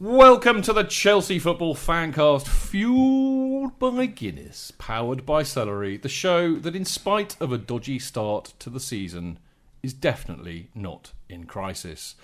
[0.00, 6.76] Welcome to the Chelsea Football Fancast, fueled by Guinness, powered by Celery, the show that,
[6.76, 9.40] in spite of a dodgy start to the season,
[9.82, 12.14] is definitely not in crisis.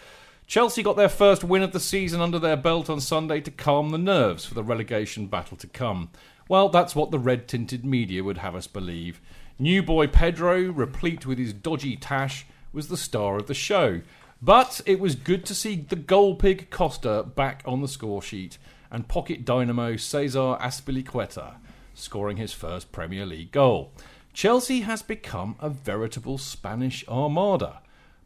[0.47, 3.91] Chelsea got their first win of the season under their belt on Sunday to calm
[3.91, 6.11] the nerves for the relegation battle to come.
[6.49, 9.21] Well, that's what the red tinted media would have us believe.
[9.59, 14.01] New boy Pedro, replete with his dodgy tash, was the star of the show.
[14.45, 18.59] But it was good to see the goal pig Costa back on the score sheet
[18.91, 21.55] and pocket dynamo Cesar Azpilicueta
[21.95, 23.91] scoring his first Premier League goal.
[24.35, 27.81] Chelsea has become a veritable Spanish armada.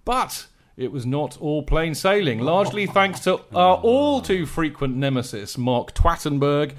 [0.04, 5.56] But it was not all plain sailing, largely thanks to our all too frequent nemesis,
[5.56, 6.72] Mark Twattenberg,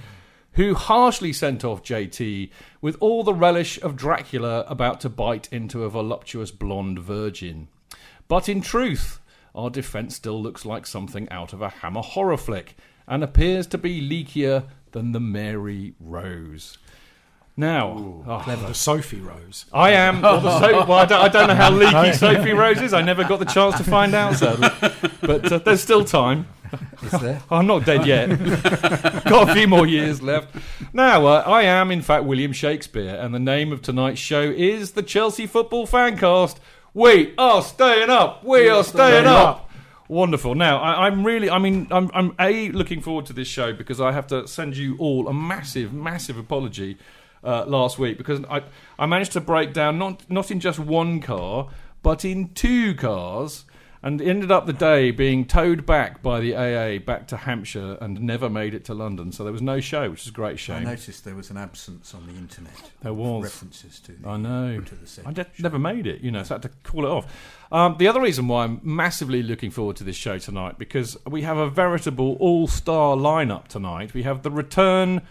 [0.53, 2.49] who harshly sent off JT
[2.81, 7.69] with all the relish of Dracula about to bite into a voluptuous blonde virgin.
[8.27, 9.18] But in truth,
[9.55, 12.75] our defence still looks like something out of a Hammer horror flick
[13.07, 16.77] and appears to be leakier than the Mary Rose.
[17.57, 18.67] Now, oh, Clever.
[18.67, 19.65] The Sophie Rose.
[19.73, 20.19] I am.
[20.23, 22.93] Or the so- well, I, don't, I don't know how leaky Sophie Rose is.
[22.93, 24.69] I never got the chance to find out, sadly.
[25.21, 26.47] But uh, there's still time.
[27.03, 27.41] Is there?
[27.51, 28.27] I'm not dead yet.
[29.25, 30.55] Got a few more years left.
[30.93, 34.91] Now, uh, I am, in fact, William Shakespeare, and the name of tonight's show is
[34.91, 36.57] the Chelsea Football Fancast.
[36.93, 38.43] We are staying up.
[38.43, 39.69] We are staying up.
[40.07, 40.55] Wonderful.
[40.55, 44.01] Now, I, I'm really, I mean, I'm, I'm A, looking forward to this show because
[44.01, 46.97] I have to send you all a massive, massive apology
[47.43, 48.63] uh, last week because I,
[48.97, 51.69] I managed to break down not, not in just one car,
[52.01, 53.65] but in two cars
[54.01, 58.21] and ended up the day being towed back by the AA back to Hampshire and
[58.21, 59.31] never made it to London.
[59.33, 60.87] So there was no show, which is a great shame.
[60.87, 62.91] I noticed there was an absence on the internet.
[63.01, 63.43] There was.
[63.43, 64.13] references to.
[64.13, 64.79] The, I know.
[64.79, 65.45] To the I show.
[65.59, 67.57] never made it, you know, so I had to call it off.
[67.71, 71.41] Um, the other reason why I'm massively looking forward to this show tonight because we
[71.41, 74.13] have a veritable all-star lineup tonight.
[74.13, 75.21] We have the return,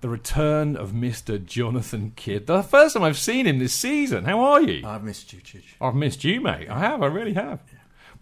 [0.00, 2.48] the return of Mister Jonathan Kidd.
[2.48, 4.24] The first time I've seen him this season.
[4.24, 4.84] How are you?
[4.84, 5.62] I've missed you, Chich.
[5.80, 6.68] I've missed you, mate.
[6.68, 7.00] I have.
[7.00, 7.60] I really have.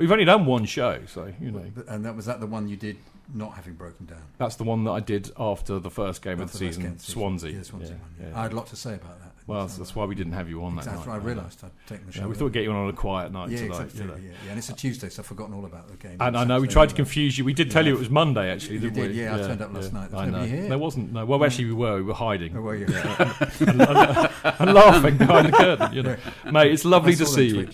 [0.02, 2.76] We've only done one show, so you know And that was that the one you
[2.76, 2.96] did
[3.32, 4.22] not having broken down.
[4.36, 6.92] that's the one that I did after the first game of the the season, game
[6.92, 7.20] of the season.
[7.20, 7.50] Swansea.
[7.52, 8.38] Yeah, Swansea Yeah, one, yeah.
[8.38, 9.32] I had a lot to say about that.
[9.46, 11.06] Well, that's, that's why we didn't have you on that Exactly.
[11.12, 11.14] night.
[11.14, 12.20] I realised I'd taken the show.
[12.20, 13.80] Yeah, we thought we'd get you on on a quiet night Yeah, tonight.
[13.82, 14.00] exactly.
[14.00, 14.14] you know.
[14.16, 16.16] Yeah, yeah, and it's a Tuesday, so I've forgotten all about the game.
[16.20, 17.44] And I know we tried to confuse you.
[17.44, 19.20] We did tell you it was Monday, actually, You didn't did, we?
[19.22, 20.10] yeah, I turned up last night.
[20.10, 20.44] There was I know.
[20.44, 20.68] here.
[20.68, 21.12] There wasn't.
[21.12, 21.24] No.
[21.24, 21.96] Well, actually, we were.
[21.96, 22.86] We were hiding Oh, well, you?
[22.86, 25.92] and laughing behind the curtain.
[25.92, 26.16] You know,
[26.50, 26.72] mate.
[26.72, 27.68] It's lovely to see you.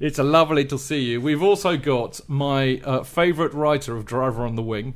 [0.00, 1.20] It's a lovely to see you.
[1.20, 4.94] We've also got my uh, favourite writer of Driver on the Wing.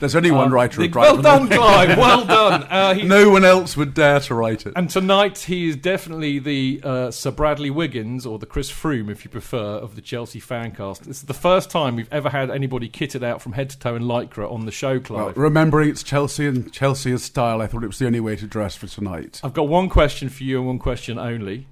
[0.00, 1.48] There's only one Um, writer Driver Well done.
[1.48, 1.98] Clive.
[1.98, 2.62] Well done.
[2.64, 4.72] Uh, he, No one else would dare to write it.
[4.76, 9.24] And tonight he is definitely the uh, Sir Bradley Wiggins, or the Chris Froome, if
[9.24, 11.00] you prefer, of the Chelsea fancast.
[11.00, 13.96] This is the first time we've ever had anybody kitted out from head to toe
[13.96, 15.36] in lycra on the show, Well, Clive.
[15.38, 18.76] remembering it's Chelsea and Chelsea's style, I thought it was the only way to dress
[18.76, 19.40] for tonight.
[19.42, 21.66] I've got one question for you and one question only.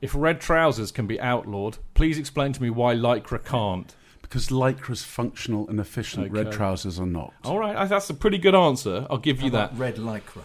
[0.00, 3.94] If red trousers can be outlawed, please explain to me why lycra can't.
[4.32, 7.34] Because lycra's functional and efficient, red trousers are not.
[7.44, 9.06] All right, that's a pretty good answer.
[9.10, 9.76] I'll give How you that.
[9.76, 10.44] Red lycra.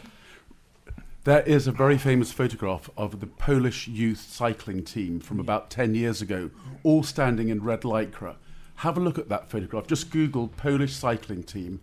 [1.24, 5.96] There is a very famous photograph of the Polish youth cycling team from about 10
[5.96, 6.52] years ago,
[6.84, 8.36] all standing in red lycra.
[8.76, 9.88] Have a look at that photograph.
[9.88, 11.80] Just Google Polish cycling team.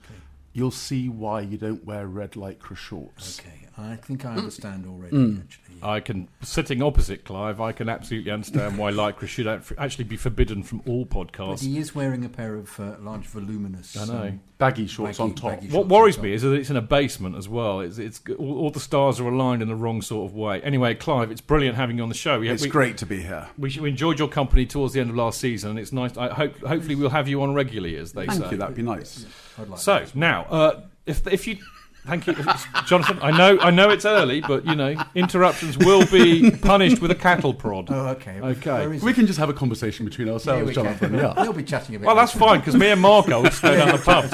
[0.53, 3.41] You'll see why you don't wear red lycra shorts.
[3.41, 5.17] Okay, I think I understand already.
[5.17, 5.43] Mm.
[5.43, 10.17] Actually, I can, sitting opposite Clive, I can absolutely understand why Lycra should actually be
[10.17, 11.61] forbidden from all but podcasts.
[11.65, 13.97] he is wearing a pair of uh, large, voluminous.
[13.97, 14.29] I know.
[14.29, 15.51] um, Baggy shorts Baggy- on top.
[15.61, 17.81] baggy What worries on me is that it's in a basement as well.
[17.81, 20.63] It's, it's all, all the stars are aligned in the wrong sort of way.
[20.63, 22.39] Anyway, Clive, it's brilliant having you on the show.
[22.39, 23.49] We, It's we, great to be here.
[23.59, 26.17] We, we enjoyed your company towards the end of last season, and it's nice.
[26.17, 28.51] I hope, hopefully, we'll have you on regularly, as they Thank say.
[28.53, 29.27] you, that'd be nice.
[29.59, 30.15] I'd like So that.
[30.15, 31.59] now, uh, if if you,
[32.07, 32.35] thank you,
[32.87, 33.19] Jonathan.
[33.23, 37.15] I know I know it's early, but you know interruptions will be punished with a
[37.15, 37.89] cattle prod.
[37.91, 38.41] Oh, okay.
[38.41, 38.87] Okay.
[38.87, 39.15] We it?
[39.15, 40.85] can just have a conversation between Here ourselves, we can.
[40.85, 41.15] Jonathan.
[41.15, 41.33] Yeah.
[41.35, 42.07] They'll be chatting a bit.
[42.07, 44.25] Well, that's fine because me and Marco will stay down the pub.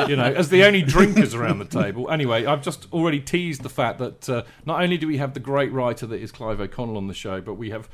[0.06, 2.10] You know, as the only drinkers around the table.
[2.10, 5.40] Anyway, I've just already teased the fact that uh, not only do we have the
[5.40, 7.88] great writer that is Clive O'Connell on the show, but we have,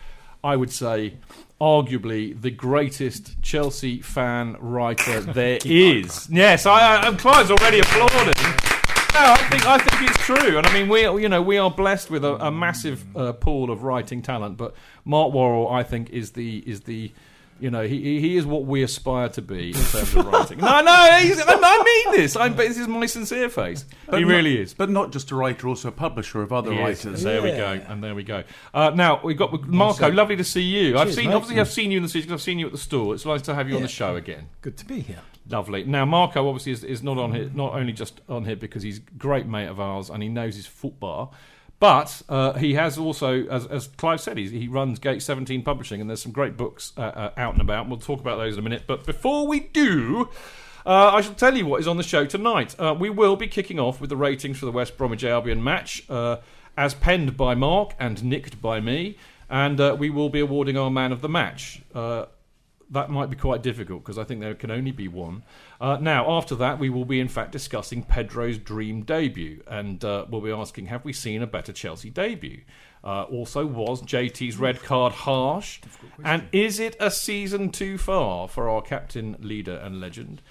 [0.44, 1.14] I would say,
[1.60, 6.28] arguably the greatest Chelsea fan writer there is.
[6.30, 8.71] Yes, I, I, and Clive's already applauding.
[9.14, 11.58] No, I think I think it's true, and I mean we are, you know we
[11.58, 14.56] are blessed with a, a massive uh, pool of writing talent.
[14.56, 14.74] But
[15.04, 17.12] Mark Worrall, I think, is the is the
[17.60, 20.58] you know he he- he is what we aspire to be in terms of writing.
[20.58, 22.36] No, no, he's, I, I mean this.
[22.36, 23.84] I'm, this is my sincere face.
[24.10, 24.72] he not- really is.
[24.72, 27.04] But not just a writer, also a publisher of other He is.
[27.04, 27.22] writers.
[27.22, 28.44] There we go, and there we go.
[28.72, 29.98] Uh, now we've got Marco.
[29.98, 30.96] so- lovely to see you.
[30.98, 31.34] I've seen mate.
[31.36, 32.32] obviously I've seen you in the season.
[32.32, 33.14] I've seen you at the store.
[33.14, 34.48] It's nice to have you on the show again.
[34.62, 35.20] Good to be here.
[35.52, 35.84] Lovely.
[35.84, 38.98] Now, Marco obviously is, is not on here, not only just on here because he's
[38.98, 41.34] a great mate of ours and he knows his football,
[41.78, 46.08] but uh, he has also, as, as Clive said, he runs Gate 17 Publishing and
[46.08, 47.86] there's some great books uh, uh, out and about.
[47.86, 48.84] We'll talk about those in a minute.
[48.86, 50.30] But before we do,
[50.86, 52.74] uh, I shall tell you what is on the show tonight.
[52.78, 56.02] Uh, we will be kicking off with the ratings for the West Bromwich Albion match,
[56.08, 56.38] uh,
[56.78, 59.18] as penned by Mark and nicked by me,
[59.50, 61.82] and we will be awarding our man of the match.
[62.92, 65.44] That might be quite difficult because I think there can only be one.
[65.80, 70.26] Uh, now, after that, we will be in fact discussing Pedro's dream debut, and uh,
[70.28, 72.60] we'll be asking, have we seen a better Chelsea debut?
[73.02, 75.80] Uh, also, was JT's red card harsh?
[76.22, 80.42] And is it a season too far for our captain, leader, and legend?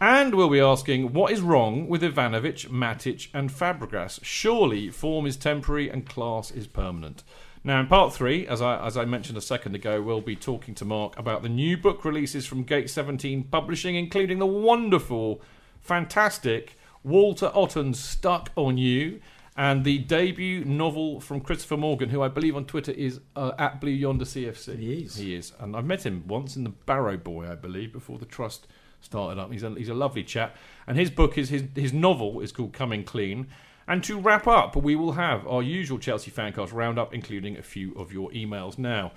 [0.00, 4.20] And we'll be asking, what is wrong with Ivanovic, Matic, and Fabregas?
[4.22, 7.22] Surely form is temporary and class is permanent.
[7.62, 10.74] Now, in part three, as I, as I mentioned a second ago, we'll be talking
[10.76, 15.42] to Mark about the new book releases from Gate 17 Publishing, including the wonderful,
[15.80, 19.20] fantastic Walter Otton's Stuck on You
[19.56, 23.78] and the debut novel from Christopher Morgan, who I believe on Twitter is uh, at
[23.78, 24.78] Blue Yonder CFC.
[24.78, 25.16] He is.
[25.16, 25.52] He is.
[25.58, 28.68] And I've met him once in the Barrow Boy, I believe, before the Trust
[29.02, 29.52] started up.
[29.52, 30.56] He's a, he's a lovely chap.
[30.86, 33.48] And his book is his, his novel is called Coming Clean.
[33.86, 37.92] And to wrap up, we will have our usual Chelsea fancast roundup, including a few
[37.94, 39.12] of your emails now.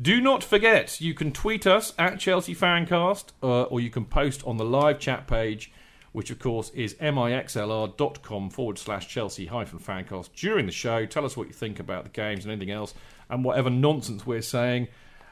[0.00, 4.42] Do not forget, you can tweet us at Chelsea Fancast, uh, or you can post
[4.44, 5.70] on the live chat page,
[6.12, 11.06] which of course is mixlr.com forward slash Chelsea hyphen fancast during the show.
[11.06, 12.94] Tell us what you think about the games and anything else,
[13.28, 14.88] and whatever nonsense we're saying.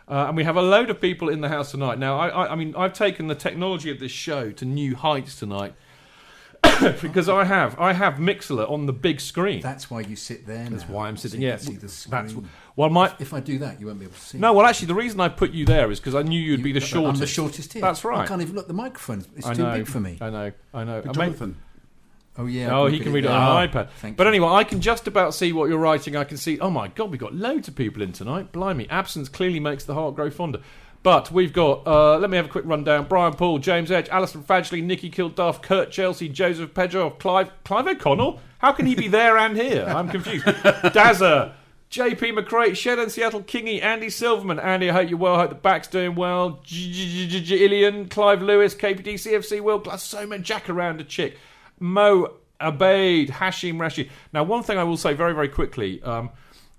[0.09, 1.99] Uh, and we have a load of people in the house tonight.
[1.99, 5.39] Now, I, I, I mean, I've taken the technology of this show to new heights
[5.39, 5.75] tonight
[7.03, 9.61] because I have I have Mixlr on the big screen.
[9.61, 10.69] That's why you sit there.
[10.69, 11.41] That's now, why I'm sitting.
[11.43, 12.35] you Yeah, see the that's
[12.77, 14.39] well, my If I do that, you won't be able to see.
[14.39, 14.53] no.
[14.53, 16.81] Well, actually, the reason I put you there is because I knew you'd be the
[16.81, 17.15] You- shortest.
[17.15, 17.83] I'm the shortest here.
[17.83, 18.21] That's right.
[18.21, 18.69] I can't even look.
[18.69, 20.19] The microphone it's I too know, big for me.
[20.21, 20.53] I know.
[20.73, 21.03] I know.
[21.05, 21.57] But I may- Jonathan,
[22.39, 22.75] Oh yeah.
[22.75, 23.37] Oh, he can read it there.
[23.37, 23.91] on an Ah, iPad.
[24.01, 24.29] thank But you.
[24.31, 26.17] anyway, I can just about see what you're writing.
[26.17, 26.59] I can see.
[26.61, 28.53] Oh my God, we've got loads of people in tonight.
[28.53, 30.61] Blimey, absence clearly makes the heart grow fonder.
[31.03, 31.87] But we've got.
[31.87, 33.07] Uh, let me have a quick rundown.
[33.07, 38.41] Brian Paul, James Edge, Alison Fadgley, Nicky Kilduff, Kurt Chelsea, Joseph Pedro, Clive Clive O'Connell.
[38.59, 39.87] How can he be there and here?
[39.89, 40.45] I'm confused.
[40.45, 41.55] Dazza.
[41.91, 44.61] JP McCray, Shed and Seattle Kingy, Andy Silverman.
[44.61, 45.35] Andy, I hope you're well.
[45.35, 46.63] I hope the back's doing well.
[46.71, 51.37] Ilian, Clive Lewis, KPD, CFC, Will Glass, so many Jack around a chick.
[51.81, 54.09] Mo Abaid, Hashim Rashid.
[54.33, 56.31] Now, one thing I will say very, very quickly, um,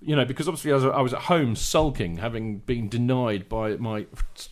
[0.04, 4.06] you know, because obviously I was, at home sulking, having been denied by my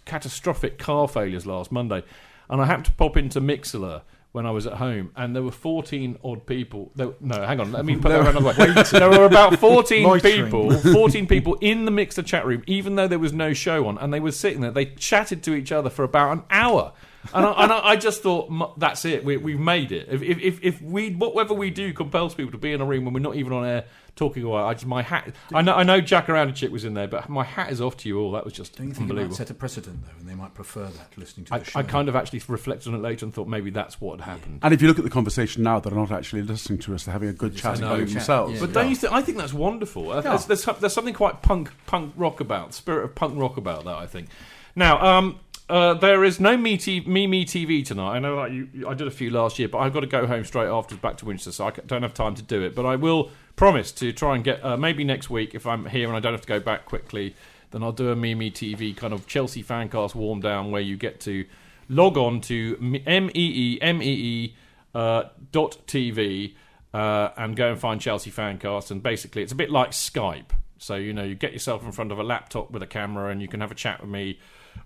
[0.04, 2.02] catastrophic car failures last Monday,
[2.49, 4.02] and I happened to pop into Mixlr
[4.33, 6.92] when I was at home, and there were 14 odd people.
[6.95, 8.83] There, no, hang on, let me put that another way.
[8.92, 13.19] There were about 14 people, 14 people in the Mixlr chat room, even though there
[13.19, 14.71] was no show on, and they were sitting there.
[14.71, 16.92] They chatted to each other for about an hour.
[17.35, 19.25] And I, and I, I just thought that's it.
[19.25, 20.09] We, we've made it.
[20.11, 23.05] If, if, if, if we whatever we do compels people to be in a room
[23.05, 23.85] when we're not even on air
[24.17, 25.35] talking away, I just my hat.
[25.53, 28.09] I know I know Jack Chick was in there, but my hat is off to
[28.09, 28.33] you all.
[28.33, 29.33] That was just Don't you think it unbelievable.
[29.33, 31.79] might set a precedent though, and they might prefer that listening to the I, show?
[31.79, 34.61] I kind of actually reflected on it later and thought maybe that's what had happened.
[34.62, 37.12] And if you look at the conversation now, they're not actually listening to us; they're
[37.12, 38.55] having a good Just chat having a among good chat, themselves.
[38.55, 38.61] yeah.
[38.61, 39.12] But don't you think?
[39.12, 40.11] I think that's wonderful.
[40.11, 43.85] Uh, There's, there's, there's something quite punk punk rock about spirit of punk rock about
[43.85, 43.97] that.
[43.97, 44.29] I think.
[44.77, 45.39] Now, um,
[45.71, 48.17] uh, there is no me, T- me me TV tonight.
[48.17, 50.27] I know that you, I did a few last year, but I've got to go
[50.27, 52.75] home straight after back to Winchester, so I don't have time to do it.
[52.75, 56.09] But I will promise to try and get uh, maybe next week if I'm here
[56.09, 57.37] and I don't have to go back quickly.
[57.71, 61.21] Then I'll do a me TV kind of Chelsea fancast warm down where you get
[61.21, 61.47] to
[61.89, 64.57] log on to m e e m e e
[64.95, 66.55] uh, dot tv
[66.93, 68.91] uh, and go and find Chelsea Fancast.
[68.91, 70.50] And basically, it's a bit like Skype.
[70.79, 73.41] So, you know, you get yourself in front of a laptop with a camera and
[73.43, 74.39] you can have a chat with me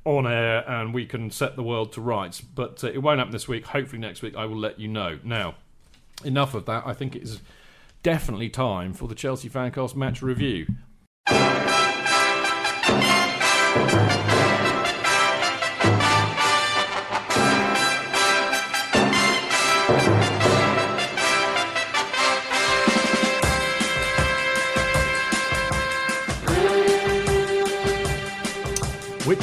[0.05, 2.41] on air and we can set the world to rights.
[2.41, 3.67] But uh, it won't happen this week.
[3.67, 5.19] Hopefully, next week I will let you know.
[5.25, 5.55] Now,
[6.25, 6.85] enough of that.
[6.87, 7.41] I think it is
[8.03, 10.67] definitely time for the Chelsea Fancast match review.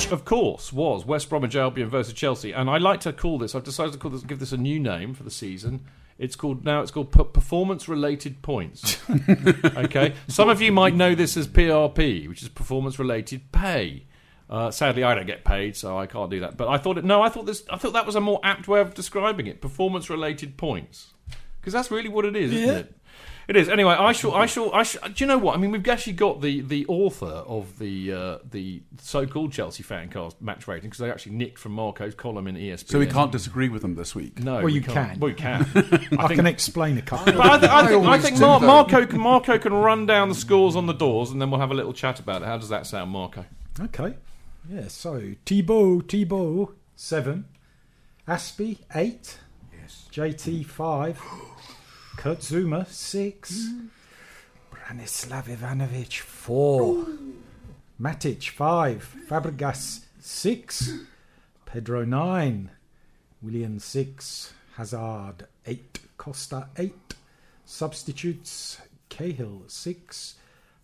[0.01, 3.53] Which, of course, was West Bromwich Albion versus Chelsea, and I like to call this.
[3.53, 5.85] I've decided to call this, give this a new name for the season.
[6.17, 6.81] It's called now.
[6.81, 8.97] It's called P- performance-related points.
[9.77, 14.07] okay, some of you might know this as PRP, which is performance-related pay.
[14.49, 16.57] Uh, sadly, I don't get paid, so I can't do that.
[16.57, 17.05] But I thought it.
[17.05, 17.63] No, I thought this.
[17.69, 19.61] I thought that was a more apt way of describing it.
[19.61, 21.13] Performance-related points,
[21.59, 22.95] because that's really what it is, isn't it?
[23.51, 23.67] It is.
[23.67, 24.33] Anyway, I shall.
[24.33, 24.73] I shall.
[24.73, 25.09] I shall.
[25.09, 25.55] Do you know what?
[25.55, 30.07] I mean, we've actually got the the author of the uh, the so-called Chelsea fan
[30.07, 32.87] fancast match rating because they actually nicked from Marco's column in ESPN.
[32.91, 34.39] So we can't disagree with them this week.
[34.39, 35.11] No, Well, we you can't.
[35.11, 35.19] can.
[35.19, 35.67] Well, you can.
[36.17, 37.33] I, can explain a couple.
[37.33, 40.29] But I, th- I I think, I think Mar- Marco can Marco can run down
[40.29, 42.45] the scores on the doors, and then we'll have a little chat about it.
[42.45, 43.43] How does that sound, Marco?
[43.81, 44.15] Okay.
[44.69, 47.43] Yeah, so Thibaut, Thibaut, 7.
[48.29, 49.39] Aspie, 8.
[49.81, 50.07] Yes.
[50.09, 51.21] JT, 5.
[52.21, 53.69] Kurt Zouma, 6.
[54.69, 57.07] Branislav Ivanovic, 4.
[57.99, 59.15] Matic, 5.
[59.27, 60.99] Fabregas, 6.
[61.65, 62.69] Pedro, 9.
[63.41, 64.53] Willian, 6.
[64.75, 65.99] Hazard, 8.
[66.17, 66.93] Costa, 8.
[67.65, 68.77] Substitutes,
[69.09, 70.35] Cahill, 6.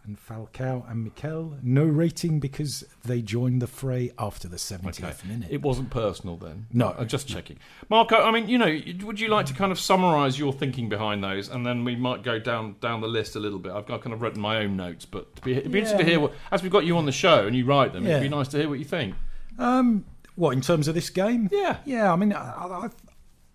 [0.07, 5.49] And Falcao and Mikel, no rating because they joined the fray after the 70th minute.
[5.51, 6.67] It wasn't personal then.
[6.71, 6.95] No.
[6.97, 7.59] I'm just checking.
[7.89, 11.21] Marco, I mean, you know, would you like to kind of summarise your thinking behind
[11.21, 13.73] those, and then we might go down down the list a little bit.
[13.73, 16.09] I've got kind of written my own notes, but it'd be, it'd be interesting to
[16.09, 18.07] hear what, as we've got you on the show and you write them.
[18.07, 19.13] It'd be nice to hear what you think.
[19.59, 21.49] Um, what in terms of this game?
[21.51, 21.77] Yeah.
[21.83, 22.13] yeah.
[22.13, 22.89] I mean, I, I, I,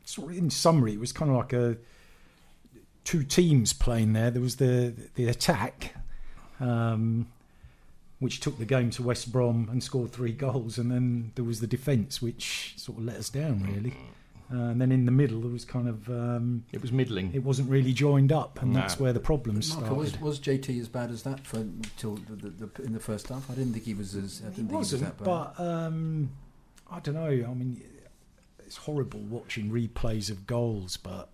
[0.05, 1.79] sort of in summary, it was kind of like a
[3.05, 4.31] two teams playing there.
[4.31, 5.95] There was the the attack,
[6.63, 7.27] um,
[8.21, 11.61] which took the game to West Brom and scored three goals, and then there was
[11.61, 13.95] the defence, which sort of let us down really.
[14.53, 17.33] Uh, and then in the middle, there was kind of um, It was middling.
[17.33, 18.81] it wasn't really joined up, and No.
[18.81, 20.25] that's where the problems Marco, was, started.
[20.27, 21.65] was JT as bad as that for
[21.97, 23.51] till the, the, the, in the first half?
[23.51, 24.43] I didn't think he was as.
[24.45, 25.55] I didn't It think he was wasn't, that bad.
[25.57, 26.31] but um,
[26.91, 27.23] I don't know.
[27.51, 27.83] I mean,
[28.67, 31.31] it's horrible watching replays of goals, but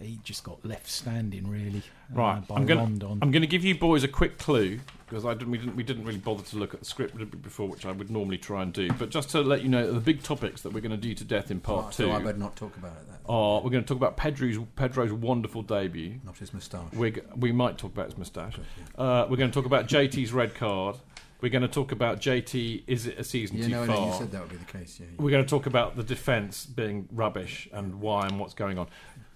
[0.00, 1.78] he just got left standing really.
[1.78, 5.24] uh, Right, by I'm gonna I'm going to give you boys a quick clue because
[5.24, 7.86] I didn't we, didn't we didn't really bother to look at the script before, which
[7.86, 8.90] I would normally try and do.
[8.92, 11.24] But just to let you know, the big topics that we're going to do to
[11.24, 13.08] death in part so two I better not talk about it.
[13.08, 16.20] That are we're going to talk about Pedro's Pedro's wonderful debut.
[16.24, 16.92] not his moustache.
[16.94, 18.56] We're, we might talk about his moustache.
[18.96, 20.96] Uh, we're going to talk about JT's red card.
[21.40, 22.82] We're going to talk about JT.
[22.88, 23.96] Is it a season yeah, too no, far?
[23.96, 24.98] no, you said that would be the case.
[24.98, 25.22] Yeah, yeah.
[25.22, 28.88] We're going to talk about the defence being rubbish and why and what's going on.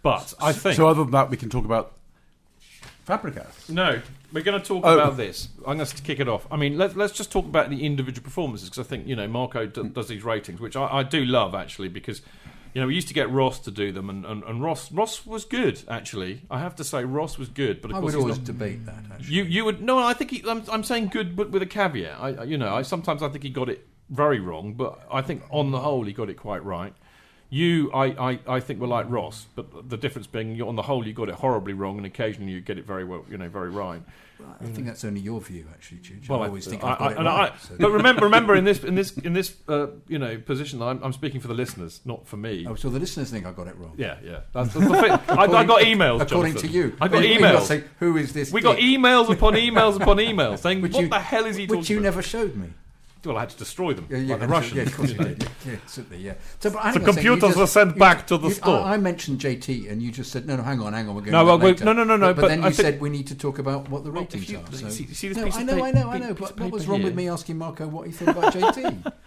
[0.03, 1.93] But I think So other than that, we can talk about
[3.07, 3.69] Fabregas.
[3.69, 4.01] No,
[4.33, 4.95] we're going to talk Oh.
[4.95, 5.49] about this.
[5.67, 6.47] I'm going to kick it off.
[6.51, 9.27] I mean, let's let's just talk about the individual performances because I think you know
[9.27, 9.93] Marco d- mm.
[9.93, 12.23] does these ratings, which I, I do love actually because
[12.75, 15.27] you know we used to get Ross to do them, and, and, and Ross Ross
[15.27, 16.43] was good actually.
[16.51, 18.87] I have to say Ross was good, but of I course would always not- debate
[18.87, 19.05] that.
[19.13, 19.35] Actually.
[19.35, 19.99] you you would no.
[19.99, 22.19] I think he, I'm I'm saying good, but with a caveat.
[22.21, 25.23] I I- you know I sometimes I think he got it very wrong, but I
[25.23, 26.93] think on the whole he got it quite right.
[27.55, 30.81] You, I, I, I think were like Ross, but the difference being, you're on the
[30.81, 33.51] whole, you got it horribly wrong, and occasionally you get it very well, you know,
[33.51, 34.01] very right.
[34.61, 36.29] I think that's only your view, actually, Chooch.
[36.31, 37.53] Well, I I- always think I- I've got I- it and right.
[37.53, 40.81] I- so- But remember, remember in this in this in this uh, you know position,
[40.83, 42.67] I'm, I'm speaking for the listeners, not for me.
[42.67, 43.93] oh, so the listeners think I got it wrong.
[43.99, 44.41] Yeah, yeah.
[44.55, 45.13] That's, that's the thing.
[45.13, 46.23] I, I got emails.
[46.23, 46.71] According Jonathan.
[46.71, 47.61] to you, I got emails.
[47.67, 51.09] saying, "Who is this?" we got emails upon emails upon emails saying, Which "What you-
[51.09, 52.71] the hell is he Which you about?" never showed me.
[53.25, 54.75] Well, I had to destroy them Yeah, yeah, like the Russians.
[54.77, 55.49] Yeah, of course you did.
[55.67, 56.35] Yeah, certainly, yeah.
[56.59, 58.29] So, but hang The on a second, you computers just- were sent you back just-
[58.29, 58.81] to the you- store.
[58.81, 61.21] I, I mentioned JT, and you just said, "No, no, hang on, hang on, we're
[61.21, 62.71] going No, to well, that we- no, no, no, no, But, but then you I
[62.71, 64.73] think- said we need to talk about what the Well, ratings you- are.
[64.73, 64.89] So.
[64.89, 66.35] see- see this no, piece I of know, pa- I know, I know.
[66.35, 69.13] But what was paper wrong with me asking Marco what he thought about JT?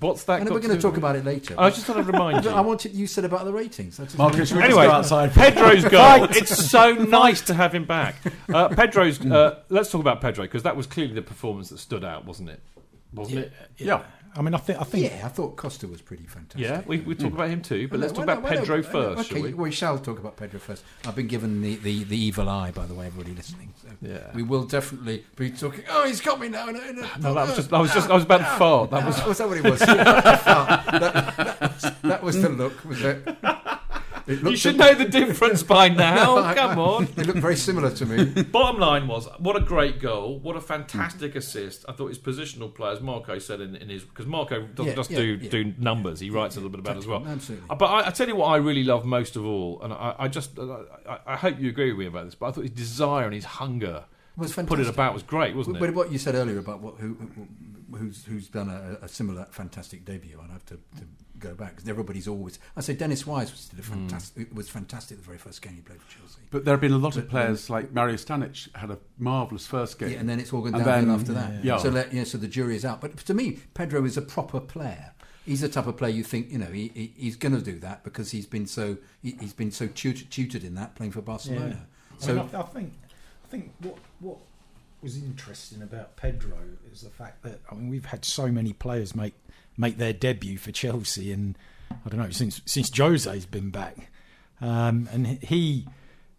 [0.00, 0.32] What's that?
[0.32, 1.54] I know got we're going to talk about it later.
[1.58, 2.50] I just thought I'd remind you.
[2.50, 3.98] I wanted you said about the ratings.
[3.98, 5.32] That's Marcus, should we just Anyway, go outside?
[5.34, 6.24] Pedro's goal.
[6.30, 8.16] it's so nice to have him back.
[8.52, 9.20] Uh, Pedro's.
[9.20, 12.48] Uh, let's talk about Pedro because that was clearly the performance that stood out, wasn't
[12.48, 12.62] it?
[13.14, 13.52] Wasn't it?
[13.60, 14.02] Uh, yeah.
[14.34, 16.60] I mean, I think I think yeah, I thought Costa was pretty fantastic.
[16.60, 17.36] Yeah, we, we talk hmm.
[17.36, 19.42] about him too, but Well, let's no, talk well, about Pedro uh, first, okay, shall
[19.42, 19.54] we?
[19.54, 20.84] we shall talk about Pedro first.
[21.06, 23.74] I've been given the, the, the evil eye, by the way, everybody listening.
[23.82, 24.30] So Yeah.
[24.34, 25.84] we will definitely be talking.
[25.90, 26.64] Oh, he's got me now.
[26.66, 27.72] No, no, No, that was just.
[27.72, 28.08] I was just.
[28.08, 28.90] I was about to fart.
[28.90, 29.18] That was.
[29.18, 29.80] was, was that what it was?
[29.80, 33.36] that, that, was, that was the look, was it?
[34.26, 36.36] You should know the difference by now.
[36.36, 37.04] No, Come on.
[37.16, 38.42] It looked very similar to me.
[38.42, 40.38] Bottom line was, what a great goal!
[40.38, 41.84] What a fantastic assist!
[41.88, 44.94] I thought his positional play, as Marco said in, in his, because Marco doesn't Yeah,
[44.94, 45.50] just yeah, do yeah.
[45.50, 47.26] do numbers; he writes a little bit about it as well.
[47.26, 47.66] Absolutely.
[47.70, 50.14] Uh, But I, I tell you what, I really love most of all, and I,
[50.18, 52.34] I just, I, I hope you agree with me about this.
[52.34, 54.04] But I thought his desire and his hunger
[54.36, 55.94] Was put it about was great, wasn't But it?
[55.94, 57.48] what you said earlier about what, who, who-
[57.92, 61.04] who's, who's done a, a similar fantastic debut, I'd have to, to
[61.38, 62.58] go back because everybody's always.
[62.76, 63.92] I say Dennis Wise was did a Hmm.
[64.08, 64.54] fantastic.
[64.54, 66.40] Was fantastic the very first game he played for Chelsea.
[66.50, 69.66] But there have been a lot of But- players like Mario Stanic had a marvellous
[69.66, 70.10] first game.
[70.12, 71.64] Yeah, and then it's all gone And downhill then- after that.
[71.64, 71.78] yeah.
[71.78, 73.00] So that, yeah, so the jury is out.
[73.00, 75.12] But to me, Pedro is a proper player.
[75.44, 77.78] He's the type of player you think you know he, he, he's going to do
[77.80, 81.20] that because he's been so he, he's been so tutored, tutored in that playing for
[81.20, 81.86] Barcelona.
[82.12, 82.92] I, So mean, I, I think
[83.44, 84.38] I think what what
[85.02, 86.58] was interesting about Pedro
[86.92, 89.34] is the fact that I mean we've had so many players make
[89.76, 91.56] make their debut for Chelsea, and
[91.90, 94.10] I don't know since since Jose's been back,
[94.60, 95.86] um, and he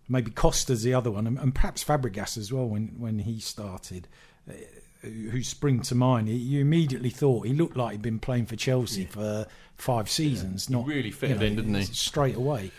[0.08, 4.08] maybe Costa's the other one, and, and perhaps Fabregas as well when when he started.
[4.50, 4.54] uh,
[5.02, 6.30] Who spring to mind?
[6.30, 10.68] You immediately thought he looked like he'd been playing for Chelsea for five seasons.
[10.68, 11.84] He Not really fitted in, didn't he?
[11.84, 12.72] Straight away,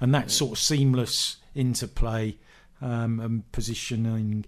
[0.00, 2.36] and that sort of seamless interplay
[2.80, 4.44] um, and positioning.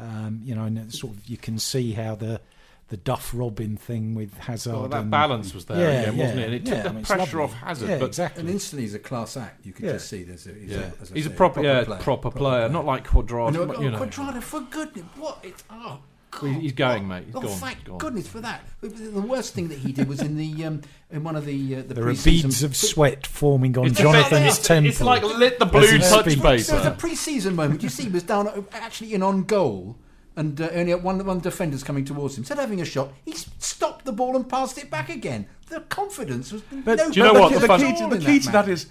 [0.00, 2.40] Um, you know, and sort of you can see how the
[2.88, 4.72] the Duff Robben thing with Hazard.
[4.72, 6.44] Well, that and, balance was there Yeah, again, wasn't it?
[6.44, 7.88] And it yeah, took the I mean, pressure off Hazard.
[7.90, 8.40] Yeah, but exactly.
[8.40, 9.66] and instantly he's a class act.
[9.66, 9.92] You can Yeah.
[9.92, 12.00] just see there's a he's, yeah, a, as I he's say, a proper, yeah, player.
[12.00, 13.48] proper player, not like Cuadrado.
[13.48, 13.98] And they were, you oh, know.
[13.98, 15.38] Cuadrado, for goodness, what?
[15.42, 15.98] It's, oh,
[16.42, 17.24] Well, he's going, mate.
[17.26, 17.50] He's oh, gone.
[17.52, 17.98] thank He's gone.
[17.98, 18.60] goodness for that.
[18.80, 21.82] The worst thing that he did was in the um, in one of the uh,
[21.82, 24.90] the there are beads of sweat forming on It's Jonathan's it's, temple.
[24.90, 26.40] It's like lit the blue touch speaks.
[26.40, 26.62] paper.
[26.62, 27.82] There was a pre-season moment.
[27.82, 29.96] You see, he was down actually in on goal,
[30.36, 32.42] and uh, only one one defender's coming towards him.
[32.42, 35.46] Instead of having a shot, he stopped the ball and passed it back again.
[35.68, 36.62] The confidence was.
[36.62, 38.22] But no do you know the, what key- the the, key to, all the in
[38.22, 38.74] key to that man.
[38.74, 38.86] is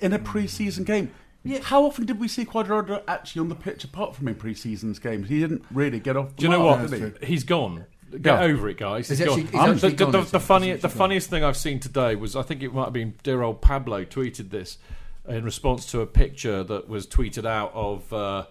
[0.00, 1.12] in a pre-season game.
[1.44, 1.60] Yeah.
[1.62, 5.28] How often did we see Cuadrado actually on the pitch apart from in pre-season games?
[5.28, 6.30] He didn't really get off.
[6.30, 6.90] The Do you know what?
[6.90, 7.26] did he?
[7.26, 7.84] He's gone.
[8.10, 8.40] Get Yeah.
[8.42, 9.08] over it, guys.
[9.08, 9.52] He's He's actually- gone.
[9.52, 11.56] he's Um, actually the, the, gone, the, isn't the funny, the actually funniest thing I've
[11.56, 14.78] seen today was I think it might have been dear old Pablo tweeted this
[15.28, 18.44] in response to a picture that was tweeted out of uh,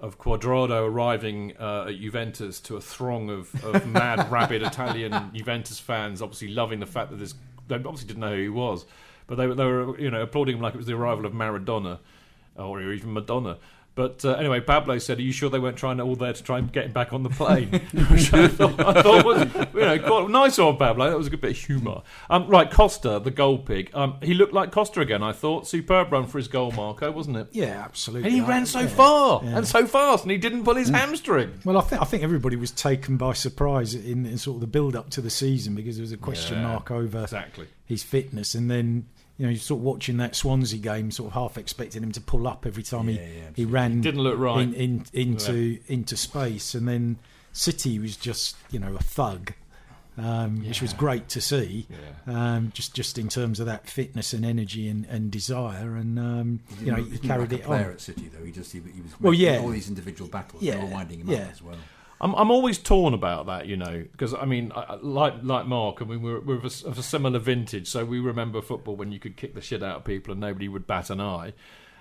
[0.00, 5.78] of Cuadrado arriving uh, at Juventus to a throng of, of mad, rabid Italian Juventus
[5.78, 7.34] fans, obviously loving the fact that this.
[7.68, 8.84] They obviously didn't know who he was,
[9.26, 11.32] but they, were- they were you know applauding him like it was the arrival of
[11.32, 11.98] Maradona
[12.56, 13.58] or even Madonna.
[13.94, 16.56] But uh, anyway, Pablo said, "Are you sure they weren't trying all there to try
[16.58, 17.68] and get him back on the plane?"
[18.10, 21.10] Which I thought, I thought was, you know, quite nice of Pablo.
[21.10, 22.00] That was a good bit of humour.
[22.30, 23.90] Um, right, Costa, the goal pig.
[23.92, 25.22] Um, he looked like Costa again.
[25.22, 27.48] I thought superb run for his goal, Marco, wasn't it?
[27.52, 28.28] yeah, absolutely.
[28.30, 28.86] And he I- ran so yeah.
[28.86, 29.58] far Yeah.
[29.58, 31.60] and so fast, and he didn't pull his hamstring.
[31.62, 34.68] Well, I think I think everybody was taken by surprise in, in sort of the
[34.68, 37.66] build up to the season because there was a question Yeah, mark over Exactly.
[37.84, 39.04] his fitness, and then
[39.38, 42.20] you know you're sort of watching that Swansea game, sort of half expecting him to
[42.20, 44.60] pull up every time Yeah, he yeah, he ran Didn't look right.
[44.60, 47.18] in, in, into into space, and then
[47.52, 49.52] City was just you know a thug.
[50.18, 52.54] Um, Which was great to see, Yeah.
[52.56, 56.60] um, just just in terms of that fitness and energy and, and desire, and um,
[56.82, 57.92] you know didn't- he carried like it a player on.
[57.92, 58.44] at City though.
[58.44, 59.60] He just he, he was Well, yeah.
[59.60, 60.62] all these individual battles.
[60.62, 61.38] Yeah, They were winding him yeah.
[61.44, 61.76] up as well.
[62.22, 66.00] I'm, I'm always torn about that, you know, because I mean, I, like like Mark,
[66.00, 69.10] I mean, we're, we're of, a, of a similar vintage, so we remember football when
[69.10, 71.52] you could kick the shit out of people and nobody would bat an eye,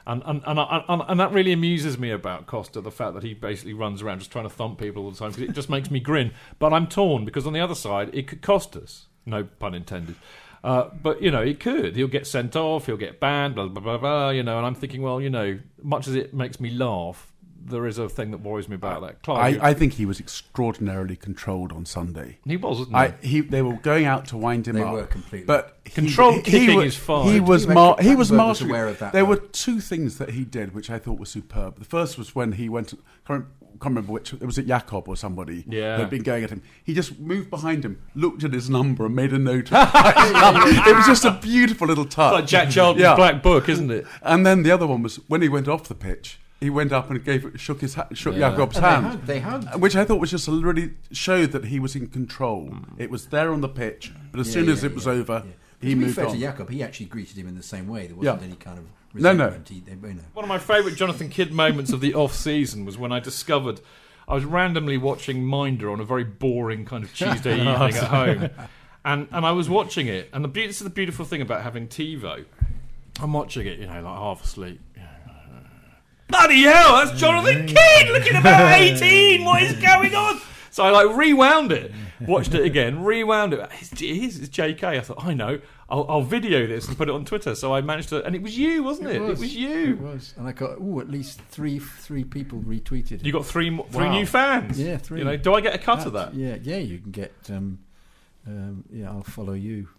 [0.05, 3.34] and and and, and, and that really amuses me about Costa, the fact that he
[3.34, 5.89] basically runs around just trying to thump people all the time because it just makes
[5.89, 6.31] me grin.
[6.60, 10.15] But I'm torn because on the other side, it could cost us, no pun intended.
[10.63, 11.95] Uh, but you know, it could.
[11.95, 12.86] He'll get sent off.
[12.86, 13.55] He'll get banned.
[13.55, 14.29] Blah blah blah blah.
[14.29, 17.31] You know, and I'm thinking, well, you know, much as it makes me laugh,
[17.63, 19.21] there is a thing that worries me about that.
[19.24, 22.39] Clive, I, I think he was extraordinarily controlled on Sunday.
[22.45, 22.95] he was, wasn't?
[22.95, 24.93] I, he, they were going out to wind him They up.
[24.93, 25.45] were completely.
[25.45, 27.32] But he- Controlled he, kicking wa- is fine.
[27.34, 28.69] He was You mar- he was Clattenburg was mastering.
[28.71, 29.30] aware of that, there though?
[29.30, 31.80] were two things that he did which I thought were superb.
[31.80, 32.89] The first was when he went.
[33.28, 33.45] Can't,
[33.80, 34.34] can't remember which.
[34.34, 35.63] It was at Yacob or somebody.
[35.67, 35.91] Yeah.
[35.97, 36.62] that had been going at him.
[36.84, 39.71] He just moved behind him, looked at his number, and made a note.
[39.71, 42.34] of it was just a beautiful little touch.
[42.34, 43.15] like Jack Charlton's Yeah.
[43.15, 44.06] Black Book, isn't it?
[44.21, 46.38] And then the other one was when he went off the pitch.
[46.62, 48.52] He went up and gave shook his ha- shook Yeah.
[48.56, 49.82] Yacob's And they hand, hugged, they hugged.
[49.82, 52.76] which I thought was just a really showed that he was in control.
[53.00, 55.12] It was there on the pitch, but as Yeah, soon yeah, as it was yeah,
[55.13, 55.52] over, yeah.
[55.82, 56.34] he to be moved fair on.
[56.36, 58.06] to Jakob, he actually greeted him in the same way.
[58.08, 58.45] There wasn't Yeah.
[58.47, 59.50] any kind of No, no.
[59.67, 60.21] He- they- you know.
[60.34, 63.82] One of my favourite Jonathan Kidd moments of the off season was when I discovered
[64.28, 68.50] I was randomly watching Minder on a very boring kind of Tuesday evening at home,
[69.04, 71.63] and and I was watching it, and the beau- this is the beautiful thing about
[71.63, 72.45] having TiVo.
[73.19, 74.80] I'm watching it, you know, like half asleep.
[76.32, 79.44] Bloody hell, that's Jonathan Kidd looking about 18.
[79.44, 80.39] What is going on?
[80.70, 81.91] So I like rewound it,
[82.22, 83.70] watched it again, rewound it.
[83.82, 84.84] It's, it is, it's JK.
[84.86, 87.54] I thought, I know, I'll, I'll video this and put it on Twitter.
[87.56, 89.17] So I managed to, and it was you, wasn't it?
[89.17, 89.89] It was, you.
[89.96, 90.34] It was.
[90.38, 93.26] And I got, oh, at least three three people retweeted it.
[93.26, 94.12] You got three three Wow.
[94.13, 94.80] new fans.
[94.80, 95.20] Yeah, three.
[95.20, 96.34] You know, do I get a cut of that?
[96.34, 97.34] Yeah, yeah, you can get.
[97.50, 97.80] Um,
[98.48, 99.89] um, yeah, I'll follow you.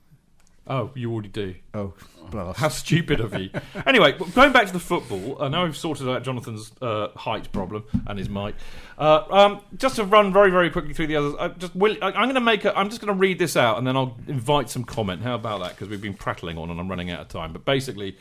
[0.66, 1.55] Oh, you already do.
[1.75, 1.92] Oh,
[2.31, 2.61] blast.
[2.61, 3.51] How stupid of you.
[3.87, 7.85] anyway, going back to the football, uh, now we've sorted out Jonathan's uh, height problem
[8.07, 8.55] and his mic.
[8.96, 11.35] Uh, um, just to run very, very quickly through the others.
[11.38, 12.64] I just will, I, I'm going to make.
[12.64, 15.22] A, I'm just going to read this out, and then I'll invite some comment.
[15.22, 15.70] How about that?
[15.70, 17.53] Because we've been prattling on, and I'm running out of time.
[17.53, 18.16] But basically.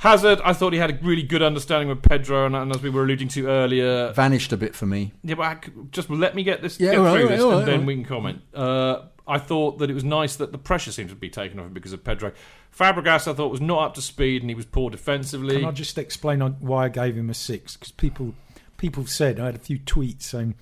[0.00, 2.88] Hazard, I thought he had a really good understanding with Pedro, and, and as we
[2.88, 5.12] were alluding to earlier, Vanished a bit for me.
[5.24, 5.58] Yeah, but I
[5.90, 7.78] just let me get this Yeah, get right, through right, this, all and right, then
[7.80, 7.86] right.
[7.88, 8.42] we can comment.
[8.54, 11.66] Uh, I thought that it was nice that the pressure seemed to be taken off
[11.66, 12.32] him because of Pedro.
[12.76, 15.56] Fabregas, I thought was not up to speed, and he was poor defensively.
[15.56, 17.76] Can I just explain why I gave him a six?
[17.76, 18.34] Because people
[18.76, 20.54] people said I had a few tweets saying,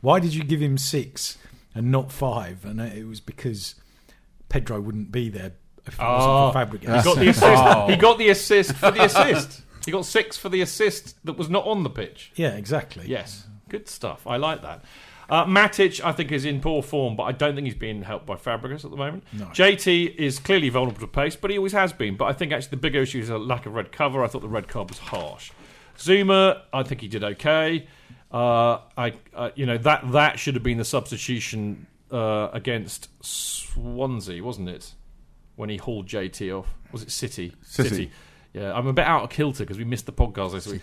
[0.00, 1.36] "Why did you give him six
[1.74, 2.64] and not five?
[2.64, 3.74] And it was because
[4.48, 5.52] Pedro wouldn't be there
[5.86, 6.78] if it Oh, wasn't for ah.
[6.80, 7.04] he Fabregas.
[7.04, 7.42] got the assist.
[7.62, 7.86] Ah.
[7.88, 9.62] He got the assist for the assist.
[9.84, 12.32] He got six for the assist that was not on the pitch.
[12.36, 13.04] yeah, exactly.
[13.06, 14.26] Yes, good stuff.
[14.26, 14.82] I like that.
[15.28, 18.26] Uh, Matic, I think, is in poor form, but I don't think he's being helped
[18.26, 19.24] by Fabregas at the moment.
[19.52, 22.16] JT is clearly vulnerable to pace, but he always has been.
[22.16, 24.22] But I think actually the bigger issue is a lack of red cover.
[24.22, 25.50] I thought the red card was harsh.
[25.96, 27.86] Zouma, I think he did okay.
[28.32, 34.42] Uh, I, uh, you know, that that should have been the substitution uh, against Swansea,
[34.42, 34.92] wasn't it?
[35.56, 37.54] When he hauled JT off, was it City?
[37.62, 38.10] City.
[38.52, 40.82] Yeah, I'm a bit out of kilter because we missed the podcast this week.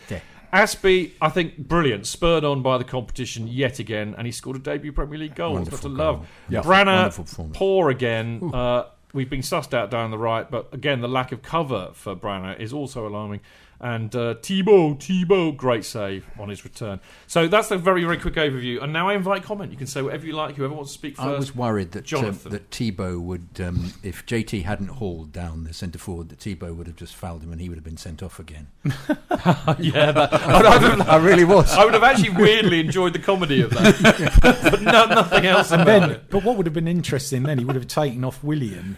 [0.53, 2.05] Aspie, I think, brilliant.
[2.05, 5.57] Spurred on by the competition yet again, and he scored a debut Premier League goal.
[5.57, 6.15] It's got to Wonderful love.
[6.17, 6.25] goal.
[6.49, 8.51] Yeah, Branner, poor again.
[8.53, 12.15] Uh, we've been sussed out down the right, but again, the lack of cover for
[12.15, 13.39] Branner is also alarming.
[13.83, 16.99] And uh, Thibaut, Thibaut, great save on his return.
[17.25, 18.81] So that's a very, very quick overview.
[18.81, 19.71] And now I invite comment.
[19.71, 20.55] You can say whatever you like.
[20.55, 21.27] Whoever wants to speak first.
[21.27, 25.73] I was worried that um, that Thibaut would, um, if JT hadn't hauled down the
[25.73, 28.21] centre forward, that Thibaut would have just fouled him and he would have been sent
[28.21, 28.67] off again.
[28.85, 31.73] yeah, that, I, would I really was.
[31.73, 34.39] I would have actually weirdly enjoyed the comedy of that,
[34.71, 36.29] but no, nothing else And about then, it.
[36.29, 37.57] but what would have been interesting then?
[37.57, 38.97] He would have taken off William,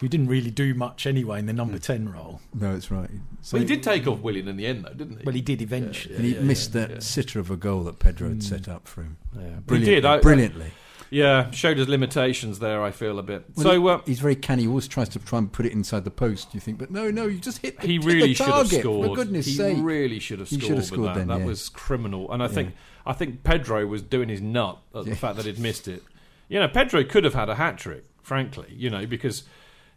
[0.00, 2.40] who didn't really do much anyway in the number ten role.
[2.54, 3.10] No, it's right.
[3.42, 5.24] So he did take off Willian in the end, though, didn't he?
[5.24, 6.16] Well, he did eventually.
[6.16, 6.98] and he yeah, missed yeah, that yeah.
[7.00, 9.16] sitter of a goal that Pedro had set up for him.
[9.38, 10.04] Yeah, but he did.
[10.04, 10.72] I, brilliantly.
[11.12, 12.82] Yeah, showed his limitations there.
[12.82, 13.44] I feel a bit.
[13.56, 14.62] Well, so he- uh, he's very canny.
[14.62, 16.54] He always tries to try and put it inside the post.
[16.54, 17.80] You think, but no, no, you just hit.
[17.80, 19.08] The, he hit really the should have target, scored.
[19.08, 20.62] For goodness he sake, really should have He scored.
[20.62, 21.14] should have with scored that.
[21.16, 22.30] then, that was criminal.
[22.32, 25.58] And I think I think Pedro was doing his nut at the fact that he'd
[25.58, 26.02] missed it.
[26.48, 28.68] You know, Pedro could have had a hat trick, frankly.
[28.70, 29.42] You know, because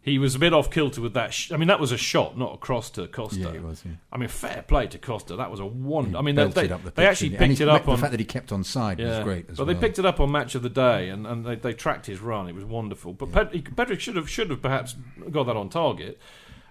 [0.04, 1.34] he was a bit off kilter with that.
[1.34, 3.40] Sh- I mean, that was a shot, not a cross to Costa.
[3.40, 3.94] Yeah, it was, yeah.
[4.12, 5.38] I mean, fair play to Costa.
[5.38, 6.12] That was a wonder.
[6.12, 7.46] He I mean, they, they, up the they actually didn't he?
[7.46, 9.24] And picked he- it up the on fact that he kept on side yeah, was
[9.24, 9.74] great as but well.
[9.74, 12.20] they picked it up on match of the day, and, and they, they tracked his
[12.20, 12.48] run.
[12.50, 13.14] It was wonderful.
[13.14, 14.96] But Ped- he- Pedrick should have should have perhaps
[15.32, 16.20] got that on target,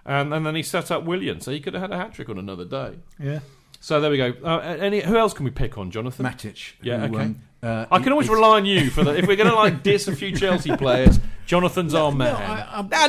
[0.05, 2.29] and, and then he set up Willian, so he could have had a hat trick
[2.29, 2.99] on another day.
[3.19, 3.39] Yeah.
[3.79, 4.33] So there we go.
[4.43, 6.25] Uh, any who else can we pick on, Jonathan?
[6.25, 6.73] Matic.
[6.81, 7.23] Yeah, who, okay.
[7.25, 9.15] um, uh, I can always rely on you for that.
[9.15, 12.35] If we're going to like diss a few Chelsea players, Jonathan's our man.
[12.35, 13.07] I- I- Ah,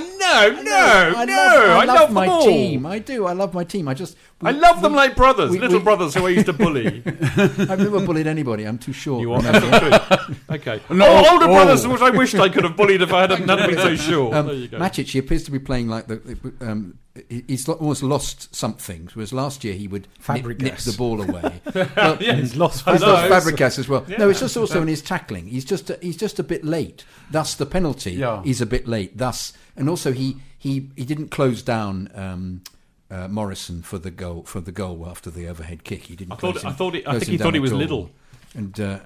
[0.53, 1.33] no, no, I no!
[1.35, 2.45] love, I love them my all.
[2.45, 2.87] team.
[2.87, 3.27] I do.
[3.27, 3.88] I love my team.
[3.88, 4.17] I just.
[4.40, 7.03] we- I love them like brothers, we- little we- brothers who I used to bully.
[7.07, 8.64] I've never bullied anybody.
[8.64, 9.21] I'm too short.
[9.21, 9.69] You are remember?
[9.69, 10.31] that's.
[10.51, 10.81] Okay.
[10.90, 11.49] No, oh, older oh.
[11.55, 14.35] brothers, which I wished I could have bullied if I hadn't been so short.
[14.35, 14.79] Um, there you go.
[14.79, 16.17] Matic, he appears to be playing like the.
[16.17, 19.09] the, Um, he's almost lost something.
[19.14, 21.61] Whereas last year he would nip, nip the ball away.
[21.97, 22.38] well, Yes.
[22.40, 22.87] He's lost.
[22.88, 24.05] I He's lost Fabregas as well.
[24.19, 25.46] No, it's just also in his tackling.
[25.48, 27.04] He's just a, he's just a bit late.
[27.30, 28.42] Thus, the penalty Yeah.
[28.44, 29.16] is a bit late.
[29.18, 32.62] Thus, and also he he he didn't close down um,
[33.11, 36.04] uh, Morrison for the goal for the goal after the overhead kick.
[36.04, 36.33] He didn't.
[36.33, 38.11] I thought- close I thought it- I think he thought he was little.
[38.54, 39.00] And uh,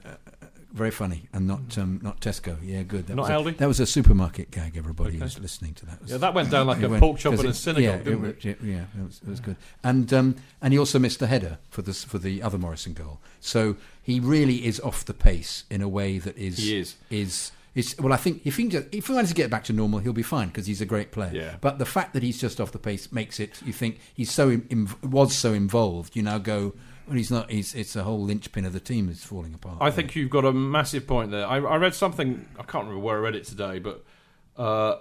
[0.72, 2.56] very funny, and not um, not Tesco.
[2.62, 3.06] Yeah, good.
[3.06, 3.56] That Not was a, Aldi?
[3.58, 4.76] That was a supermarket gag.
[4.76, 5.18] Everybody Okay.
[5.20, 6.02] who's listening to that.
[6.02, 8.24] Was, Yeah, that went down like a went- pork chop in a synagogue, yeah, didn't
[8.24, 8.58] it, it?
[8.62, 9.56] Yeah, it was, it was good.
[9.82, 13.20] And um, and he also missed the header for the for the other Morrison goal.
[13.40, 16.96] So he really is off the pace in a way that is He is.
[17.10, 17.52] is.
[17.74, 19.72] is well, I think if he can just, if he manages to get back to
[19.72, 21.30] normal, he'll be fine because he's a great player.
[21.32, 21.56] Yeah.
[21.60, 23.60] But the fact that he's just off the pace makes it.
[23.64, 26.14] You think he's so in, was so involved.
[26.16, 26.74] You now go.
[27.10, 27.50] He's not.
[27.50, 27.74] He's.
[27.74, 29.78] It's a whole linchpin of the team is falling apart.
[29.80, 31.46] I think you've got a massive point there.
[31.46, 32.48] I, I read something.
[32.58, 34.04] I can't remember where I read it today, but
[34.56, 34.96] uh,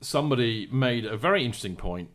[0.00, 2.10] somebody made a very interesting point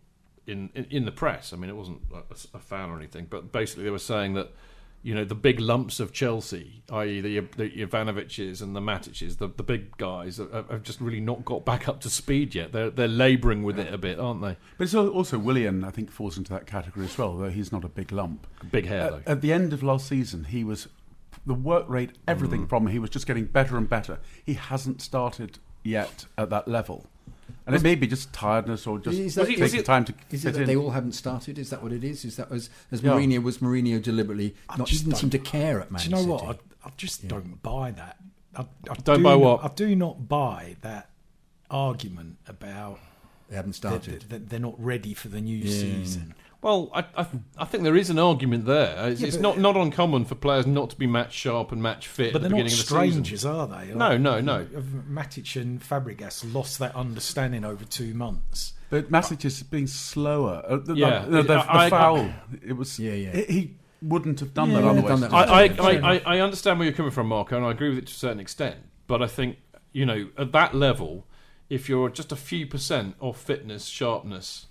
[0.47, 1.53] in, in in the press.
[1.53, 4.51] I mean, it wasn't a, a fan or anything, but basically they were saying that
[5.01, 7.21] you know the big lumps of Chelsea, i.e.
[7.21, 11.45] the the Ivanoviches and the Matiches, the the big guys, have, have just really not
[11.45, 12.71] got back up to speed yet.
[12.71, 14.57] They're they're labouring with it a bit, aren't they?
[14.77, 17.83] But it's also Willian, I think, falls into that category as well, though he's not
[17.85, 18.45] a big lump.
[18.71, 19.31] Big hair At, though.
[19.31, 20.87] at the end of last season, he was
[21.45, 22.69] the work rate, everything Mm.
[22.69, 24.19] from him, he was just getting better and better.
[24.45, 27.07] He hasn't started yet at that level.
[27.65, 30.05] And it may be just tiredness or just Is that- taking Was he- was time
[30.05, 30.67] to Is it that in.
[30.67, 31.57] they all haven't started?
[31.57, 32.25] Is that what it is?
[32.25, 33.11] Is that as as Yeah.
[33.11, 36.17] Mourinho was Mourinho deliberately not just didn't seem to care at Man Do you know
[36.21, 36.31] City?
[36.31, 36.59] what?
[36.83, 38.17] I, I just don't buy that.
[38.55, 39.63] I, I Don't do buy not- what?
[39.63, 41.09] I do not buy that
[41.69, 42.99] argument about
[43.49, 44.21] They haven't started.
[44.21, 45.71] that, that they're not ready for the new Yeah.
[45.81, 46.33] season.
[46.61, 47.25] Well, I, I,
[47.57, 49.09] I think there is an argument there.
[49.09, 51.81] It's, Yeah, it's but- not, not uncommon for players not to be match sharp and
[51.81, 52.97] match fit But at the beginning of the season.
[53.23, 53.93] strangers, are they?
[53.93, 54.65] No, no, no.
[55.09, 58.73] Matic and Fabregas lost that understanding over two months.
[58.89, 60.61] But Matic is being slower.
[60.67, 61.19] Uh, the, Yeah.
[61.25, 62.29] the, the, the I- I- foul,
[62.65, 62.99] it was.
[62.99, 63.31] Yeah, yeah.
[63.37, 65.07] He, he wouldn't have done Yeah, that otherwise.
[65.07, 66.13] done that I, I, I.
[66.15, 68.15] I, I understand where you're coming from, Marco, and I agree with it to a
[68.15, 68.77] certain extent.
[69.07, 69.57] But I think,
[69.93, 71.25] you know, at that level,
[71.69, 74.65] if you're just a few percent off fitness, sharpness,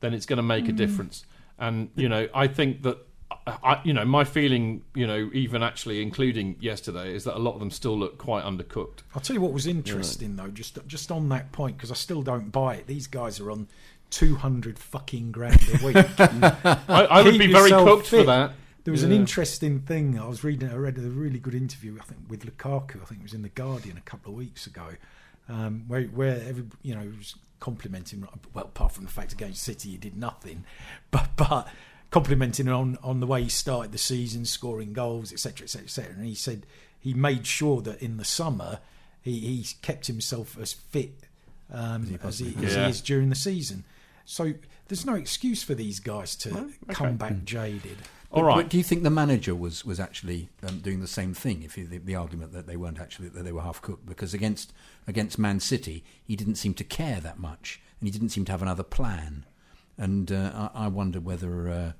[0.00, 1.24] then it's going to make a difference.
[1.58, 2.98] And, you know, I think that,
[3.46, 7.54] I, you know, my feeling, you know, even actually including yesterday, is that a lot
[7.54, 9.00] of them still look quite undercooked.
[9.14, 12.22] I'll tell you what was interesting though, just just on that point, because I still
[12.22, 12.86] don't buy it.
[12.86, 13.68] These guys are on
[14.10, 15.96] two hundred fucking grand a week.
[16.18, 18.52] I, I would be very cooked for that.
[18.84, 20.70] There was an interesting thing I was reading.
[20.70, 23.02] I read a really good interview, I think, with Lukaku.
[23.02, 24.86] I think it was in the Guardian a couple of weeks ago,
[25.48, 28.26] um, where where every you know he was complimenting.
[28.54, 30.64] Well, apart from the fact against City he did nothing,
[31.10, 31.68] but but
[32.10, 36.12] complimenting on on the way he started the season, scoring goals, etc., etc., etc.
[36.16, 36.66] And he said
[36.98, 38.80] he made sure that in the summer
[39.22, 41.14] he he kept himself as fit
[41.72, 42.88] um, as, he, as he Yeah.
[42.88, 43.84] is during the season.
[44.24, 44.54] So
[44.88, 47.98] there's no excuse for these guys to come back jaded.
[48.30, 48.56] All But- right.
[48.56, 51.62] But do you think the manager was was actually um, doing the same thing?
[51.62, 54.34] If you, the, the argument that they weren't actually that they were half cooked because
[54.34, 54.72] against
[55.06, 58.52] against Man City he didn't seem to care that much and he didn't seem to
[58.52, 59.44] have another plan.
[59.96, 61.92] And uh, I, I wonder whether uh,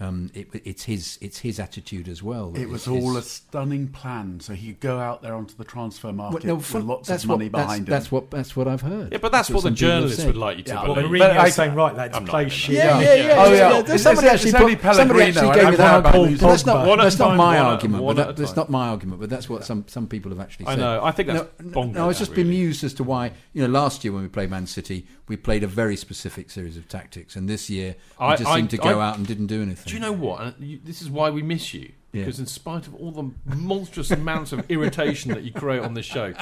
[0.00, 2.52] um, it, it's his it's his attitude as well.
[2.56, 5.62] It was it's all a stunning plan, so he could go out there onto the
[5.64, 8.10] transfer Well, market no, with lots that's of money what, behind that's, him.
[8.16, 9.12] what that's what I've heard.
[9.12, 10.96] Yeah, but that's what the some people have journalists would like you to Yeah, believe.
[10.96, 12.74] well, Mourinho's But I- saying, right, lads, I'm play shit.
[12.74, 13.14] Yeah, yeah, Yeah.
[13.14, 13.34] yeah.
[13.36, 13.70] Oh, yeah, yeah.
[13.70, 13.78] yeah.
[13.78, 15.98] It's- Somebody it's- actually, it's put- somebody actually gave me that.
[16.00, 18.04] about But that's not, that's not my argument.
[18.04, 19.20] But that, that's not my argument.
[19.20, 20.78] But that's what some, some people have actually said.
[20.80, 21.04] I know.
[21.04, 23.30] I think that's no, bonkers, no, I was just bemused as to why.
[23.52, 26.76] You know, last year when we played Man City, we played a very specific series
[26.76, 29.62] of tactics, and this year we I- just seemed to go out and didn't do
[29.62, 29.83] anything.
[29.86, 30.40] Do you know what?
[30.42, 31.92] And you, this is why we miss you.
[32.12, 32.22] Yeah.
[32.22, 36.06] Because in spite of all the monstrous amounts of irritation that you create on this
[36.06, 36.32] show,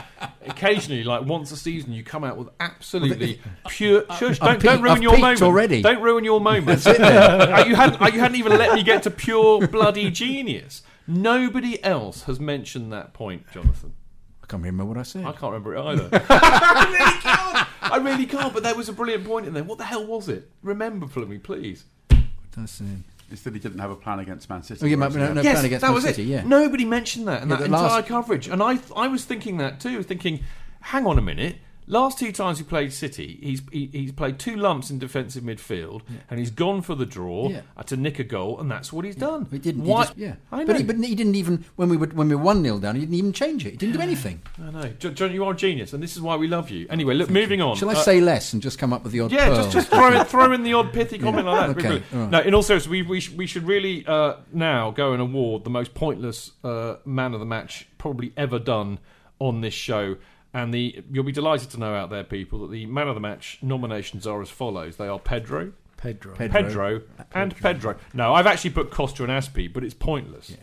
[0.46, 4.04] occasionally, like once a season, you come out with absolutely pure.
[4.18, 5.80] Shush, don't, don't ruin I've your peaked moment already.
[5.82, 6.86] Don't ruin your moment.
[6.86, 8.02] Uh, you hadn't.
[8.02, 10.82] uh, You hadn't even let me get to pure bloody genius.
[11.06, 13.94] Nobody else has mentioned that point, Jonathan.
[14.42, 15.24] I can't remember what I said.
[15.24, 16.08] I can't remember it either.
[16.30, 17.92] I really can't.
[17.92, 18.52] I really can't.
[18.52, 19.64] But there was a brilliant point in there.
[19.64, 20.50] What the hell was it?
[20.62, 21.84] Remember for me, please.
[22.54, 22.84] That's, uh,
[23.32, 24.80] It's that he didn't have a plan against Man City.
[24.82, 25.40] Oh, yeah, no, no, no.
[25.42, 26.26] plan against that Man was City, it.
[26.26, 26.42] yeah.
[26.44, 29.56] Nobody mentioned that in Yeah, that the entire last- coverage, and I I was thinking
[29.56, 30.40] that too, thinking,
[30.80, 31.56] hang on a minute.
[31.92, 36.00] Last two times he played City, he's he, he's played two lumps in defensive midfield,
[36.30, 37.60] and he's gone for the draw Yeah.
[37.84, 39.46] to nick a goal, and that's what he's done.
[39.50, 39.84] He didn't.
[39.84, 40.00] Why?
[40.00, 40.66] He just, yeah, I know.
[40.68, 42.94] but he, but he didn't even when we were when we were one 0 down.
[42.94, 43.72] He didn't even change it.
[43.72, 44.40] He didn't do anything.
[44.58, 46.86] I know, John, you are a genius, and this is why we love you.
[46.88, 47.76] Anyway, look, moving on.
[47.76, 49.30] Shall I Uh, say less and just come up with the odd?
[49.30, 49.56] Yeah, pearl?
[49.56, 51.84] just, just throw, in, throw in the odd pithy comment like that.
[51.84, 52.30] Okay, right.
[52.30, 55.64] No, in all seriousness, we, we, sh- we should really uh, now go and award
[55.64, 58.98] the most pointless uh, man of the match probably ever done
[59.38, 60.16] on this show.
[60.54, 63.20] And the you'll be delighted to know out there, people, that the man of the
[63.20, 66.34] match nominations are as follows: they are Pedro, Pedro.
[66.34, 66.62] Pedro.
[66.62, 67.96] Pedro, and Pedro.
[68.12, 70.56] No, I've actually put Costa and Aspi, but it's pointless.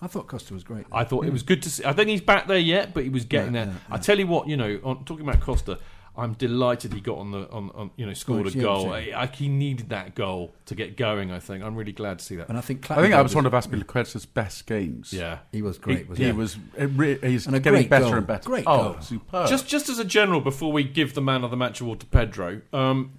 [0.00, 0.86] I thought Costa was great.
[0.92, 1.84] I thought it was good to see.
[1.84, 3.74] I think he's back there yet, but he was getting Yeah, there.
[3.74, 5.78] yeah, I tell you what, you know, on, talking about Costa,
[6.18, 8.84] I'm delighted he got on the on, on you know scored Well, a yeah, goal.
[9.00, 9.18] yeah.
[9.18, 11.30] I, I, he needed that goal to get going.
[11.30, 12.48] I think I'm really glad to see that.
[12.48, 15.12] And I think I think that Clattenburg was one of Azpilicueta's best games.
[15.12, 15.98] Yeah, He was great.
[15.98, 16.32] he wasn't he?
[16.32, 16.56] was.
[16.76, 18.14] Re- he's And getting better goal.
[18.14, 18.48] and better.
[18.48, 19.00] Great oh, goal.
[19.00, 19.48] superb!
[19.48, 22.06] just just as a general, before we give the man of the match award to
[22.06, 23.12] Pedro, um,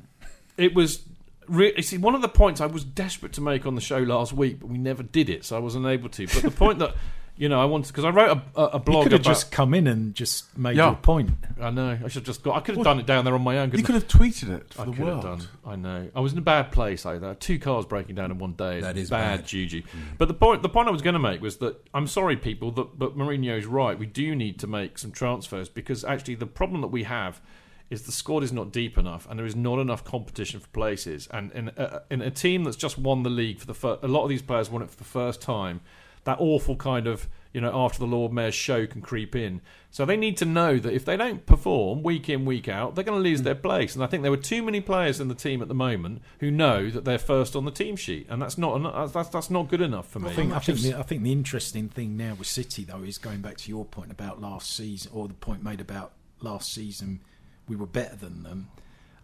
[0.57, 1.03] it was.
[1.47, 3.97] Re- you see, one of the points I was desperate to make on the show
[3.97, 6.27] last week, but we never did it, so I wasn't able to.
[6.27, 6.93] But the point that
[7.39, 9.29] you know I wanted because I wrote a, a, a You blog could have about.
[9.31, 10.87] just come in and just made Yeah.
[10.89, 11.31] your point.
[11.59, 12.55] I know I should have just got.
[12.55, 13.71] I could have done it down there on my own.
[13.71, 15.23] you couldn't have tweeted it for I the could world.
[15.25, 15.47] have done.
[15.65, 16.09] I know.
[16.15, 17.03] I was in a bad place.
[17.03, 17.39] That.
[17.39, 18.81] Two cars breaking down in one day.
[18.81, 19.47] That is bad, bad.
[19.47, 19.81] juju.
[19.81, 19.87] Mm.
[20.19, 22.71] But the point, the point I was going to make was that I'm sorry, people,
[22.73, 23.97] that but Mourinho's right.
[23.97, 27.41] We do need to make some transfers because actually the problem that we have
[27.89, 31.27] is the squad is not deep enough and there is not enough competition for places.
[31.31, 34.07] And in a, in a team that's just won the league for the first, a
[34.07, 35.81] lot of these players won it for the first time.
[36.23, 39.61] That awful kind of you know after the Lord Mayor's show can creep in.
[39.91, 43.03] So they need to know that if they don't perform week in week out, they're
[43.03, 43.95] going to lose their place.
[43.95, 46.51] And I think there were too many players in the team at the moment who
[46.51, 49.81] know that they're first on the team sheet, and that's not that's that's not good
[49.81, 50.29] enough for me.
[50.29, 53.17] I think, I think, the, I think the interesting thing now with City, though, is
[53.17, 57.21] going back to your point about last season, or the point made about last season,
[57.67, 58.69] we were better than them.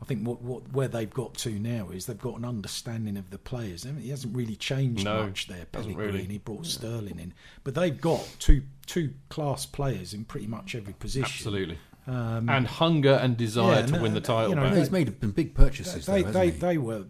[0.06, 3.32] I think what, what where they've got to now is they've got an understanding of
[3.32, 3.88] the players.
[3.88, 6.24] I mean, he hasn't really changed No, much there, Pellegrini, really.
[6.26, 10.94] he brought Sterling in, but they've got two two class players in pretty much every
[10.94, 11.26] position.
[11.26, 14.50] Absolutely, Um, and hunger and desire yeah, to no, win the title.
[14.50, 14.76] you know, back.
[14.76, 16.06] He's made some big purchases.
[16.06, 16.60] they though, they, hasn't he?
[16.60, 17.06] they were,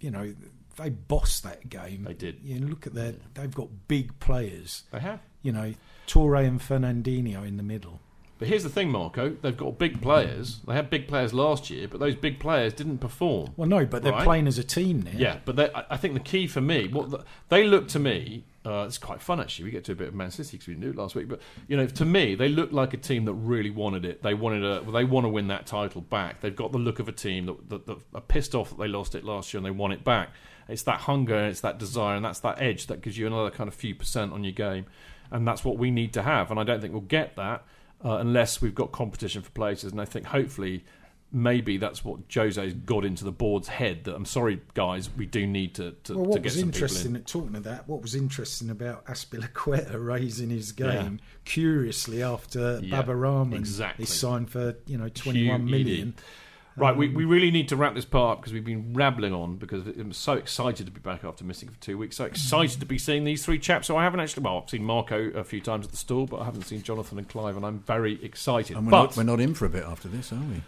[0.00, 0.34] you know,
[0.78, 2.04] they bossed that game.
[2.04, 2.38] They did.
[2.42, 4.84] You know, look at their, they've got big players.
[4.90, 5.20] they have.
[5.42, 5.74] You know,
[6.06, 8.00] Touré and Fernandinho in the middle.
[8.38, 9.30] But here's the thing, Marco.
[9.30, 10.60] They've got big players.
[10.66, 13.50] They had big players last year, but those big players didn't perform.
[13.56, 14.22] Well, no, but they're Right.
[14.24, 15.10] playing as a team now.
[15.16, 18.44] Yeah, but they, I think the key for me, what the, they look to me,
[18.64, 19.64] uh, it's quite fun actually.
[19.64, 21.40] We get to a bit of Man City because we didn't it last week, but
[21.66, 24.22] you know, to me, they look like a team that really wanted it.
[24.22, 26.40] They wanted a, well, they want to win that title back.
[26.40, 28.88] They've got the look of a team that, that, that are pissed off that they
[28.88, 30.30] lost it last year and they want it back.
[30.68, 33.50] It's that hunger, and it's that desire, and that's that edge that gives you another
[33.50, 34.84] kind of few percent on your game,
[35.30, 36.50] and that's what we need to have.
[36.50, 37.64] And I don't think we'll get that
[38.04, 39.92] uh, unless we've got competition for places.
[39.92, 40.84] And I think hopefully
[41.30, 44.04] maybe that's what Jose's got into the board's head.
[44.04, 46.62] That I'm sorry, guys, we do need to to, Well, to what get was some
[46.68, 47.16] interesting in.
[47.16, 50.88] at talking of that, what was interesting about Azpilicueta raising his game
[51.20, 51.24] Yeah.
[51.44, 54.04] curiously after Yeah, Baba Rahman exactly.
[54.04, 55.70] is signed for you know 21 QED.
[55.70, 56.14] million.
[56.78, 59.34] Right, Um, we, we really need to wrap this part up because we've been rambling
[59.34, 62.16] on because I'm so excited to be back after missing for two weeks.
[62.16, 63.86] So excited to be seeing these three chaps.
[63.86, 66.40] So I haven't actually, well, I've seen Marco a few times at the stall, but
[66.40, 68.76] I haven't seen Jonathan and Clive, and I'm very excited.
[68.76, 70.62] And we're, but not, we're not in for a bit after this, are we?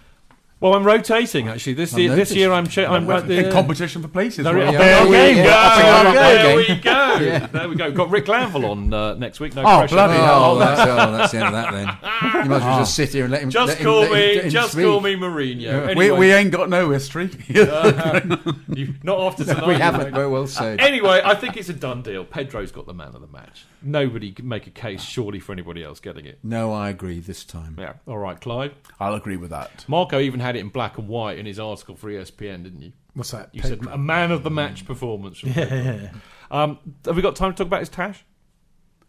[0.61, 2.15] Well, I'm rotating actually this year.
[2.15, 4.45] This year I'm cha- I'm at the in competition for places.
[4.45, 5.43] There, we- Yeah, there we go.
[5.43, 6.13] yeah.
[6.13, 7.15] There we go.
[7.21, 7.47] Yeah.
[7.47, 7.91] There we go.
[7.91, 9.55] Got Rick Lanville on uh, next week.
[9.55, 9.95] No Oh, pressure.
[9.95, 10.57] bloody Oh, hell.
[10.59, 12.43] that's, oh, that's the end of that then.
[12.45, 13.51] You might as well just sit here and let him.
[13.51, 14.43] Just let him- call let him- me.
[14.45, 14.85] him Just speak.
[14.85, 15.97] call me Mourinho.
[15.97, 17.31] we, Anyway, we ain't got no history.
[17.49, 19.67] you- not after tonight.
[19.67, 20.15] We haven't.
[20.15, 20.81] Very well said.
[20.81, 22.25] Anyway, I think it's a done deal.
[22.25, 23.65] Pedro's got the man of the match.
[23.83, 26.39] Nobody can make a case, surely, for anybody else getting it.
[26.43, 27.77] No, I agree this time.
[27.79, 27.95] Yeah.
[28.07, 28.75] All right, Clive.
[28.99, 29.85] I'll agree with that.
[29.89, 32.93] Marco even had it in black and white in his article for ESPN, didn't you?
[33.15, 33.51] What's that?
[33.53, 35.39] You said a man of the match performance.
[35.41, 36.09] From yeah, yeah.
[36.51, 38.25] Um, have we got time to talk about his tash?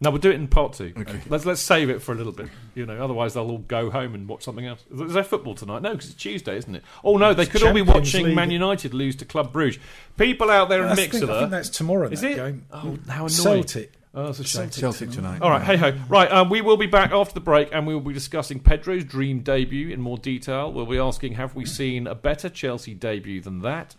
[0.00, 0.92] No, we'll do it in part two.
[0.98, 1.20] Okay.
[1.28, 2.48] Let's let's save it for a little bit.
[2.74, 4.84] You know, otherwise they'll all go home and watch something else.
[4.90, 5.82] Is there- is there football tonight?
[5.82, 6.82] No, because it's Tuesday, isn't it?
[7.04, 8.34] Oh no, they It's could all be watching League.
[8.34, 9.80] Man United lose to Club Bruges.
[10.16, 11.38] People out there in I think, I Mixlr.
[11.38, 12.08] think that's tomorrow.
[12.08, 12.34] Is that it?
[12.34, 12.66] game.
[12.72, 13.28] Oh, how annoying!
[13.28, 13.92] Celtic.
[14.14, 14.70] Oh, that's a shame.
[14.70, 15.40] Celtic tonight.
[15.40, 15.92] All right, hey ho.
[16.08, 19.04] Right, um, we will be back after the break and we will be discussing Pedro's
[19.04, 20.70] dream debut in more detail.
[20.70, 23.94] We'll be asking have we seen a better Chelsea debut than that?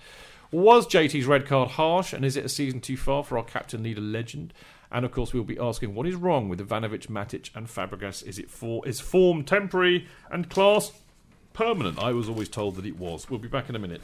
[0.51, 3.81] Was JT's red card harsh and is it a season too far for our captain
[3.81, 4.53] leader legend?
[4.91, 8.23] And of course, we'll be asking what is wrong with Ivanovic, Matic, and Fabregas.
[8.23, 10.91] Is it for is form temporary and class
[11.53, 11.97] permanent?
[11.97, 13.31] I was always told that it was.
[13.31, 14.03] We'll be back in a minute.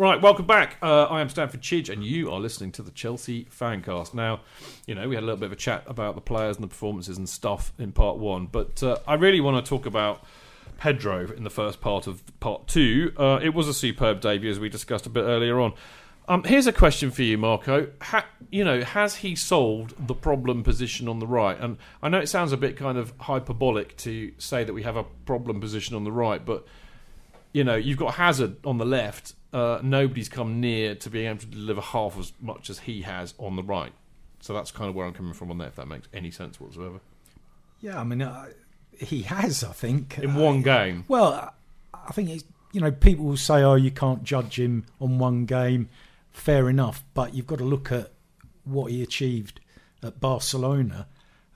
[0.00, 0.78] Right, welcome back.
[0.80, 4.14] Uh, I am Stamford Chidge, and you are listening to the Chelsea Fancast.
[4.14, 4.40] Now,
[4.86, 6.68] you know, we had a little bit of a chat about the players and the
[6.68, 10.24] performances and stuff in part one, but uh, I really want to talk about
[10.78, 13.12] Pedro in the first part of part two.
[13.18, 15.74] Uh, it was a superb debut, as we discussed a bit earlier on.
[16.28, 17.90] Um, here's a question for you, Marco.
[18.00, 21.60] Ha, you know, has he solved the problem position on the right?
[21.60, 24.96] And I know it sounds a bit kind of hyperbolic to say that we have
[24.96, 26.66] a problem position on the right, but
[27.52, 29.34] you know, you've got Hazard on the left.
[29.52, 33.34] Uh, nobody's come near to being able to deliver half as much as he has
[33.38, 33.92] on the right.
[34.40, 35.68] So that's kind of where I'm coming from on that.
[35.68, 37.00] If that makes any sense whatsoever.
[37.80, 38.46] Yeah, I mean, uh,
[38.96, 39.64] he has.
[39.64, 41.52] I think In Uh, one game, Well,
[41.92, 45.44] I- think it's, you know people will say, "Oh, you can't judge him on one
[45.46, 45.88] game."
[46.32, 48.12] Fair enough, but you've got to look at
[48.64, 49.58] what he achieved
[50.02, 51.06] at Barcelona.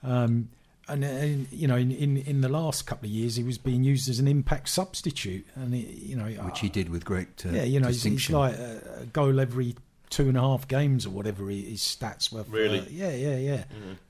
[0.03, 0.49] Um,
[0.87, 3.83] and, and you know, in, in in the last couple of years, he was being
[3.83, 7.49] used as an impact substitute, and it, you know, which he did with great uh,
[7.49, 8.35] yeah, you know, he's, he's distinction.
[8.35, 9.75] like a, a goal every
[10.11, 12.43] two and a half games or whatever his stats were.
[12.43, 12.85] for- Really?
[12.91, 13.63] yeah, yeah, yeah.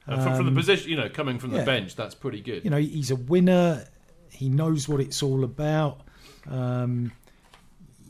[0.08, 2.64] and from, from the Um, position, you know, coming from the bench, that's pretty good.
[2.66, 3.86] you know, he's a winner.
[4.30, 6.02] He knows what it's all about.
[6.50, 7.14] Um,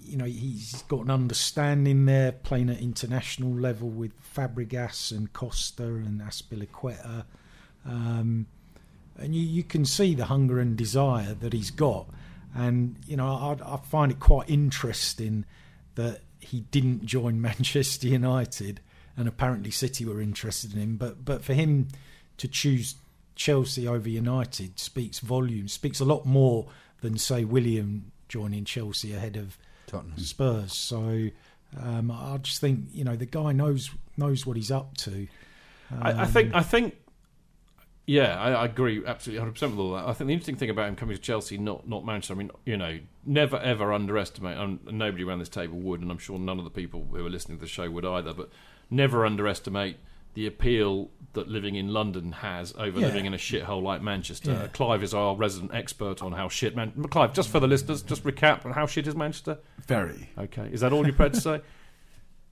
[0.04, 5.84] you know, he's got an understanding there, playing at international level with Fabregas and Costa
[5.84, 7.26] and Azpilicueta.
[7.86, 8.48] Um,
[9.18, 12.08] and you, you can see the hunger and desire that he's got.
[12.54, 15.46] And, you know, I, I find it quite interesting
[15.96, 18.82] that he didn't join Manchester United
[19.18, 20.98] and apparently City were interested in him.
[20.98, 21.88] But, but for him
[22.38, 22.96] to choose
[23.36, 26.68] Chelsea over United speaks volumes, speaks a lot more
[27.02, 29.58] than, say, Willian joining Chelsea ahead of
[29.88, 30.18] Tottenham.
[30.18, 30.74] Spurs.
[30.74, 31.30] So
[31.82, 35.28] um, I just think, you know, the guy knows knows what he's up to.
[36.02, 36.96] I, I think I think
[38.08, 40.06] yeah, I, I agree absolutely 100 percent with all that.
[40.08, 42.34] I think the interesting thing about him coming to Chelsea, not not Manchester.
[42.34, 44.58] I mean, you know, never ever underestimate.
[44.58, 47.30] And nobody around this table would, and I'm sure none of the people who are
[47.30, 48.34] listening to the show would either.
[48.34, 48.50] But
[48.90, 49.98] never underestimate
[50.36, 53.08] the appeal that living in London has over Yeah.
[53.08, 54.52] living in a shithole like Manchester.
[54.52, 54.68] Yeah.
[54.68, 56.76] Clive is our resident expert on how shit.
[56.76, 59.58] Man- Clive, just for the listeners, just recap on how shit is Manchester.
[59.88, 60.30] Very.
[60.38, 61.62] Okay, is that all you're prepared to say?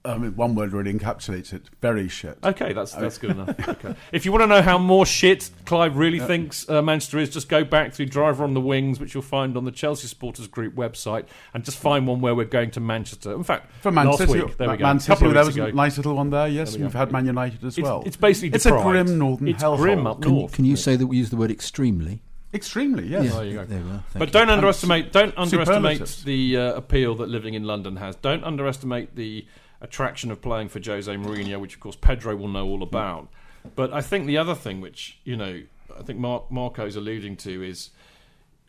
[0.06, 1.62] I mean, one word really encapsulates it.
[1.80, 2.36] Very shit.
[2.44, 3.68] Okay, that's that's good enough.
[3.68, 3.94] Okay.
[4.12, 7.48] If you want to know how more shit Clive really thinks uh, Manchester is, just
[7.48, 10.74] go back through Driver on the Wings, which you'll find on the Chelsea Supporters Group
[10.74, 11.24] website,
[11.54, 13.32] and just find one where we're going to Manchester.
[13.32, 14.82] In fact, For Man last City, week, there we go.
[14.84, 15.76] Man a couple City, of there weeks was a ago.
[15.76, 16.48] nice little one there.
[16.48, 18.02] Yes, There we we've had Man United as well.
[18.04, 19.78] it's basically It's a grim northern It's hellhole.
[19.78, 20.52] grim up Can, you- north.
[20.52, 22.20] can you say that we use the word extremely?
[22.52, 23.32] Extremely, yes.
[23.34, 23.64] There you go.
[23.64, 24.04] There we are.
[24.10, 24.32] Thank But you.
[24.32, 28.14] don't underestimate don't underestimate the uh, appeal that living in London has.
[28.16, 29.44] Don't underestimate the
[29.84, 33.28] attraction of playing for Jose Mourinho, which of course Pedro will know all about.
[33.76, 35.62] But I think the other thing, which you know,
[35.96, 37.90] I think Mark Marco's alluding to is.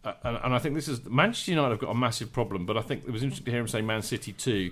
[0.04, 2.78] Uh, and, and I think this is Manchester United have got a massive problem, but
[2.78, 4.72] I think it was interesting to hear him say Man City too.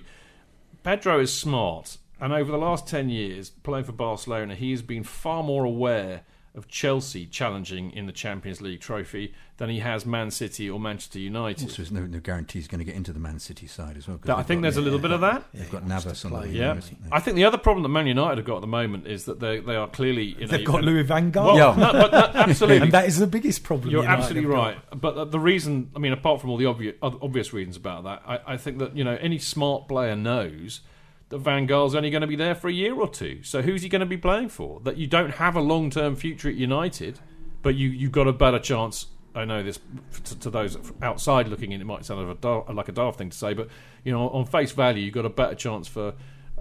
[0.84, 5.02] Pedro is smart, and over the last ten years playing for Barcelona, he has been
[5.02, 6.22] far more aware
[6.54, 11.18] of Chelsea challenging in the Champions League trophy than he has Man City or Manchester
[11.18, 11.64] United.
[11.64, 14.06] Also, there's no, no guarantee he's going to get into the Man City side as
[14.06, 14.18] well.
[14.24, 15.44] That- I think got- there's a little bit of that.
[15.52, 16.80] They've got Navas on the Yeah.
[17.10, 19.40] I think the other problem that Man United have got at the moment is that
[19.40, 21.54] they they are clearly in They've a, got Louis van Gaal.
[21.54, 21.74] Well, Yeah.
[21.76, 23.90] no, but that- absolutely, and that is the biggest problem.
[23.90, 24.64] You're United absolutely have got.
[24.92, 25.00] right.
[25.00, 28.22] But the- the reason, I mean, apart from all the obvious, obvious reasons about that,
[28.26, 30.80] I, I think that you know any smart player knows
[31.34, 33.42] that Van Gaal's only going to be there for a year or two.
[33.42, 34.78] So who's he going to be playing for?
[34.84, 37.18] That you don't have a long term future at United,
[37.60, 39.06] but you you've got a better chance.
[39.34, 39.80] I know this
[40.26, 43.18] to, to those outside looking in, it might sound of a dar- like a daft
[43.18, 43.68] thing to say, but
[44.04, 46.14] you know, on face value, you've got a better chance for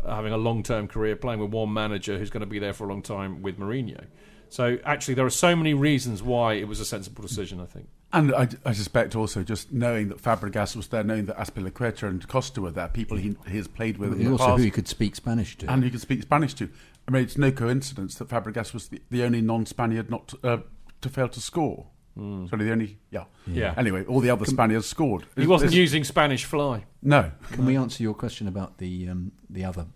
[0.03, 2.86] having a long term career playing with one manager who's going to be there for
[2.86, 4.05] a long time with Mourinho.
[4.49, 7.61] So actually, there are so many reasons why it was a sensible decision.
[7.61, 7.89] I think.
[8.14, 12.26] And I, I suspect also just knowing that Fabregas was there, knowing that Azpilicueta and
[12.28, 14.64] Costa were there, people he, he has played with in And the also past, who
[14.64, 15.72] he could speak Spanish to.
[15.72, 16.70] and he could speak Spanish to.
[17.07, 20.57] I mean, it's no coincidence that Fabregas was the, the only non-Spaniard not to, uh,
[21.01, 21.88] to fail to score.
[22.16, 23.24] Sorry, the only yeah.
[23.47, 23.74] Yeah.
[23.76, 25.26] Anyway, all the other Spaniards scored.
[25.36, 26.86] He wasn't It's- using Spanish fly.
[27.01, 29.88] No, Can we answer your question about the um, the other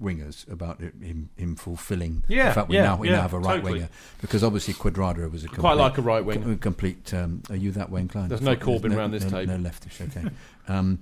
[0.00, 3.22] wingers about it- him him fulfilling Yeah, the fact we yeah, now we yeah, now
[3.22, 3.72] have a right totally.
[3.72, 3.88] winger
[4.20, 6.42] because obviously Cuadrado was a complete, Quite like a right winger.
[6.42, 7.14] com- complete.
[7.14, 8.30] Um, are you that way inclined?
[8.30, 9.58] There's no Corbyn no, round this no, table.
[9.58, 10.00] No leftish.
[10.00, 10.28] Okay.
[10.68, 10.98] um,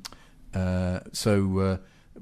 [0.54, 1.58] uh, so.
[1.58, 1.76] Uh,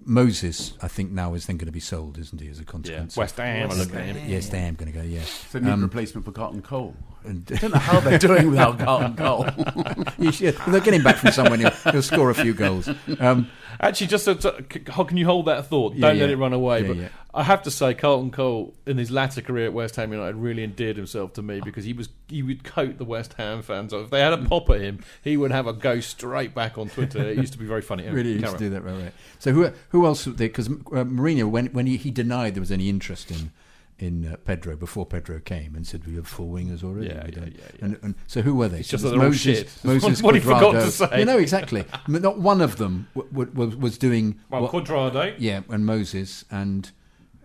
[0.05, 2.49] Moses, I think now is then going to be sold, isn't he?
[2.49, 2.65] As a Yeah.
[2.67, 4.29] consequence, West Ham are looking at him.
[4.31, 5.05] Yes, they am going to go.
[5.05, 6.97] Yeah, it's a neat Um, replacement for Carlton Cole.
[7.25, 9.47] and, I don't know how they're doing without Carlton Cole.
[10.19, 11.59] You should- they'll get him back from somewhere.
[11.59, 12.89] He'll, he'll score a few goals.
[13.21, 13.49] Um,
[13.81, 15.93] Actually, just to, to- how can you hold that thought?
[15.93, 16.27] Don't let yeah.
[16.27, 16.83] it run away.
[16.83, 17.09] Yeah, but yeah.
[17.35, 20.63] I have to say, Carlton Cole, in his latter career at West Ham United, really
[20.63, 23.93] endeared himself to me because he was he would coat the West Ham fans.
[23.93, 26.89] If they had a pop at him, he would have a go straight back on
[26.91, 27.21] Twitter.
[27.31, 28.07] It used to be very funny.
[28.09, 28.95] really used to do that, right?
[29.05, 29.13] right.
[29.39, 30.27] So who who else?
[30.27, 33.51] Because uh, Mourinho, when when he, he denied there was any interest in
[33.99, 37.07] in uh, Pedro before Pedro came and said we have four wingers already.
[37.09, 37.85] Yeah, yeah, yeah, yeah.
[37.85, 38.81] And, and so who were they?
[38.81, 39.73] It's just So that it they're all shit.
[39.85, 41.21] Moses What he forgot to say.
[41.21, 41.85] You know exactly.
[42.09, 44.41] Not one of them w- w- was, was doing.
[44.51, 45.35] Well, what- Cuadrado.
[45.39, 46.91] yeah, and Moses and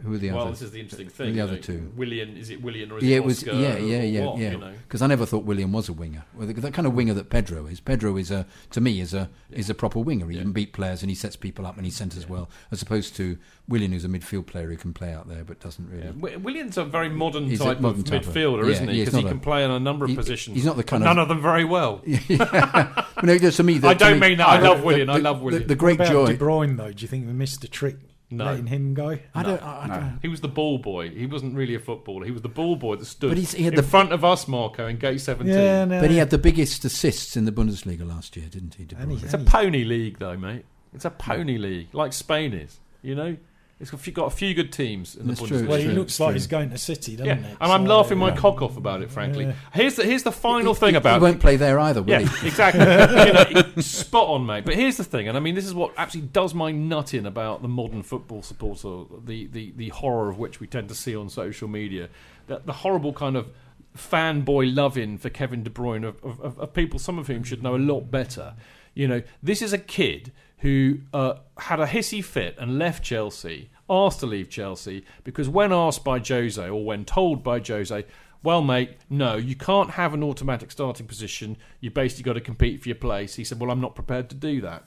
[0.03, 0.59] who are the Well, others?
[0.59, 1.35] this is the interesting thing.
[1.35, 1.59] you other know.
[1.59, 1.91] two.
[1.95, 3.39] Willian, is it Willian or is Yeah, it it was.
[3.39, 4.51] Oscar Yeah, yeah, yeah, what, yeah.
[4.51, 4.73] You know?
[4.87, 6.23] Because I never thought Willian was a winger.
[6.35, 7.79] Well, the, the kind of winger that Pedro is.
[7.79, 10.27] Pedro is a, to me, is a is a proper winger.
[10.29, 13.15] He can beat players and he sets people up and he centres well, as opposed
[13.17, 13.37] to
[13.67, 16.05] Willian, who's a midfield player who can play out there but doesn't really.
[16.31, 16.37] Yeah.
[16.37, 18.99] Willian's a very modern He's a type modern of type of- midfielder, yeah, isn't he?
[18.99, 20.55] yeah, Because he can a- play in a number of he- positions.
[20.55, 22.01] he's not the kind of- none of them very well.
[23.17, 24.47] But no, to me, the, I don't me- mean that.
[24.47, 25.09] I love Willian.
[25.09, 25.65] I love Willian.
[25.67, 26.25] The, great about joy.
[26.27, 26.91] De Bruyne though?
[26.91, 27.97] Do you think we missed a trick
[28.29, 28.45] No.
[28.45, 29.17] letting him go?
[29.33, 29.63] I don't.
[29.63, 31.09] I, I don't He was the ball boy.
[31.09, 32.25] He wasn't really a footballer.
[32.25, 34.25] He was the ball boy that stood But he's- he had in the- front of
[34.25, 35.53] us, Marco, in gate 17.
[35.53, 36.01] Yeah, no.
[36.01, 38.83] But he had the biggest assists in the Bundesliga last year, didn't he?
[38.83, 39.23] De And he- Bruyne?
[39.23, 40.65] It's a pony league, though, mate.
[40.93, 42.79] It's a pony league, like Spain is.
[43.01, 43.37] You know,
[43.79, 45.67] it's got, got a few good teams in That's the true, Bundesliga.
[45.67, 46.33] well, he true, looks it's like true.
[46.33, 47.57] he's going to City, doesn't yeah, he?
[47.61, 48.35] and I'm So, laughing my yeah.
[48.35, 49.11] cock off about it.
[49.11, 49.53] Frankly, Yeah.
[49.73, 52.09] here's the here's the final He- thing he, about He won't play there either, will
[52.09, 52.47] Yeah, he?
[52.47, 52.81] exactly.
[53.55, 54.65] you know, spot on, mate.
[54.65, 57.25] But here's the thing, and I mean, this is what absolutely does my nut in
[57.27, 61.15] about the modern football supporter, the, the, the horror of which we tend to see
[61.15, 62.09] on social media,
[62.47, 63.51] that the horrible kind of
[63.97, 67.63] fanboy loving for Kevin De Bruyne of, of, of, of people, some of whom should
[67.63, 68.53] know a lot better.
[68.97, 73.69] You know, this is a kid who uh, had a hissy fit and left Chelsea,
[73.87, 78.05] asked to leave Chelsea because when asked by Jose or when told by Jose,
[78.41, 81.57] well, mate, no, you can't have an automatic starting position.
[81.79, 83.35] You basically got to compete for your place.
[83.35, 84.85] He said, well, I'm not prepared to do that.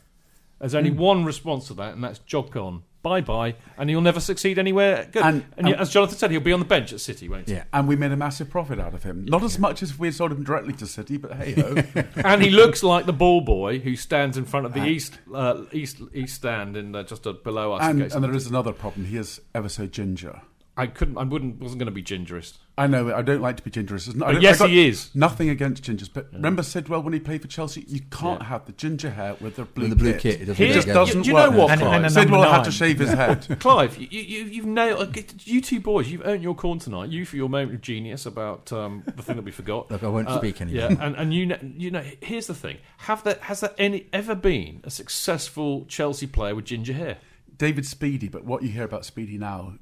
[0.59, 2.83] There's only one response to that, and that's jog on.
[3.03, 5.23] Bye bye, and he'll never succeed anywhere good.
[5.23, 7.55] And, And- and- as Jonathan said, he'll be on the bench at City, won't he?
[7.55, 7.65] Yeah.
[7.73, 9.25] And we made a massive profit out of him.
[9.25, 11.77] Not as much as if we sold him directly to City, but hey ho.
[12.17, 15.63] and he looks like the ball boy who stands in front of the east uh,
[15.73, 17.83] east east stand in uh, just uh, below us.
[17.83, 19.07] and, and there is another problem.
[19.07, 20.43] He is ever so ginger.
[20.81, 21.19] I couldn't.
[21.19, 21.61] I wouldn't.
[21.61, 22.59] Wasn't going to be gingerist.
[22.79, 23.15] I know.
[23.15, 24.09] I don't like to be gingerist.
[24.09, 25.15] It's But yes, he is.
[25.15, 27.85] Nothing against gingers, but remember Sidwell when he played for Chelsea?
[27.87, 28.47] You can't Yeah.
[28.47, 30.21] have the ginger hair with the blue With the blue kit.
[30.23, 31.95] kit, it doesn't Here's- It just doesn't do you know what, And- Clive?
[31.97, 33.47] and a Sidwell number had to shave his head.
[33.61, 35.15] Clive, you, you, you've nailed.
[35.45, 37.11] You two boys, you've earned your corn tonight.
[37.11, 39.91] You for your moment of genius about um, the thing that we forgot.
[39.91, 40.91] Look, I won't speak anymore.
[40.91, 42.03] Yeah, and, and you know, you know.
[42.23, 46.65] Here's the thing: have there has there any ever been a successful Chelsea player with
[46.65, 47.19] ginger hair?
[47.59, 49.75] David Speedie, but what you hear about Speedie now,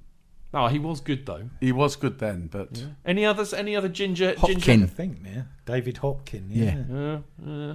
[0.54, 1.50] Oh, he was good though.
[1.60, 3.52] he was good then, but Any others?
[3.52, 4.32] Any other ginger?
[4.34, 4.82] Hopkin.
[4.84, 5.42] I think, yeah.
[5.66, 6.82] David Hopkin, Yeah.
[6.90, 7.18] yeah.
[7.46, 7.74] Uh,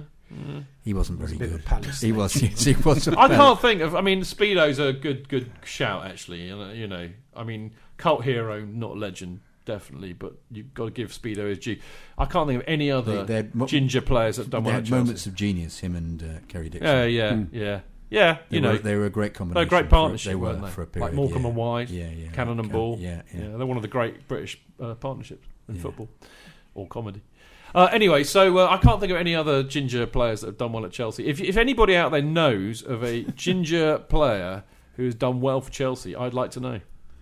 [0.82, 1.64] He wasn't very a bit good.
[1.64, 2.40] palace he was.
[2.42, 3.06] Yes, he was.
[3.06, 3.94] a I pal- can't think of.
[3.94, 6.42] I mean, Speedo's a good, good shout actually.
[6.48, 11.48] You know, I mean, cult hero, not legend, definitely, but you've got to give Speedo
[11.48, 11.78] his due.
[12.18, 15.26] I can't think of any other They- ginger players that done They well had moments
[15.26, 15.78] of genius.
[15.78, 16.88] Him and uh, Kerry Dixon.
[16.88, 17.80] Yeah, yeah, yeah,
[18.14, 18.38] yeah.
[18.48, 19.66] They You were, know, they were a great they're combination.
[19.66, 20.30] a great for- partnership.
[20.30, 20.70] They were weren't they?
[20.70, 21.06] for a period.
[21.06, 21.48] like Morecambe yeah.
[21.48, 22.30] and Wise, Yeah, yeah.
[22.30, 22.98] Cannon and Can- Ball.
[23.00, 23.40] Yeah, yeah.
[23.56, 25.82] they're one of the great British uh, partnerships in Yeah.
[25.82, 26.08] football
[26.74, 27.22] or comedy.
[27.74, 30.72] Uh, anyway, so uh, I can't think of any other ginger players that have done
[30.72, 31.26] well at Chelsea.
[31.26, 34.62] If, if anybody out there knows of a ginger player
[34.96, 36.80] who has done well for Chelsea, I'd like to know.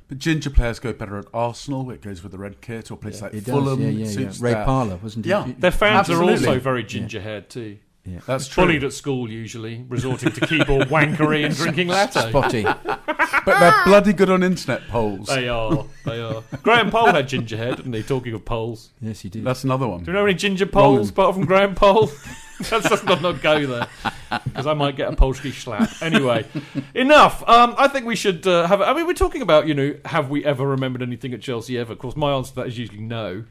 [0.08, 1.90] but ginger players go better at Arsenal.
[1.90, 3.54] It goes with the red kit or places like It does.
[3.54, 3.80] Fulham.
[3.80, 4.32] yeah, it yeah, yeah.
[4.40, 4.52] Ray.
[4.52, 5.30] Parlour wasn't he?
[5.30, 5.50] Yeah.
[5.58, 7.78] Their fans are also very ginger haired too.
[8.04, 8.18] Yeah.
[8.26, 8.64] That's true.
[8.64, 12.28] Bullied at school usually, resorting to keyboard wankery and drinking latte.
[12.30, 12.62] Spotty.
[12.84, 15.28] but they're bloody good on internet polls.
[15.28, 15.84] They are.
[16.04, 16.42] They are.
[16.62, 18.02] Graham Poll had ginger hair, didn't he?
[18.02, 18.90] Talking of poles.
[19.00, 19.44] yes, he did.
[19.44, 20.02] That's another one.
[20.02, 22.10] Do you know any ginger poles apart from Graham Poll?
[22.70, 23.88] Let's not, not go there
[24.44, 25.90] because I might get a Polski slap.
[26.02, 26.44] Anyway,
[26.94, 27.46] enough.
[27.48, 28.80] Um, I think we should uh, have.
[28.80, 31.92] I mean, we're talking about you know, have we ever remembered anything at Chelsea ever?
[31.92, 33.44] Of course, my answer to that is usually no,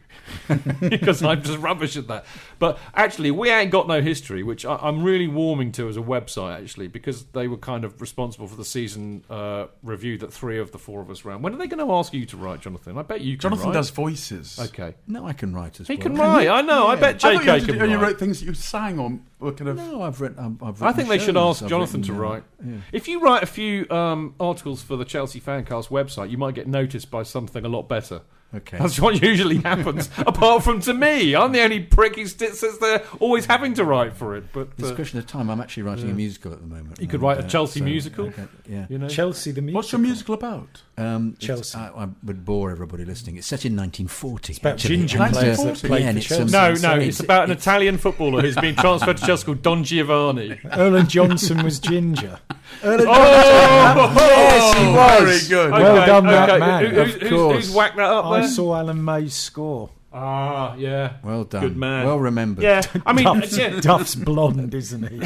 [0.81, 2.25] because I'm just rubbish at that.
[2.59, 6.01] But actually, we ain't got no history, which I, I'm really warming to as a
[6.01, 10.59] website actually, because they were kind of responsible for the season uh, review that three
[10.59, 11.41] of the four of us ran.
[11.41, 12.97] When are they going to ask you to write, Jonathan?
[12.97, 13.41] I bet you can.
[13.41, 13.73] Jonathan write.
[13.73, 14.59] does voices.
[14.59, 14.95] Okay.
[15.07, 15.97] no, I can write as He well.
[15.97, 16.47] He can write.
[16.47, 16.87] I know.
[16.87, 16.99] I Yeah.
[16.99, 19.69] bet I thought you, JK did- can you wrote things that you sang or kind
[19.69, 19.77] of.
[19.77, 20.35] No, I've read.
[20.37, 22.43] I've, I've I think they should ask I've Jonathan to written, uh, write.
[22.65, 22.75] yeah.
[22.91, 26.67] If you write a few um, articles for the Chelsea Fancast website, you might get
[26.67, 28.21] noticed by something a lot better.
[28.53, 28.77] Okay.
[28.77, 30.09] That's what usually happens.
[30.17, 33.85] apart from to me, I'm the only prick who st- sits there always having to
[33.85, 34.43] write for it.
[34.51, 35.49] But It's a uh, question of time.
[35.49, 36.99] I'm actually writing a musical at the moment.
[36.99, 38.25] You could write a Chelsea so- musical?
[38.27, 38.87] okay, yeah.
[38.89, 39.77] you know, Chelsea, the musical.
[39.77, 40.81] What's your musical about?
[40.97, 41.77] Um, Chelsea.
[41.77, 43.37] I, I would bore everybody listening.
[43.37, 44.51] It's set in 1940.
[44.51, 46.51] It's about ginger players that played for Chelsea.
[46.51, 49.83] no, so no, it's, about an Italian footballer who's been transferred to Chelsea called Don
[49.85, 50.59] Giovanni.
[50.65, 52.37] Erland Johnsen was ginger.
[52.83, 55.47] Erland Oh, Yes, he was.
[55.47, 55.71] Very good.
[55.71, 56.85] Well done, that man.
[56.85, 57.55] Who- who's, Of who's, course.
[57.67, 59.89] who's whacked that up I saw Alan May's score.
[60.13, 61.13] Ah, yeah.
[61.23, 61.61] Well done.
[61.61, 62.05] Good man.
[62.05, 62.63] Well remembered.
[62.63, 63.79] Yeah, I mean, Duff's, yeah.
[63.79, 65.19] Duff's blonde, isn't he?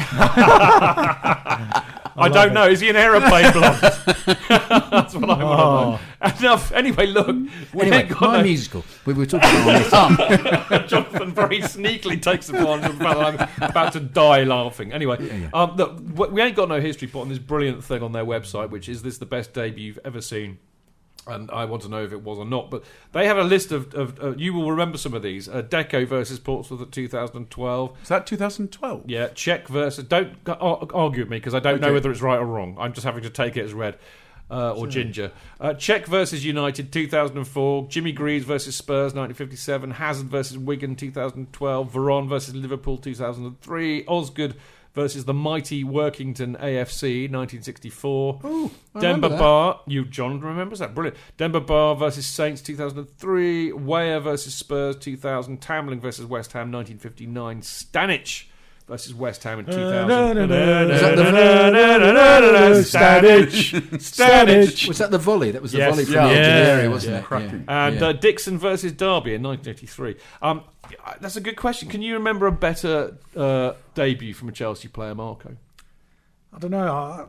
[2.18, 2.54] I, love don't it.
[2.54, 2.66] know.
[2.68, 3.78] Is he an aeroplane blonde?
[3.82, 6.00] That's what I want Oh.
[6.28, 6.38] to know.
[6.48, 6.72] Enough.
[6.72, 7.26] Anyway, look.
[7.74, 8.84] We Anyway, ain't got my no- musical.
[9.04, 10.88] We were talking about it.
[10.88, 14.92] Jonathan very sneakily takes advantage of the fact that I'm about to die laughing.
[14.92, 18.24] Anyway, Um, look, we ain't got no history put on this brilliant thing on their
[18.24, 20.58] website, which is this the best debut you've ever seen?
[21.26, 22.70] And I want to know if it was or not.
[22.70, 25.48] But they have a list of, of uh, you will remember some of these.
[25.48, 27.98] Uh, Deco versus Portsmouth at 2012.
[28.02, 29.02] Is that 2012?
[29.06, 30.04] Yeah, Cech versus.
[30.04, 32.76] Don't ar- argue with me because I don't know whether it's right or wrong.
[32.78, 33.98] I'm just having to take it as read.
[34.48, 35.32] Uh, or ginger.
[35.60, 37.88] Uh, Cech versus United 2004.
[37.88, 39.90] Jimmy Greaves versus Spurs 1957.
[39.90, 41.92] Hazard versus Wigan 2012.
[41.92, 44.04] Veron versus Liverpool 2003.
[44.06, 44.54] Osgood
[44.96, 48.40] versus the mighty Workington AFC 1964.
[48.44, 49.28] Ooh, I Denver.
[49.28, 49.80] Bar.
[49.86, 50.94] You, John, remembers that?
[50.94, 51.18] Brilliant.
[51.36, 53.72] Demba Ba versus Saints 2003.
[53.72, 55.60] Weah versus Spurs 2000.
[55.60, 57.60] Tambling versus West Ham 1959.
[57.60, 58.46] Stanic
[58.88, 60.38] versus West Ham in 2000.
[60.90, 61.18] Is that
[62.84, 63.50] Stanic.
[64.00, 64.88] Stanic.
[64.88, 65.50] Was that the volley?
[65.50, 65.90] That was the Yes.
[65.90, 66.28] volley from Yeah.
[66.28, 66.72] the edge Yeah.
[66.72, 67.18] area, wasn't Yeah.
[67.20, 67.24] it?
[67.24, 67.64] Cracking.
[67.68, 68.06] And Yeah.
[68.08, 70.16] uh, Dixon versus Derby in 1983.
[70.40, 70.62] Um,
[71.20, 71.88] that's a good question.
[71.88, 75.56] Can you remember a better uh, debut from a Chelsea player, Marco?
[76.52, 76.92] I don't know.
[76.92, 77.26] I,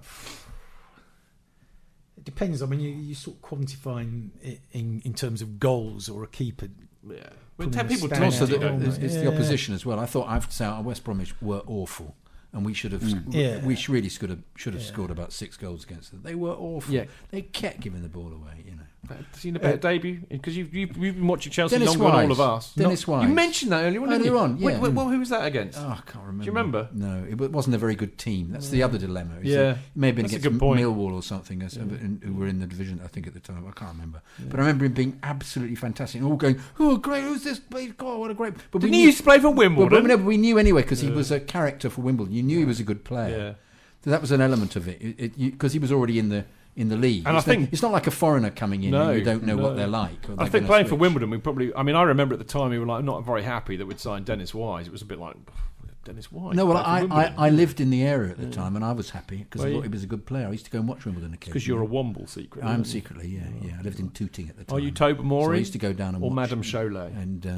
[2.18, 2.62] it depends.
[2.62, 6.28] I mean, you, you sort of quantifying it in, in terms of goals or a
[6.28, 6.70] keeper.
[7.08, 7.30] Yeah.
[7.58, 9.06] Well, ten people stand do also, out, the, don't it's, they?
[9.06, 10.00] it's the opposition as well.
[10.00, 12.16] I thought I have to say our West Bromwich were awful,
[12.54, 13.66] and we should have Yeah.
[13.66, 16.22] we really should have should have scored about six goals against them.
[16.24, 16.94] They were awful.
[16.94, 17.06] Yeah.
[17.32, 18.64] They kept giving the ball away.
[18.66, 18.87] You know.
[19.34, 22.26] Seen a uh, better debut because you've, you've you've been watching Chelsea Dennis longer than
[22.26, 22.74] all of us.
[22.74, 23.28] Dennis Wise.
[23.28, 24.02] You mentioned that earlier.
[24.02, 24.40] Earlier you?
[24.40, 24.80] on, yeah.
[24.80, 25.80] wait, well, who was that against?
[25.80, 26.44] Oh, I can't remember.
[26.44, 26.90] Do you remember?
[26.94, 28.52] No, it wasn't a very good team.
[28.52, 29.40] That's the other dilemma.
[29.42, 29.72] is Yeah.
[29.72, 30.60] It may have been That's against.
[30.62, 33.40] Millwall or something, as, uh, in- who were in the division, I think, at the
[33.40, 33.66] time.
[33.68, 34.22] I can't remember.
[34.40, 36.22] But I remember him being absolutely fantastic.
[36.22, 37.60] And all going, oh, great, who's this?
[37.60, 38.54] God, what a great.
[38.72, 40.04] But Didn't we he knew, used to play for well, but Wimbledon?
[40.04, 42.34] we, no, we knew anyway because he was a character for Wimbledon.
[42.34, 43.38] You knew he was a good player.
[43.38, 43.54] yeah.
[44.04, 46.46] So that was an element of it, because he was already in the
[46.78, 47.24] in the league.
[47.26, 49.26] And I it's, not- think- it's not like a foreigner coming in No, and you
[49.26, 49.64] don't know no.
[49.64, 50.30] what they're like.
[50.30, 50.96] or I they're think playing for.
[50.96, 51.74] Wimbledon, we probably.
[51.76, 54.00] I mean, I remember at the time we were like not very happy that we'd
[54.00, 54.88] signed Dennis Wise.
[54.88, 55.36] It was a bit like
[56.08, 56.56] Dennis Wise.
[56.56, 58.94] No, well, played I, I, I lived in the area at the time and I
[58.94, 60.48] was happy because Were I thought he was a good player.
[60.48, 61.54] I used to go and watch Wimbledon occasionally.
[61.54, 62.64] because you're a Womble secret.
[62.64, 62.86] I'm you?
[62.86, 63.76] secretly, yeah, yeah.
[63.78, 64.78] I lived in Tooting at the time.
[64.78, 66.36] Are you Tobermory So I used to go down and or watch.
[66.36, 67.12] Madame Cholet?
[67.22, 67.50] And uh,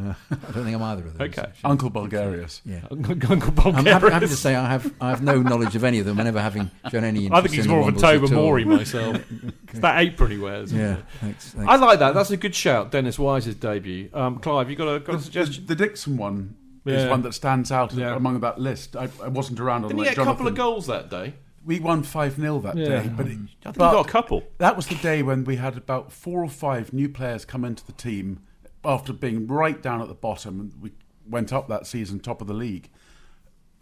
[0.00, 1.28] uh, I don't think I'm either of those.
[1.28, 1.42] Okay.
[1.42, 1.68] actually.
[1.68, 2.60] Uncle Bulgarius.
[2.64, 2.82] Yeah.
[2.90, 6.06] Uncle I'm happy, happy to say I have I have no knowledge of any of
[6.06, 6.20] them.
[6.20, 8.60] I never having shown any interest I think he's in more of a Wombles Tober
[8.60, 9.24] at myself.
[9.64, 10.72] It's that apron he wears.
[10.72, 11.50] Yeah, thanks.
[11.50, 11.68] thanks.
[11.68, 12.14] I like that.
[12.14, 12.92] That's a good shout.
[12.92, 14.08] Dennis Wise's debut.
[14.14, 15.66] Um, Clive, you got a got a suggestion?
[15.66, 16.59] the Dixon one Yeah.
[16.86, 18.16] Is one that stands out Yeah.
[18.16, 18.96] among that list.
[18.96, 21.34] I, I wasn't around on Didn't he like get a couple of goals that day?
[21.64, 22.86] We won 5 0 that Yeah.
[23.02, 23.10] day.
[23.14, 23.48] But, it, mm.
[23.60, 24.44] I think but he got a couple.
[24.58, 27.84] that was the day when we had about four or five new players come into
[27.84, 28.40] the team
[28.84, 30.58] after being right down at the bottom.
[30.60, 30.92] And we
[31.28, 32.88] went up that season, top of the league.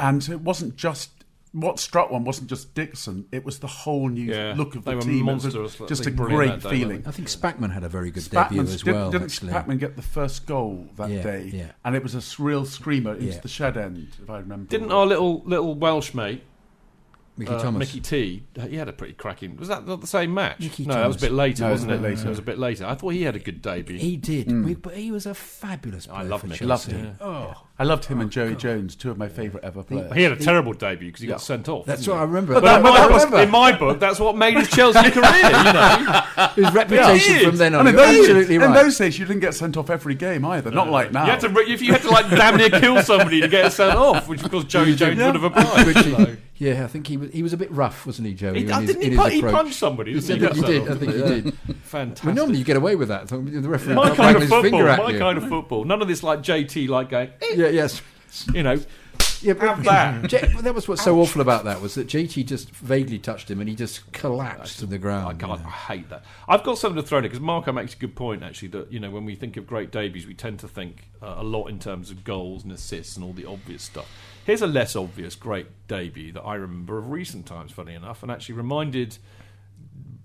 [0.01, 1.18] And it wasn't just.
[1.53, 4.55] What struck one wasn't just Dixon; it was the whole new Yeah.
[4.57, 5.29] look of They the were team.
[5.29, 7.03] It was just a great day, feeling.
[7.07, 9.11] I think Spackman had a very good debut as did, well.
[9.11, 9.53] didn't actually.
[9.53, 11.51] Spackman get the first goal that Yeah, day?
[11.53, 11.71] yeah.
[11.85, 13.41] And it was a real screamer into Yeah.
[13.41, 14.69] the shed end, if I remember.
[14.69, 14.95] Didn't right.
[14.97, 16.43] our little little Welsh mate
[17.39, 17.79] Mickey uh, Thomas.
[17.81, 18.43] Mickey T?
[18.69, 19.57] He had a pretty cracking.
[19.57, 20.59] Was that not the same match?
[20.61, 22.03] Mickey no, that was a bit later, No, was wasn't a it?
[22.03, 22.27] later.
[22.27, 22.85] It was a bit later.
[22.87, 23.97] I thought he had a good debut.
[23.99, 24.65] He did, Hmm.
[24.65, 26.19] we, but he was a fabulous player.
[26.19, 26.67] I loved for Mickey.
[26.67, 26.93] Chelsea.
[26.93, 27.17] Loved him.
[27.21, 30.13] Oh, I loved him and Joey Jones, two of my favourite ever players.
[30.13, 31.35] he had a terrible debut because he Yeah.
[31.35, 31.87] got sent off.
[31.87, 32.55] that's didn't what I remember.
[32.55, 35.11] But, But that, I- I was- remember in my book, that's what made his Chelsea
[35.13, 35.25] career.
[35.25, 37.47] You know, his reputation did.
[37.49, 37.81] from then on.
[37.87, 40.45] I mean, you're those, absolutely in those days, you didn't get sent off every game
[40.45, 40.73] either.
[40.73, 41.25] Not like now.
[41.27, 43.97] you had to if you had to like damn near kill somebody to get sent
[43.97, 46.39] off, which of course Joey Jones would have applied.
[46.59, 46.79] Which he- so.
[46.79, 47.31] yeah, I think he was.
[47.31, 48.61] He was a bit rough, wasn't he, Joey?
[48.61, 49.55] He, in his, didn't in he, his he approach?
[49.55, 50.15] punched somebody?
[50.15, 50.63] He Didn't he?
[50.63, 50.89] did.
[50.89, 51.55] I think he did.
[51.85, 52.25] Fantastic.
[52.27, 53.29] But normally you get away with that.
[53.29, 54.63] The referee my kind of his football.
[54.71, 55.19] finger at My you.
[55.19, 55.85] kind of football.
[55.85, 57.31] None of this like JT like going.
[57.43, 58.03] "Eh," Yeah, yes.
[58.53, 58.79] You know,
[59.41, 60.27] Yeah, but Have that.
[60.29, 63.51] J- but that was what's so awful about that was that JT just vaguely touched
[63.51, 65.29] him and he just collapsed to the ground.
[65.29, 65.65] I can't.
[65.65, 66.25] I hate that.
[66.49, 69.01] I've got something to throw in because Marco makes a good point actually that you
[69.01, 71.79] know when we think of great debuts, we tend to think uh, a lot in
[71.79, 74.11] terms of goals and assists and all the obvious stuff.
[74.49, 78.33] Here's a less obvious great debut that I remember of recent times, funny enough, and
[78.33, 79.19] actually reminded.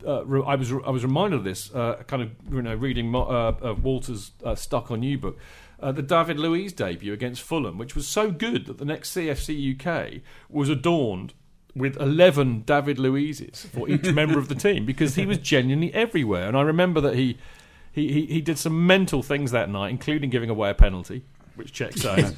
[0.08, 3.12] Uh, re- I was I was reminded of this uh, kind of you know reading
[3.12, 5.38] Mo- uh, uh, Walter's uh, Stuck on You book,
[5.82, 9.78] uh, the David Luiz debut against Fulham, which was so good that the next CFC
[9.78, 11.34] UK was adorned
[11.76, 16.48] with 11 David Luizes for each member of the team because he was genuinely everywhere.
[16.48, 17.38] And I remember that he,
[17.92, 21.72] he, he, he did some mental things that night, including giving away a penalty, which
[21.72, 22.34] checks out.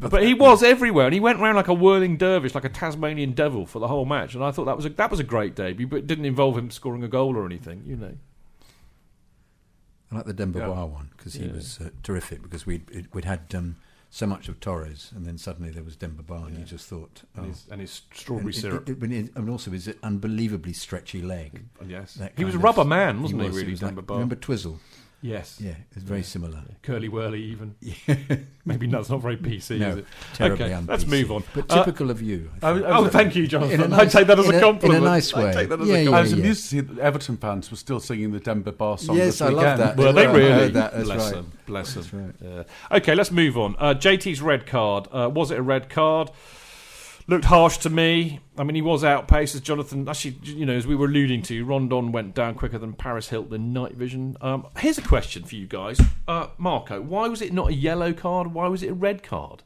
[0.00, 3.32] but he was everywhere, and he went around like a whirling dervish, like a Tasmanian
[3.32, 4.34] devil for the whole match.
[4.34, 6.56] And I thought that was a, that was a great debut, but it didn't involve
[6.56, 8.16] him scoring a goal or anything, you know.
[10.12, 10.66] I like the Denver Yeah.
[10.68, 11.52] Bar one because he Yeah.
[11.52, 13.76] was uh, terrific because we'd it- we'd had um,
[14.10, 17.22] so much of Torres, and then suddenly there was Demba Ba, and you just thought,
[17.36, 17.42] oh.
[17.42, 18.88] and, his, and his strawberry And syrup.
[18.88, 21.62] it- it- and also his unbelievably stretchy leg.
[21.86, 23.46] yes, he was a rubber man, wasn't he?
[23.46, 24.14] was, really, was like- Demba Ba?
[24.14, 24.80] remember Twizzle?
[25.22, 26.62] Yes, Yeah, it's very similar.
[26.82, 27.74] curly whirly even.
[27.82, 28.14] Yeah.
[28.64, 30.04] Maybe that's not very PC, No, is it?
[30.34, 31.44] terribly okay, un let's move on.
[31.54, 32.50] But Uh, typical of you.
[32.62, 32.86] I I think.
[32.86, 33.80] was- oh, thank you, Jonathan.
[33.80, 34.98] a I nice, take that as in a compliment.
[34.98, 35.52] In a nice I way.
[35.52, 36.38] take that as yeah, a yeah, I was yeah.
[36.38, 39.16] amused to see that Everton fans were still singing the Demba Ba song.
[39.16, 39.96] Yes, this I love that.
[39.96, 40.50] Were they really?
[40.50, 41.34] heard that, that's bless right.
[41.34, 41.52] them.
[41.66, 42.34] Bless That's them.
[42.40, 42.66] right.
[42.90, 42.96] Yeah.
[42.98, 43.76] Okay, let's move on.
[43.78, 45.06] Uh, JT's red card.
[45.12, 46.30] Uh, was it a red card?
[47.30, 48.40] Looked harsh to me.
[48.58, 50.08] I mean, he was outpaced as Jonathan.
[50.08, 53.54] Actually, you know, as we were alluding to, Rondon went down quicker than Paris Hilton
[53.54, 54.36] in night vision.
[54.40, 57.00] Um, here's a question for you guys, uh, Marco.
[57.00, 58.52] Why was it not a yellow card?
[58.52, 59.62] Why was it a red card?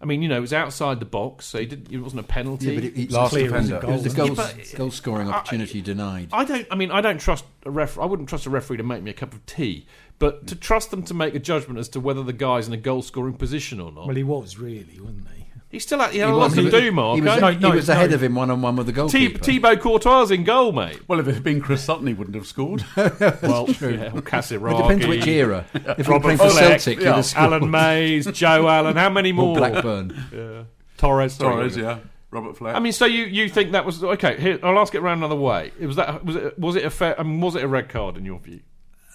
[0.00, 2.24] I mean, you know, it was outside the box, so he did, it wasn't a
[2.24, 2.66] penalty.
[2.66, 3.78] Yeah, but it, it's Last Clear a defender.
[3.78, 3.90] goal.
[3.90, 4.46] it was the wasn't goal.
[4.58, 6.30] Yeah, goal scoring opportunity denied.
[6.32, 6.66] I don't.
[6.72, 8.00] I mean, I don't trust a ref.
[8.00, 9.86] I wouldn't trust a referee to make me a cup of tea.
[10.18, 12.78] But to trust them to make a judgment as to whether the guy's in a
[12.78, 15.43] goal scoring position or not, Well, he was really, wasn't he?
[15.74, 17.16] He still had, he had He a lot to do, Mark.
[17.16, 17.40] He was, eh?
[17.40, 17.94] No, he was no.
[17.94, 19.38] ahead of him one on one with the T- goalkeeper.
[19.42, 21.00] Thibaut Courtois in goal, mate.
[21.08, 22.84] Well, if it had been Chris Sutton, he wouldn't have scored.
[22.96, 24.74] Well, yeah, or Casiraghi.
[24.78, 25.66] it depends which era.
[25.74, 27.16] If you're Robert playing for Fleck, Celtic, yeah.
[27.16, 27.36] you'd have.
[27.36, 28.96] Alan Mays, Joe Allen.
[28.96, 29.56] How many Or more?
[29.56, 30.24] Blackburn.
[30.32, 30.62] Yeah.
[30.96, 31.34] Torres.
[31.34, 31.54] sorry.
[31.54, 31.98] Torres, yeah.
[32.30, 32.74] Robert Fleck.
[32.76, 34.40] I mean, so you, you think that was okay?
[34.40, 35.72] Here, I'll ask it around another way.
[35.78, 37.18] It was that was it was it a fair?
[37.18, 38.60] I mean, was it a red card in your view?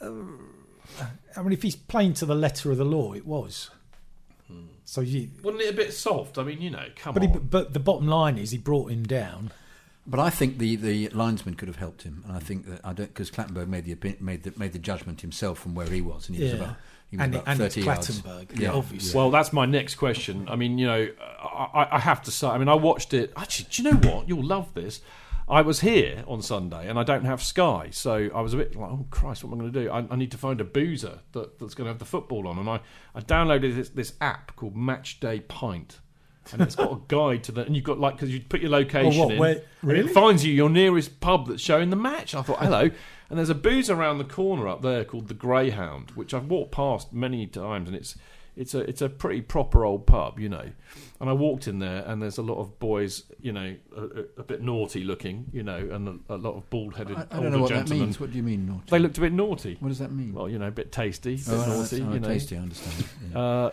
[0.02, 0.12] Uh,
[1.36, 3.70] I mean, if he's playing to the letter of the law, it was.
[4.90, 6.40] So you, Wasn't it a bit soft?
[6.40, 7.30] I mean, you know, come but on.
[7.30, 9.52] he, but the bottom line is he brought him down.
[10.08, 12.94] But I think the, the linesman could have helped him, and I think that I
[12.94, 16.28] don't because Clattenburg made the made the made the judgment himself from where he was,
[16.28, 16.58] and he was Yeah.
[16.60, 16.76] about
[17.12, 18.22] he was And- about and it's thirty yards.
[18.22, 19.16] Clattenburg, Yeah, obviously.
[19.16, 20.48] Well, that's my next question.
[20.50, 21.08] I mean, you know,
[21.40, 23.32] I, I- I have to say, I mean, I watched it.
[23.38, 24.28] Actually, do you know what?
[24.28, 25.02] You'll love this.
[25.50, 28.76] I was here on Sunday and I don't have Sky, so I was a bit
[28.76, 29.92] like, oh Christ, what am I going to do?
[29.92, 32.60] I, I need to find a boozer that, that's going to have the football on,
[32.60, 32.80] and I,
[33.16, 36.00] I downloaded this, this app called Match Day Pint.
[36.52, 38.72] And it's got a guide to the, and you've got like because you put your
[38.72, 41.96] location Oh, what, in, where- and it finds you your nearest pub that's showing the
[41.96, 42.34] match.
[42.34, 42.90] I thought, hello,
[43.30, 46.72] and there's a boozer around the corner up there called the Greyhound, which I've walked
[46.72, 48.16] past many times, and it's
[48.60, 50.66] it's a it's a pretty proper old pub, you know.
[51.22, 54.44] And I walked in there, and there's a lot of boys, you know, a, a,
[54.44, 57.60] bit naughty looking, you know, and a, a lot of bald-headed I, I don't know
[57.60, 58.20] what that means.
[58.20, 58.84] What do you mean naughty?
[58.90, 59.78] They looked a bit naughty.
[59.80, 60.34] what does that mean?
[60.34, 62.28] Well, you know, a bit tasty, a bit oh, naughty, oh, you know.
[62.28, 62.58] tasty.
[62.58, 63.06] I understand.
[63.32, 63.40] Yeah.
[63.40, 63.72] Uh,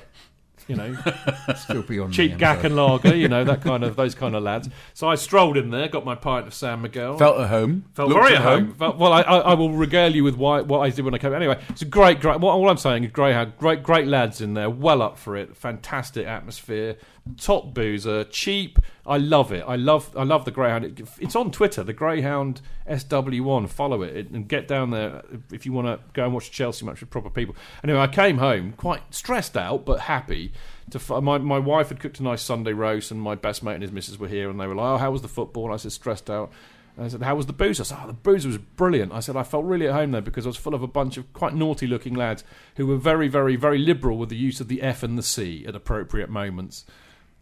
[0.69, 0.97] you know,
[1.57, 4.69] Still beyond cheap gack and lager, you know, that kind of those kind of lads.
[4.95, 7.19] So I strolled in there, got my pint of San Miguel.
[7.19, 7.85] Felt at home.
[7.95, 8.75] Felt very at home.
[8.75, 11.19] Felt, well, I, I, I will regale you with why, what I did when I
[11.19, 11.33] came.
[11.33, 12.41] Anyway, it's a great, great.
[12.41, 15.57] What, all I'm saying is, Greyhound, great, great lads in there, well up for it.
[15.57, 16.97] Fantastic atmosphere,
[17.39, 18.79] top boozer, cheap.
[19.05, 19.65] I love it.
[19.67, 20.85] I love, I love the Greyhound.
[20.85, 23.69] It, it's on Twitter, the Greyhound SW1.
[23.69, 25.23] Follow it and get down there
[25.53, 27.55] if you want to go and watch Chelsea match with proper people.
[27.83, 30.53] Anyway, I came home quite stressed out but happy.
[30.91, 33.83] To my my wife had cooked a nice Sunday roast, and my best mate and
[33.83, 35.79] his missus were here, and they were like, "Oh, how was the football?" And I
[35.79, 36.53] said, "Stressed out."
[36.97, 39.19] And I said, "How was the booze?" I said, "Oh, the booze was brilliant." I
[39.19, 41.33] said, "I felt really at home there because I was full of a bunch of
[41.33, 42.45] quite naughty-looking lads
[42.77, 45.65] who were very, very, very liberal with the use of the F and the C
[45.67, 46.85] at appropriate moments."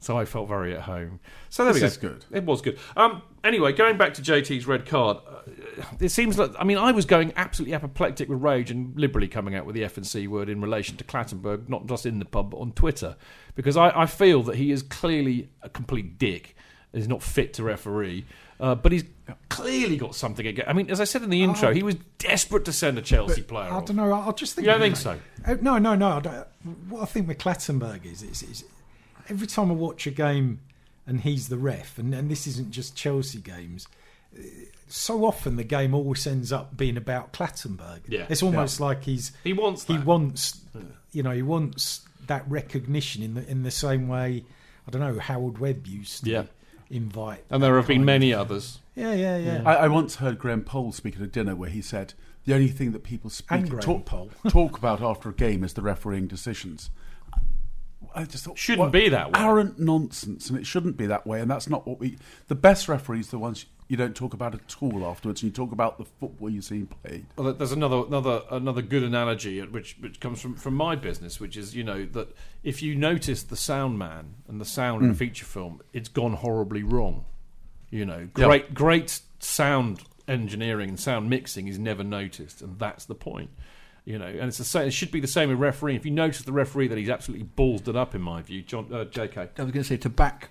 [0.05, 1.19] So I felt very at home.
[1.49, 1.87] So there This we go.
[1.87, 2.25] is good.
[2.31, 2.79] It was good.
[2.95, 5.41] Um, anyway, going back to JT's red card, uh,
[5.99, 9.55] it seems like I mean I was going absolutely apoplectic with rage and liberally coming
[9.55, 12.27] out with the F and C word in relation to Clattenburg, not just in the
[12.27, 13.17] pub but on Twitter,
[13.55, 16.55] because I, I feel that he is clearly a complete dick.
[16.93, 18.27] He's not fit to referee,
[18.61, 19.05] uh, but he's
[19.49, 20.69] clearly got something against.
[20.69, 23.43] I mean, as I said in the intro, he was desperate to send a Chelsea
[23.43, 23.73] player.
[23.73, 24.13] I don't know.
[24.13, 25.19] I just think You don't think so?
[25.47, 26.09] Uh, No, no, no.
[26.11, 26.47] I don't,
[26.91, 28.65] what I think with Clattenburg is, is, is
[29.29, 30.61] every time I watch a game
[31.07, 33.87] and he's the ref, and, and this isn't just Chelsea games.
[34.37, 34.41] uh,
[34.89, 38.01] So often the game always ends up being about Clattenburg.
[38.09, 38.27] Yeah.
[38.29, 39.85] it's almost like he's He wants.
[39.85, 40.07] he that.
[40.07, 40.61] wants,
[41.12, 44.45] you know, he wants that recognition in the in the same way.
[44.87, 45.18] I don't know.
[45.18, 46.45] Howard Webb used to Yeah.
[46.91, 48.79] invite, and there have been many of- others.
[48.95, 49.62] Yeah, yeah, yeah.
[49.66, 52.14] I, I once heard Graham Poll speak at a dinner where he said
[52.45, 54.07] the only thing that people speak And and talk,
[54.49, 56.91] talk about after a game is the refereeing decisions.
[58.15, 59.41] I just thought, Shouldn't be that way.
[59.41, 61.41] Arrant nonsense, and it shouldn't be that way.
[61.41, 62.19] And that's not what we.
[62.49, 65.43] The best referees, the ones you don't talk about at all afterwards.
[65.43, 67.27] And you talk about the football you see played.
[67.37, 71.57] Well, there's another another another good analogy which which comes from, from my business, which
[71.57, 75.13] is you know that if you notice the sound man and the sound in a
[75.13, 75.19] hmm.
[75.19, 77.25] feature film, it's gone horribly wrong.
[77.91, 83.15] You know, great great sound engineering and sound mixing is never noticed, and that's the
[83.15, 83.51] point.
[84.05, 84.87] You know, and it's the same.
[84.89, 85.97] It should be the same with refereeing.
[85.97, 88.93] If you notice the referee that he's absolutely ballsed it up, in my view, John
[88.93, 89.41] uh, J.K.
[89.41, 90.51] I was going to say to back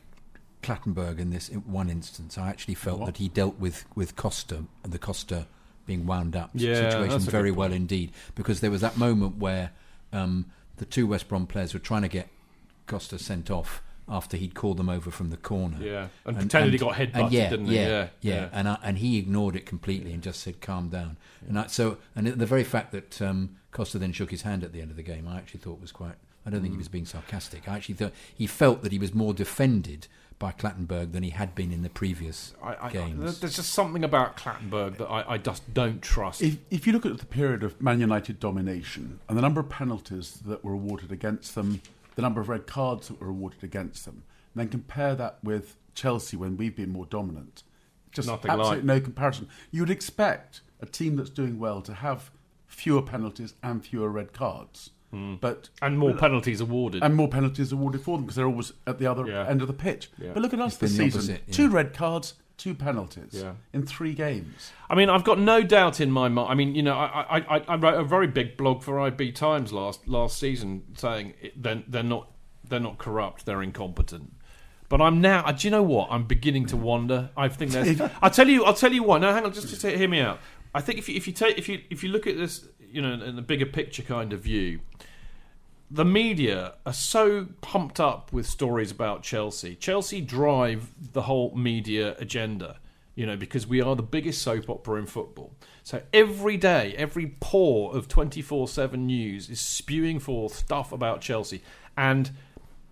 [0.63, 3.05] Clattenburg in this in one instance, I actually felt What?
[3.07, 5.45] that he dealt with with Costa and the Costa
[5.85, 7.57] being wound up Yeah, situation very point.
[7.59, 9.71] well indeed, because there was that moment where
[10.11, 10.45] um,
[10.77, 12.29] the two West Brom players were trying to get
[12.87, 15.77] Costa sent off after he'd called them over from the corner.
[15.79, 17.75] Yeah, and pretended he got headbutted, yeah, didn't he?
[17.75, 18.49] Yeah, Yeah, yeah, yeah.
[18.51, 21.97] And I, and he ignored it completely and just said, "Calm down." And I, so,
[22.15, 24.97] and the very fact that um, Costa then shook his hand at the end of
[24.97, 26.15] the game, I actually thought was quite.
[26.45, 27.69] I don't think he was being sarcastic.
[27.69, 30.07] I actually thought he felt that he was more defended
[30.39, 33.39] by Clattenburg than he had been in the previous I, I, games.
[33.39, 36.41] there's just something about Clattenburg that I, I just don't trust.
[36.41, 39.69] If, if you look at the period of Man United domination and the number of
[39.69, 41.81] penalties that were awarded against them,
[42.15, 45.75] the number of red cards that were awarded against them, and then compare that with
[45.95, 47.63] Chelsea when we've been more dominant,
[48.11, 48.85] just Nothing absolutely like.
[48.85, 49.47] no comparison.
[49.71, 52.31] You would expect a team that's doing well to have
[52.67, 55.85] fewer penalties and fewer red cards, but Hmm.
[55.85, 57.03] and more penalties awarded.
[57.03, 59.45] and more penalties awarded for them because they're always at the other Yeah.
[59.47, 60.09] end of the pitch.
[60.17, 60.31] Yeah.
[60.33, 61.53] But look at us It's this season: opposite, yeah.
[61.53, 63.53] two red cards, two penalties Yeah.
[63.73, 64.71] in three games.
[64.89, 66.51] I mean, I've got no doubt in my mind.
[66.51, 69.73] I mean, you know, I, I, I, wrote a very big blog for IB Times
[69.73, 72.29] last last season saying it, they're, they're not
[72.67, 74.33] they're not corrupt, they're incompetent.
[74.89, 75.43] But I'm now.
[75.43, 76.09] uh, Do you know what?
[76.11, 77.31] I'm beginning to wonder.
[77.35, 77.99] I think there's.
[78.21, 78.63] I'll tell you.
[78.63, 79.17] I'll tell you why.
[79.17, 79.51] No, hang on.
[79.53, 80.39] Just, just hear me out.
[80.75, 83.01] I think if you, if you take if you if you look at this, you
[83.01, 84.81] know, in the bigger picture kind of view,
[85.93, 89.75] the media are so pumped up with stories about Chelsea.
[89.75, 92.79] Chelsea drive the whole media agenda,
[93.13, 95.53] you know, because we are the biggest soap opera in football.
[95.83, 101.61] So every day, every pore of 24 7 news is spewing forth stuff about Chelsea.
[101.95, 102.31] And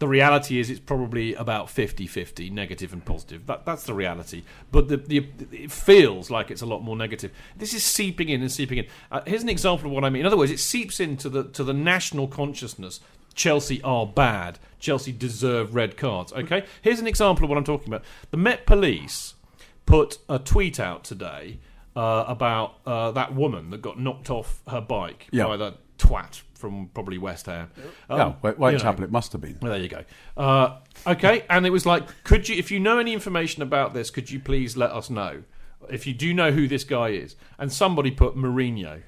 [0.02, 3.46] the reality is it's probably about 50-50 negative and positive.
[3.46, 4.42] That, that's the reality.
[4.72, 7.30] But the, the, it feels like it's a lot more negative.
[7.56, 8.88] This is seeping in and seeping in.
[9.12, 10.22] Uh, here's an example of what i mean.
[10.22, 13.00] In other words it seeps into the to the national consciousness.
[13.36, 14.58] Chelsea are bad.
[14.80, 16.34] Chelsea deserve red cards.
[16.34, 16.66] Okay?
[16.82, 18.04] Here's an example of what i'm talking about.
[18.32, 19.36] The met police
[19.86, 21.60] put a tweet out today
[21.96, 25.46] uh, about uh, that woman that got knocked off her bike Yeah.
[25.46, 27.70] by that twat from probably West Ham.
[28.10, 29.04] Um, yeah, White- you know.
[29.04, 29.58] It must have been.
[29.62, 30.04] Well, there you go.
[30.38, 34.10] Uh, okay, and it was like, could you, if you know any information about this,
[34.10, 35.44] could you please let us know?
[35.90, 39.02] If you do know who this guy is, and somebody put Mourinho.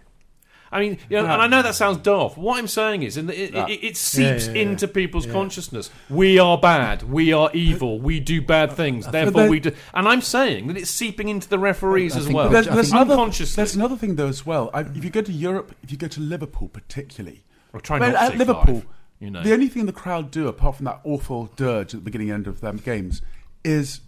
[0.73, 2.37] I mean, you know, and I know that sounds daft.
[2.37, 4.69] What I'm saying is, in the, it, it, it seeps Yeah, yeah, yeah.
[4.71, 5.89] into people's consciousness.
[6.09, 7.03] We are bad.
[7.03, 7.99] We are evil.
[7.99, 9.07] We do bad things.
[9.07, 9.71] Therefore, we do.
[9.93, 12.49] And I'm saying that it's seeping into the referees I as well.
[12.49, 13.55] There's, there's think- another, Unconsciously.
[13.55, 14.69] there's another thing though as well.
[14.73, 18.15] I, if you go to Europe, if you go to Liverpool particularly, Or try not
[18.15, 18.87] at Liverpool, five,
[19.19, 19.43] you know.
[19.43, 22.39] the only thing the crowd do apart from that awful dirge at the beginning and
[22.39, 23.21] end of them games
[23.63, 24.01] is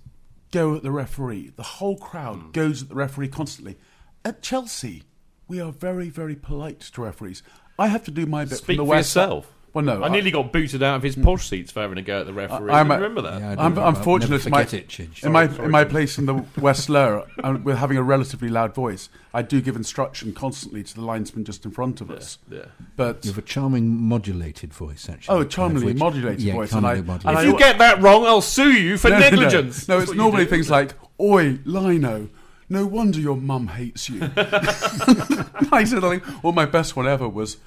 [0.51, 1.51] go at the referee.
[1.55, 2.51] The whole crowd Hmm.
[2.51, 3.77] goes at the referee constantly.
[4.23, 5.03] At Chelsea,
[5.47, 7.43] we are very very polite to referees.
[7.77, 9.15] I have to do my bit Speak from the for west.
[9.15, 9.51] yourself.
[9.75, 11.23] Well, no, I nearly got booted out of his mm.
[11.25, 12.71] posh seats for having a go at the referee.
[12.71, 13.41] I'm a- remember that?
[13.41, 13.77] Yeah, I don't I'm.
[13.77, 15.25] I'm fortunate in my, forget it, Chidge.
[15.25, 18.01] in my, Sorry, in my place in the West Lower, uh, and with having a
[18.01, 22.09] relatively loud voice, I do give instruction constantly to the linesman just in front of
[22.09, 22.37] us.
[22.49, 22.67] Yeah.
[22.95, 25.35] But You have a charming modulated voice, actually.
[25.35, 28.25] Oh, charmingly Which- modulated yeah, voice, and I- charmingly and If you get that wrong,
[28.25, 29.29] I'll sue you for No, no, no.
[29.29, 29.89] negligence.
[29.89, 30.51] No, it's normally do.
[30.51, 32.29] things like, "Oi, Lino,
[32.69, 34.21] no wonder your mum hates you."
[35.71, 37.57] I said, like, well, my best one ever was,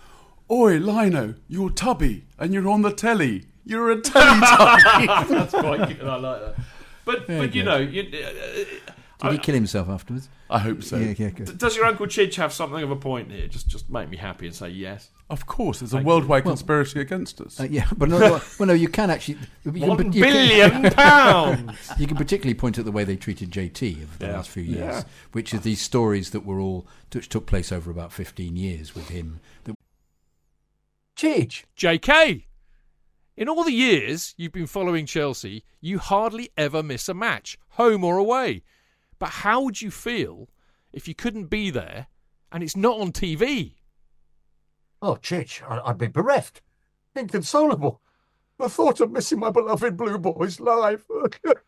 [0.51, 3.47] "Oi, Lino, you're tubby and you're on the telly.
[3.65, 6.07] You're a telly tubby." That's quite good.
[6.07, 6.55] I like that.
[7.05, 8.65] But, but you know, you, uh,
[9.21, 10.29] Did he kill himself afterwards?
[10.49, 10.97] I hope so.
[10.97, 11.59] Yeah, yeah, good.
[11.59, 13.49] does your Uncle Chidge have something of a point here?
[13.49, 15.11] Just just make me happy and say yes.
[15.29, 17.59] Of course, there's a worldwide conspiracy against us.
[17.61, 19.39] Uh, yeah, but no, no, well, no, you can actually.
[19.65, 21.91] You can, One you can- billion pounds.
[21.99, 24.33] You can particularly point at the way they treated JT over the Yeah.
[24.37, 25.03] last few years, Yeah.
[25.33, 29.09] which are these stories that were all which took place over about fifteen years with
[29.09, 29.41] him.
[29.65, 29.75] That
[31.17, 32.45] Chidge, JK,
[33.37, 38.05] in all the years you've been following Chelsea, you hardly ever miss a match, home
[38.05, 38.63] or away.
[39.19, 40.49] But how would you feel
[40.93, 42.07] if you couldn't be there
[42.53, 43.75] and it's not on TV?
[45.01, 45.19] oh
[45.69, 46.61] I- I'd be bereft,
[47.15, 48.01] inconsolable.
[48.59, 51.05] The thought of missing my beloved Blue Boys live.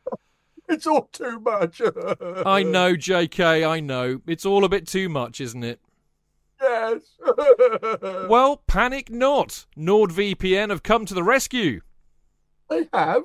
[0.69, 1.81] it's all too much.
[1.81, 4.21] I know, JK, I know.
[4.27, 5.81] It's all a bit too much, isn't it?
[6.61, 7.03] Yes.
[8.29, 9.67] Well, panic not.
[9.79, 11.81] NordVPN have come to the rescue.
[12.69, 13.23] they have.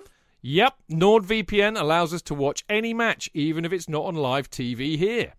[0.47, 4.95] Yep, NordVPN allows us to watch any match, even if it's not on live TV
[4.95, 5.33] here.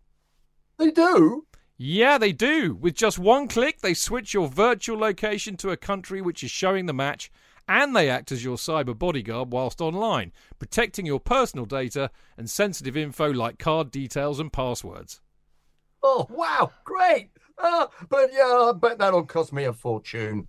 [0.79, 1.47] They do.
[1.77, 2.75] Yeah, they do.
[2.75, 6.87] With just one click, they switch your virtual location to a country which is showing
[6.87, 7.31] the match,
[7.69, 12.97] and they act as your cyber bodyguard whilst online, protecting your personal data and sensitive
[12.97, 15.21] info like card details and passwords.
[16.03, 17.31] Oh wow, great.
[17.61, 20.49] Ah, but yeah, I bet that'll cost me a fortune.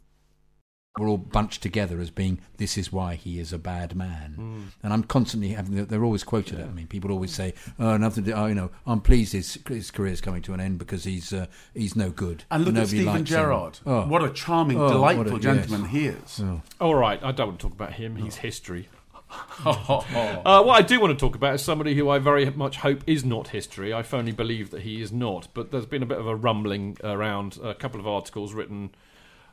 [0.99, 4.61] We're all bunched together as being this is why he is a bad man, Hmm.
[4.83, 5.85] and I'm constantly having.
[5.85, 6.83] They're always quoted at me.
[6.83, 8.25] People always say, "Oh, nothing.
[8.25, 11.31] To, oh, you know, I'm pleased his his career's coming to an end because he's
[11.31, 13.29] uh, he's no good." And look at Stephen likes.
[13.29, 13.79] Gerrard.
[13.85, 14.05] Oh.
[14.05, 15.91] What a charming, Oh, delightful a- gentleman yes.
[15.91, 16.43] he is.
[16.81, 18.17] All right, I don't want to talk about him.
[18.17, 18.89] He's history.
[19.65, 23.01] uh, what I do want to talk about is somebody who I very much hope
[23.07, 23.93] is not history.
[23.93, 25.47] I firmly believe that he is not.
[25.53, 28.89] But there's been a bit of a rumbling around a couple of articles written,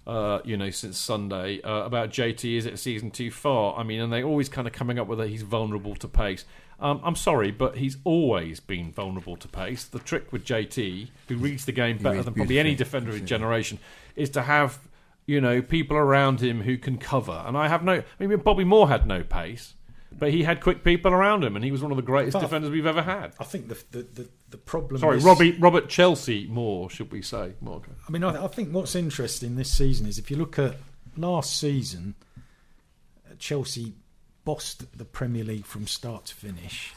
[0.09, 2.57] uh, you know, since Sunday uh, about JT.
[2.57, 3.79] Is it a season too far?
[3.79, 6.47] I mean, and they always kind of coming up with that he's vulnerable to pace.
[6.81, 9.85] Um, I'm sorry, but he's always been vulnerable to pace.
[9.85, 13.29] The trick with JT, who reads the game better than probably any defender of his
[13.29, 13.79] generation,
[14.17, 14.79] is to have
[15.27, 17.45] you know people around him who can cover.
[17.47, 18.03] And I have no.
[18.19, 19.75] I mean, Bobby Moore had no pace,
[20.19, 22.41] but he had quick people around him, and he was one of the greatest But-
[22.41, 23.35] defenders we've ever had.
[23.39, 25.01] I think the the, the, the problem.
[25.01, 27.53] Sorry, is, Robbie Robert Chelsea Moore, should we say?
[27.67, 30.77] I mean, I, I think what's interesting this season is if you look at
[31.17, 32.15] last season,
[33.29, 33.95] uh, Chelsea
[34.45, 36.95] bossed the Premier League from start to finish,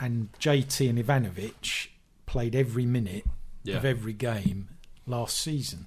[0.00, 1.88] and JT and Ivanovic
[2.26, 3.24] played every minute
[3.64, 3.76] Yeah.
[3.76, 4.68] of every game
[5.06, 5.86] last season.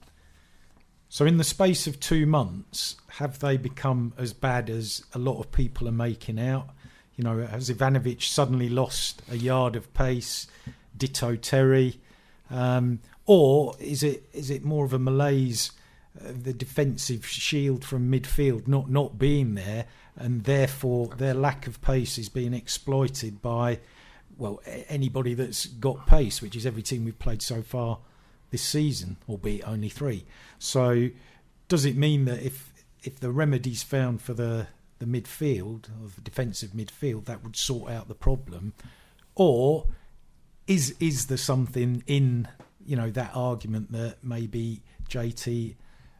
[1.14, 5.42] So, in the space of two months, have they become as bad as a lot
[5.42, 6.70] of people are making out?
[7.18, 10.48] You know, has Ivanovic suddenly lost a yard of pace?
[10.96, 12.00] Ditto Terry,
[12.50, 15.74] um, or is it is it more of a malaise,
[16.18, 21.82] uh, the defensive shield from midfield not not being there, and therefore their lack of
[21.82, 23.80] pace is being exploited by,
[24.38, 27.98] well, anybody that's got pace, which is every team we've played so far
[28.52, 30.26] this season, albeit only three.
[30.64, 31.10] So,
[31.68, 32.72] does it mean that if
[33.04, 34.68] if the remedies found for the
[35.00, 38.74] the midfield or the defensive midfield that would sort out the problem,
[39.34, 39.88] or
[40.68, 42.48] is is there something in
[42.86, 45.76] you know that argument that maybe JT,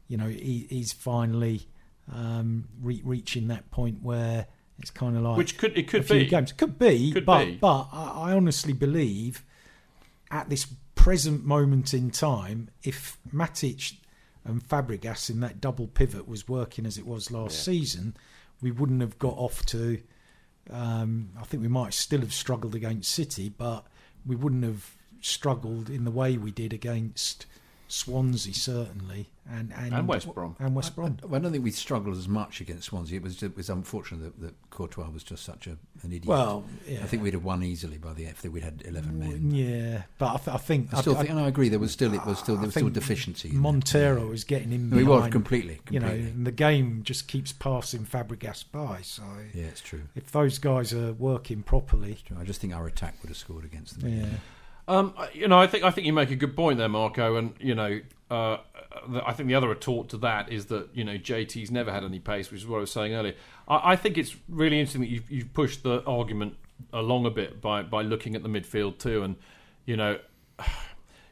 [0.08, 1.68] you know, he, he's finally
[2.12, 4.48] um, re- reaching that point where
[4.80, 6.26] it's kind of like Which could it could be.
[6.26, 7.56] games could be, Could but be.
[7.58, 9.46] but I, I honestly believe
[10.32, 10.66] at this
[10.96, 13.98] present moment in time, if Matic
[14.44, 18.16] and Fabregas in that double pivot was working as it was last season,
[18.62, 20.02] we wouldn't have got off to.
[20.70, 23.86] Um, I think we might still have struggled against City, but
[24.26, 27.46] we wouldn't have struggled in the way we did against
[27.92, 30.56] Swansea, certainly, and and, And West Brom.
[30.60, 31.18] and West Brom.
[31.32, 33.18] I don't think we struggled as much against Swansea.
[33.18, 35.72] It was it was unfortunate that, that Courtois was just such a,
[36.04, 36.26] an idiot.
[36.26, 37.00] Well, yeah.
[37.04, 39.52] I think we'd have won easily by the if we'd had eleven mm, men.
[39.52, 41.70] Yeah, but I, th- I think I still I, think, and I agree.
[41.70, 43.50] There was still it was still there was still deficiency.
[43.50, 43.62] in there.
[43.64, 47.28] Montero was getting in No, he was behind, completely, You know, and the game just
[47.28, 49.02] keeps passing Fabregas by.
[49.02, 49.24] So
[49.54, 50.04] Yeah, it's true.
[50.16, 54.00] if those guys are working properly, I just think our attack would have scored against
[54.00, 54.18] them.
[54.22, 54.26] yeah.
[54.88, 57.36] Um, you know, I think I think you make a good point there, Marco.
[57.36, 58.58] And you know, uh,
[59.26, 62.20] I think the other retort to that is that you know JT's never had any
[62.20, 63.36] pace, which is what I was saying earlier.
[63.68, 66.56] I, I think it's really interesting that you've, you've pushed the argument
[66.94, 69.36] along a bit by by looking at the midfield too, and
[69.86, 70.20] you know.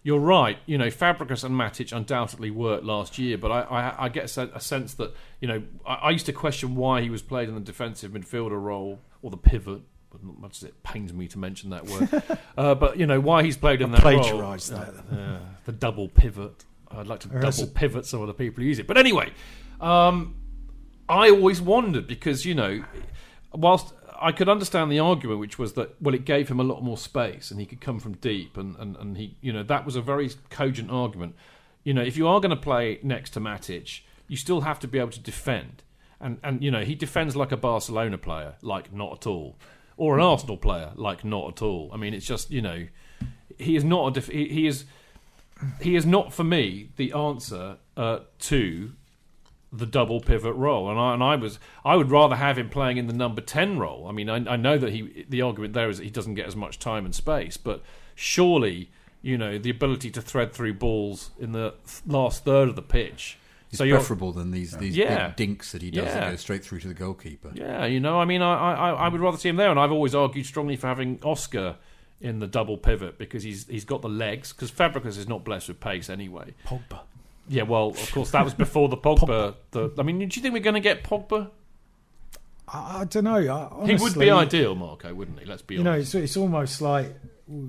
[0.01, 0.57] You're right.
[0.65, 4.55] You know, Fabregas and Matic undoubtedly worked last year, but I, I, I get a
[4.55, 7.55] a sense that you know I, I used to question why he was played in
[7.55, 9.81] the defensive midfielder role or the pivot.
[10.11, 12.23] But not much as it pains me to mention that word,
[12.57, 14.19] uh, but you know why he's played in that role.
[14.19, 14.93] plagiarised that.
[15.11, 16.65] Uh, the double pivot.
[16.89, 18.87] I'd like to Or double pivot some of the people who use it.
[18.87, 19.31] But anyway,
[19.79, 20.35] um,
[21.07, 22.83] I always wondered because you know,
[23.53, 26.83] whilst I could understand the argument, which was that well, it gave him a lot
[26.83, 29.85] more space and he could come from deep, and and, and he you know that
[29.85, 31.35] was a very cogent argument.
[31.83, 34.87] You know, if you are going to play next to Matic, you still have to
[34.87, 35.83] be able to defend,
[36.19, 39.55] and and you know he defends like a Barcelona player, like not at all,
[39.99, 41.91] or an Arsenal player, like not at all.
[41.93, 42.87] I mean, it's just you know,
[43.57, 44.85] he is not a def- he, he is
[45.81, 48.93] he is not for me the answer uh, to
[49.73, 52.95] the double pivot role, and I, and I was I would rather have him playing
[52.95, 54.07] in the number ten role.
[54.07, 56.47] I mean, I, I know that he the argument there is that he doesn't get
[56.47, 57.83] as much time and space, but
[58.15, 58.89] surely
[59.21, 62.81] you know the ability to thread through balls in the th- last third of the
[62.81, 63.37] pitch
[63.69, 65.27] It's so you're preferable than these these Yeah.
[65.27, 66.13] big dinks that he does Yeah.
[66.21, 67.51] that go straight through to the goalkeeper.
[67.53, 69.91] Yeah, you know, I mean, I, I, I would rather see him there, and I've
[69.91, 71.75] always argued strongly for having Oscar
[72.21, 74.51] in the double pivot because he's he's got the legs.
[74.53, 76.53] Because Fabregas is not blessed with pace anyway.
[76.65, 77.01] Pogba.
[77.47, 79.55] Yeah, well, of course, that was before the Pogba.
[79.71, 81.49] The, I mean, do you think we're going to get Pogba?
[82.67, 83.35] I, I don't know.
[83.81, 85.45] I, he would be ideal, Marco, wouldn't he?
[85.45, 86.15] Let's be You know, honest.
[86.15, 87.15] it's, it's almost like
[87.47, 87.67] we,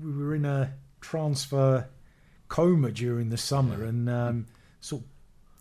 [0.00, 1.88] we were in a transfer
[2.48, 4.46] coma during the summer, and um,
[4.84, 5.08] sort of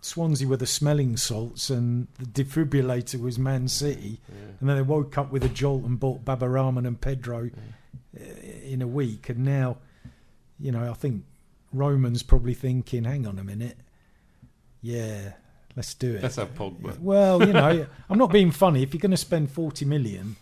[0.02, 4.20] Swansea were the smelling salts, and the defibrillator was Man City,
[4.60, 7.50] and then they woke up with a jolt and bought Baba Rahman and Pedro
[8.20, 8.24] uh,
[8.64, 9.78] in a week, and now,
[10.60, 11.24] you know, I think
[11.72, 13.78] Roman's probably thinking, "Hang on a minute,
[14.82, 15.34] yeah."
[15.76, 16.22] Let's do it.
[16.22, 17.00] Let's have Pogba.
[17.00, 18.84] Well, you know, I'm not being funny.
[18.84, 20.36] If you're going to spend 40 million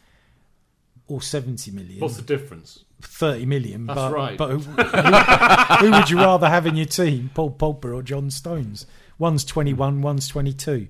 [1.08, 2.86] or 70 million, What's the difference?
[3.02, 3.86] 30 million.
[3.88, 4.38] That's but, right.
[4.38, 8.30] But who, who, who would you rather have in your team, Paul Pogba or John
[8.30, 8.86] Stones?
[9.18, 10.88] One's 21, one's 22.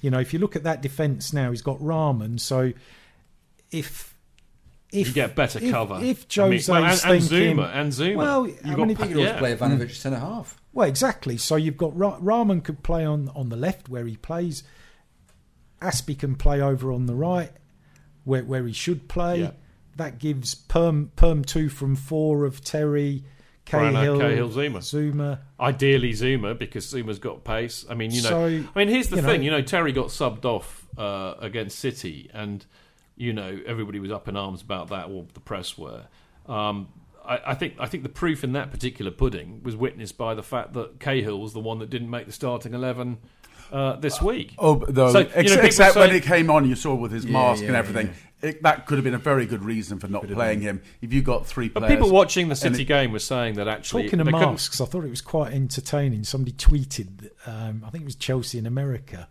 [0.00, 2.38] You know, if you look at that defence now, he's got Rahman.
[2.38, 2.72] So
[3.70, 4.14] if
[4.92, 6.00] if You get better if, cover.
[6.02, 8.16] if I mean, well, and, and thinking, Zouma, and Zouma.
[8.16, 9.38] well, You've I got mean, if Pa- you You could always yeah.
[9.38, 10.60] play Ivanovic centre half.
[10.72, 11.36] well, exactly.
[11.36, 14.62] So you've got Ra- Rahman could play on on the left where he plays.
[15.80, 17.50] Azpi can play over on the right
[18.24, 19.40] where where he should play.
[19.42, 19.50] Yeah.
[19.96, 23.24] That gives perm perm two from four of Terry,
[23.66, 24.78] Cahill, Cahill, Zouma.
[24.78, 25.40] Zouma.
[25.58, 27.84] Ideally, Zouma because Zouma's got pace.
[27.88, 29.42] I mean, you know, So, I mean, here's the you know- thing.
[29.42, 32.64] you know, Terry got subbed off uh, against City, and
[33.16, 36.06] you know, everybody was up in arms about that, or the press were.
[36.46, 36.88] Um,
[37.24, 40.42] I, I think I think the proof in that particular pudding was witnessed by the
[40.42, 43.18] fact that Cahill was the one that didn't make the starting eleven
[43.72, 44.54] uh, this week.
[44.58, 47.24] Oh, though, So, you know, except say- when he came on, you saw with his
[47.24, 48.14] Yeah, mask and yeah, everything.
[48.42, 50.80] It, that could have been a very good reason for not playing him.
[51.02, 53.68] If you got three players, But people watching the City it- game were saying that
[53.68, 56.24] actually Talking of they couldn't- masks, I thought it was quite entertaining.
[56.24, 59.28] Somebody tweeted, um, I think it was Chelsea in America,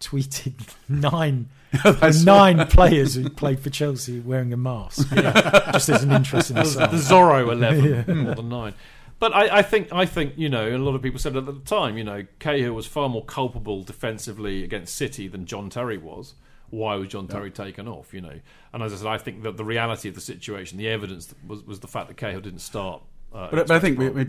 [0.00, 0.54] tweeted
[0.88, 1.48] nine
[2.24, 5.08] nine players who played for Chelsea wearing a mask.
[5.14, 8.74] Just as an interesting the, the Zorro eleven more than nine.
[9.22, 11.52] But I, I think I think you know, a lot of people said at the
[11.60, 16.34] time, you know, Cahill was far more culpable defensively against City than John Terry was.
[16.70, 18.12] Why was John Terry taken off?
[18.12, 18.40] You know,
[18.72, 21.62] and as I said, I think that the reality of the situation, the evidence was
[21.64, 23.00] was the fact that Cahill didn't start.
[23.32, 24.26] Uh, But, but I think we, we,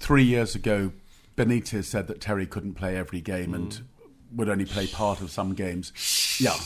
[0.00, 0.90] three years ago,
[1.36, 3.82] Benitez said that Terry couldn't play every game and Mm.
[4.38, 5.92] would only play part of some games.
[6.40, 6.56] Yeah,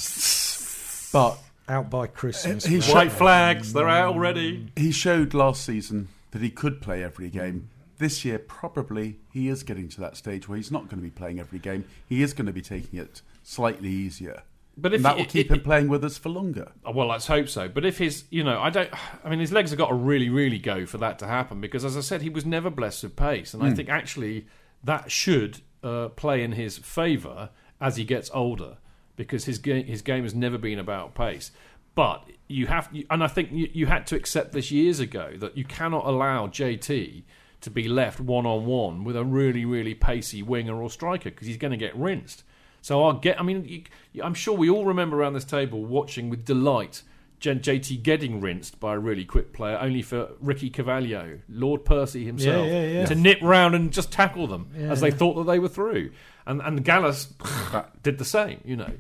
[1.12, 2.64] but Out by Christmas.
[2.64, 2.84] He right?
[2.84, 4.72] shot- White flags, they're out already.
[4.76, 7.68] he showed last season that he could play every game.
[7.99, 11.11] This year, probably he is getting to that stage where he's not going to be
[11.11, 11.84] playing every game.
[12.07, 14.43] He is going to be taking it slightly easier.
[14.76, 16.72] But if and that he- will keep i- him playing with us for longer.
[16.84, 17.68] Oh, Well, let's hope so.
[17.68, 18.91] But if his, you know, I don't.
[19.24, 21.84] I mean, his legs have got to really, really go for that to happen because,
[21.87, 24.47] as I said, he was never blessed with pace, and I think actually
[24.84, 27.49] that should uh, play in his favour
[27.80, 28.76] as he gets older
[29.16, 31.51] because his game, his game has never been about pace.
[31.95, 35.57] But you have, and I think you, you had to accept this years ago that
[35.57, 37.22] you cannot allow JT
[37.62, 41.47] to be left one on one with a really, really pacey winger or striker because
[41.47, 42.44] he's going to get rinsed.
[42.82, 43.40] So I'll get.
[43.40, 43.84] I mean,
[44.22, 47.03] I'm sure we all remember around this table watching with delight
[47.40, 52.66] JT getting rinsed by a really quick player, only for Ricky Carvalho, Lord Percy himself,
[52.66, 53.07] Yeah, yeah, yeah.
[53.07, 56.12] to nip round and just tackle them as they thought that they were through.
[56.47, 57.26] And and Gallas
[58.03, 58.61] did the same.
[58.64, 58.92] You know,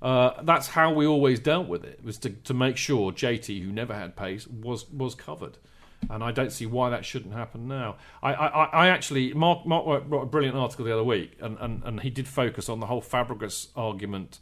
[0.00, 2.00] uh, that's how we always dealt with it.
[2.04, 5.58] Was to to make sure JT, who never had pace, was was covered.
[6.10, 7.96] And I don't see why that shouldn't happen now.
[8.22, 11.82] I, I, I actually, Mark, Mark wrote a brilliant article the other week, and, and,
[11.84, 14.38] and he did focus on the whole Fabregas argument,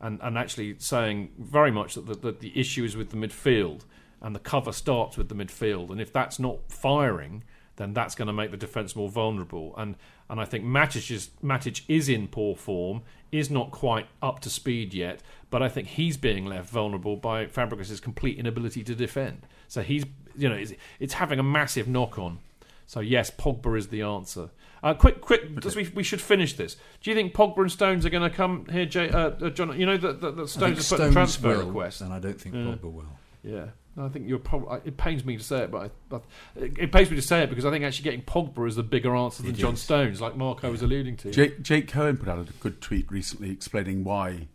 [0.00, 3.80] and, and actually saying very much that the, that the issue is with the midfield,
[4.20, 7.42] and the cover starts with the midfield, and if that's not firing,
[7.76, 9.74] then that's going to make the defence more vulnerable.
[9.76, 9.96] And
[10.28, 14.50] and I think Matic is, Matic is in poor form, is not quite up to
[14.50, 15.20] speed yet,
[15.50, 19.46] but I think he's being left vulnerable by Fabregas' complete inability to defend.
[19.68, 20.04] So he's
[20.36, 22.38] you know it's, it's having a massive knock on.
[22.86, 24.50] So yes, Pogba is the answer.
[24.82, 25.42] Uh, quick, quick,
[25.76, 26.76] we, we should finish this.
[27.00, 29.78] Do you think Pogba and Stones are going to come here, Jay, uh, uh, John?
[29.78, 32.00] You know that, Stones has put Stones transfer will, request.
[32.00, 32.62] and I don't think Yeah.
[32.62, 33.04] Pogba will.
[33.44, 33.66] Yeah,
[33.98, 34.80] I think you're probably.
[34.84, 36.24] It pains me to say it, but, I, but
[36.56, 38.82] it, it pains me to say it because I think actually getting Pogba is the
[38.82, 39.82] bigger answer than It John is.
[39.82, 41.30] Stones, like Marco was alluding to.
[41.30, 44.48] Jake, Jake Cohen put out a good tweet recently explaining why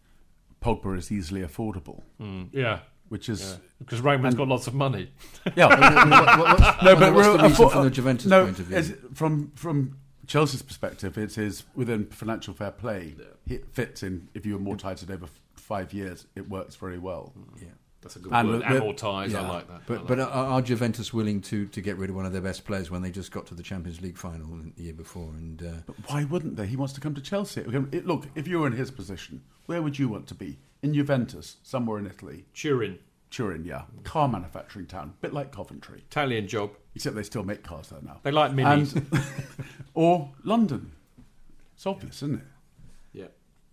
[0.63, 2.79] Pogba is easily affordable, Mm, yeah,
[3.09, 3.57] which is yeah.
[3.79, 5.11] because Roman's got lots of money.
[5.55, 5.67] yeah.
[5.67, 5.79] What-
[6.39, 9.09] what- what's- no, but what's the reason affo- from the Juventus no, point of view?
[9.13, 13.15] from from Chelsea's perspective, it is within financial fair play.
[13.47, 16.25] It fits in if you amortise it over f- five years.
[16.35, 17.33] It works very well.
[17.61, 17.67] yeah.
[18.07, 18.61] That's a good And word.
[18.61, 19.35] the- the- Amortise.
[19.35, 19.81] I like that.
[19.85, 20.29] But like but that.
[20.29, 23.01] are, are Juventus willing to, to get rid of one of their best players when
[23.01, 24.47] they just got to the Champions League final
[24.77, 25.29] the year before?
[25.33, 26.67] And uh, But why wouldn't they?
[26.67, 27.63] He wants to come to Chelsea.
[27.63, 30.57] Look, if you were in his position, where would you want to be?
[30.81, 32.45] In Juventus, somewhere in Italy.
[32.53, 33.81] Turin, Turin, yeah.
[34.05, 35.15] Car manufacturing town.
[35.19, 36.03] bit like Coventry.
[36.09, 36.71] Italian job.
[36.95, 38.19] Except they still make cars there now.
[38.23, 38.95] They like minis.
[38.95, 40.93] And, or London.
[41.75, 42.47] It's obvious, isn't it?
[43.13, 43.25] yeah.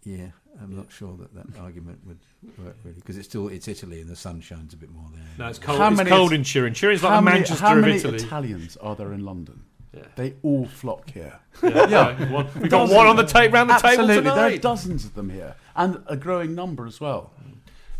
[0.05, 0.27] yeah,
[0.62, 2.18] I'm not sure that that argument would
[2.64, 5.22] work really because it's still it's Italy and the sun shines a bit more there.
[5.39, 5.78] No, it's cold.
[5.78, 6.72] How it's many- cold in Turin.
[6.74, 8.16] Turin's like how the many, Manchester how of many Italy.
[8.18, 9.64] Italians are there in London?
[9.93, 10.02] Yeah.
[10.16, 11.39] They all flock here.
[11.62, 12.32] yeah, yeah.
[12.32, 15.14] One- We've got one on the tape round the Absolutely, table there are dozens of
[15.14, 17.32] them here, and a growing number as well.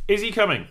[0.09, 0.67] Is he coming?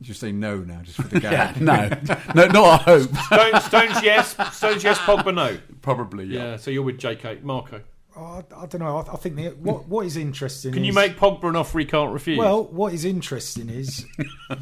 [0.00, 1.60] Just say no now, just for the Yeah, gag.
[1.60, 3.10] no, no, not I hope.
[3.14, 4.36] Stones, Stones yes.
[4.56, 4.98] Stones yes.
[4.98, 5.58] Pogba no.
[5.82, 6.52] Probably, yeah.
[6.52, 6.56] Yeah.
[6.56, 7.82] So you're with JK Marco.
[8.16, 8.98] Oh, I, I don't know.
[8.98, 10.72] I, I think the, what what is interesting.
[10.72, 12.38] Can you is- make Pogba an offer he can't refuse?
[12.38, 14.04] Well, what is interesting is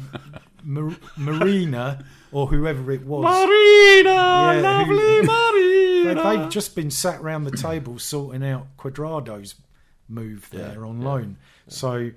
[0.63, 3.23] Mar- Marina or whoever it was.
[3.23, 6.23] Marina, Yeah, lovely who- Marina.
[6.23, 9.55] They, they've just been sat round the table sorting out Cuadrado's
[10.09, 11.37] move there on loan.
[11.67, 12.11] So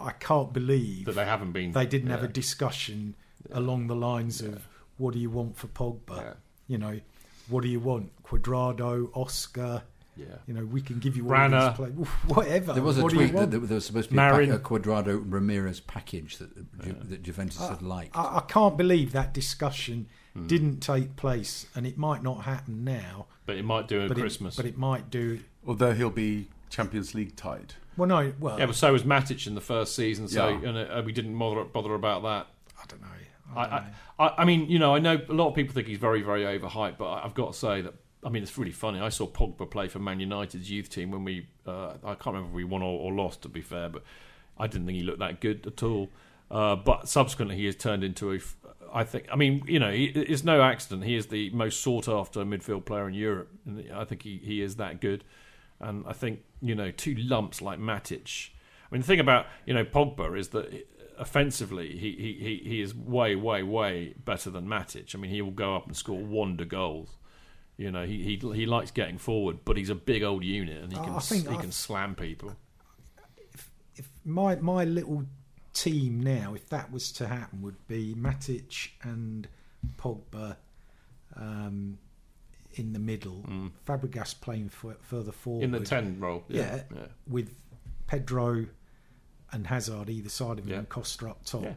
[0.00, 1.72] I can't believe that they haven't been.
[1.72, 3.14] they didn't have a discussion
[3.52, 4.66] along the lines of
[4.98, 6.16] what do you want for Pogba?
[6.16, 6.32] Yeah.
[6.68, 7.00] You know,
[7.48, 8.10] what do you want?
[8.24, 9.82] Cuadrado, Oscar.
[10.18, 10.26] Yeah.
[10.46, 11.68] You know, we can give you all Rana.
[11.68, 12.08] these players.
[12.26, 12.72] Whatever.
[12.72, 14.50] There was a What tweet that there, there was supposed to be Marin.
[14.50, 18.16] a, pack, a Cuadrado Ramires package that Ju- that Juventus had liked.
[18.16, 20.46] I, I can't believe that discussion Hmm.
[20.46, 23.26] didn't take place, and it might not happen now.
[23.46, 24.54] But it might do at But Christmas.
[24.54, 25.40] it, but it might do.
[25.66, 27.74] Although he'll be Champions League tied.
[27.96, 30.28] Well, no, well, yeah, but so was Matic in the first season.
[30.28, 30.68] So Yeah.
[30.68, 32.46] and, uh, we didn't bother bother about that.
[32.80, 33.08] I don't know.
[33.56, 33.86] I, I,
[34.26, 36.42] I, I mean, you know, I know a lot of people think he's very, very
[36.42, 37.94] overhyped, but I've got to say that.
[38.24, 39.00] I mean, it's really funny.
[39.00, 41.46] I saw Pogba play for Man United's youth team when we.
[41.66, 44.02] Uh, I can't remember if we won or, or lost, to be fair, but
[44.58, 46.08] I didn't think he looked that good at all.
[46.50, 48.38] Uh, but subsequently, he has turned into a,
[48.92, 49.26] I think.
[49.30, 51.04] I mean, you know, he, it's no accident.
[51.04, 54.62] He is the most sought after midfield player in Europe, and I think he, he
[54.62, 55.24] is that good.
[55.80, 58.50] And I think you know, two lumps like Matic.
[58.90, 60.86] I mean, the thing about you know Pogba is that
[61.18, 65.14] offensively, he, he, he, he is way, way, way better than Matic.
[65.14, 67.10] I mean, he will go up and score wonder goals.
[67.78, 70.92] You know, he, he he likes getting forward, but he's a big old unit and
[70.92, 72.56] he can I think he I- can slam people.
[73.96, 75.24] if my my little
[75.72, 79.46] team now, if that was to happen, would be Matic and
[79.96, 80.56] Pogba
[81.36, 81.98] um,
[82.72, 83.44] in the middle,
[83.86, 85.64] Fabregas playing f- further forward Mm.
[85.64, 87.06] In the ten role, yeah, yeah.
[87.28, 87.54] with
[88.08, 88.66] Pedro
[89.52, 90.78] and Hazard either side of him, Yeah.
[90.78, 91.62] and Costa up top.
[91.62, 91.74] Yeah.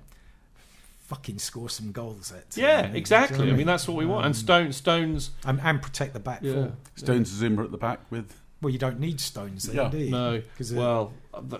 [1.11, 2.55] Fucking score some goals at.
[2.55, 3.39] Yeah, you know, exactly.
[3.39, 4.25] you know I mean, that's what we want.
[4.25, 6.73] And Stone, Stones, and, and protect the back yeah, four.
[6.95, 8.33] Stones Zouma at the back with.
[8.61, 9.89] Well, you don't need Stones then, Yeah.
[9.89, 10.09] do you?
[10.11, 10.41] no.
[10.57, 11.13] 'Cause, uh, Well,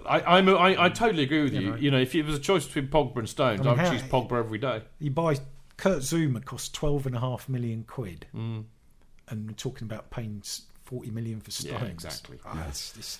[0.05, 1.69] I, I'm, I, I totally agree with You you.
[1.71, 1.75] know.
[1.75, 3.79] You know, if it was a choice between Pogba and Stones, I mean, I would
[3.81, 4.83] how- choose Pogba every day.
[4.99, 5.35] you buy
[5.75, 8.63] Kurt Zouma costs twelve and a half million quid, Mm.
[9.27, 10.41] and we're talking about paying
[10.85, 11.71] forty million for Stones.
[11.73, 11.91] Yeah, Stones.
[12.05, 12.37] exactly.
[12.45, 13.19] Ah, it's just-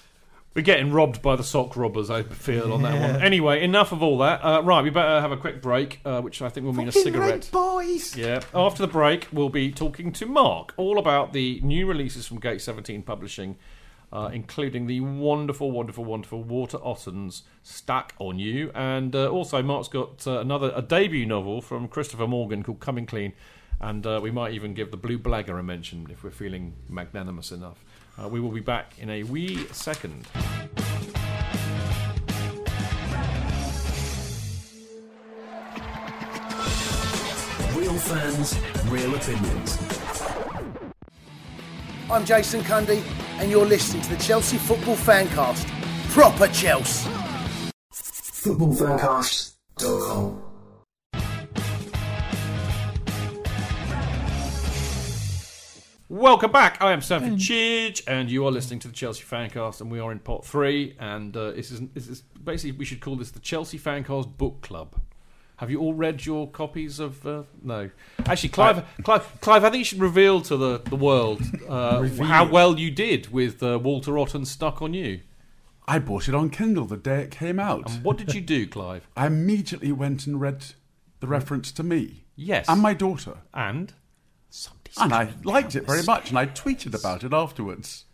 [0.53, 3.11] We're getting robbed by the sock robbers, I feel, on that Yeah.
[3.13, 3.21] one.
[3.21, 4.43] Anyway, enough of all that.
[4.43, 6.91] Uh, right, we better have a quick break, uh, which I think will mean a
[6.91, 7.49] Fucking cigarette.
[7.53, 8.17] Boys.
[8.17, 8.41] Yeah.
[8.53, 12.59] After the break, we'll be talking to Mark all about the new releases from Gate
[12.61, 13.55] 17 Publishing,
[14.11, 18.71] uh, including the wonderful, wonderful, wonderful Walter Otton's Stuck on You.
[18.75, 23.05] And uh, also, Mark's got uh, another a debut novel from Christopher Morgan called Coming
[23.05, 23.31] Clean.
[23.79, 27.53] And uh, we might even give the Blue Blagger a mention if we're feeling magnanimous
[27.53, 27.83] enough.
[28.21, 30.27] Uh, we will be back in a wee second.
[37.75, 39.79] Real fans, real opinions.
[42.11, 43.01] I'm Jason Cundy,
[43.39, 45.67] and you're listening to the Chelsea Football Fancast.
[46.09, 47.09] Proper Chelsea.
[47.91, 50.50] Football Footballfancast.com.
[56.11, 56.81] Welcome back.
[56.81, 60.11] I am Stamford Chidge, and you are listening to the Chelsea Fancast, and we are
[60.11, 60.93] in part three.
[60.99, 64.59] And uh, this is this is basically we should call this the Chelsea Fancast Book
[64.59, 64.99] Club.
[65.55, 67.25] Have you all read your copies of?
[67.25, 67.91] Uh, no,
[68.25, 69.63] actually, Clive, Clive, Clive.
[69.63, 73.63] I think you should reveal to the the world uh, how well you did with
[73.63, 75.21] uh, Walter Otton stuck on you.
[75.87, 77.89] I bought it on Kindle the day it came out.
[78.03, 79.07] What did you do, Clive?
[79.15, 80.65] I immediately went and read
[81.21, 83.37] the reference to me Yes, and my daughter.
[83.53, 83.93] and
[84.97, 88.05] And I liked it very much, and I tweeted about it afterwards.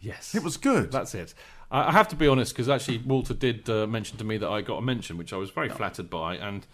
[0.00, 0.90] yes, It was good.
[0.92, 1.34] That's it.
[1.70, 4.60] I have to be honest because actually Walter did uh, mention to me that I
[4.62, 6.64] got a mention, which I was very flattered by, and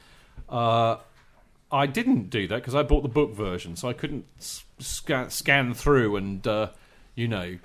[0.51, 0.97] uh,
[1.71, 5.31] I didn't do that because I bought the book version, so I couldn't s- scan,
[5.31, 6.69] scan through and uh,
[7.15, 7.57] you know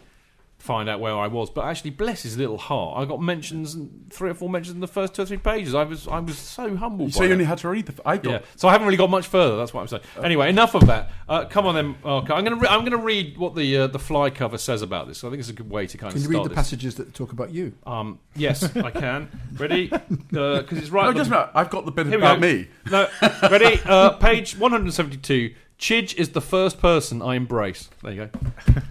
[0.57, 1.49] find out where I was.
[1.49, 3.77] But actually, bless his little heart, I got mentions,
[4.09, 5.73] three or four mentions in the first two or three pages.
[5.75, 7.13] I was I was so humbled.
[7.13, 7.93] So you only had to read the.
[7.93, 8.31] f- I got.
[8.31, 9.55] Yeah, so I haven't really got much further.
[9.57, 10.03] That's what I'm saying.
[10.23, 11.09] Anyway, enough of that.
[11.29, 11.95] Uh, come on then.
[12.03, 14.57] Okay, I'm going to re- I'm going to read what the uh, the fly cover
[14.57, 15.23] says about this.
[15.23, 16.55] I think it's a good way to kind Can of Can you read the this.
[16.55, 17.73] passages that talk about you?
[17.85, 19.29] Um, yes, I can.
[19.57, 19.88] Ready?
[19.88, 21.05] Because it's right.
[21.05, 21.49] No, the- just minute.
[21.53, 22.67] I've got the bit Here about me.
[22.91, 23.07] No,
[23.49, 23.79] ready?
[23.85, 25.53] Uh, page 172.
[25.79, 27.89] Chidge is the first person I embrace.
[28.03, 28.81] There you go.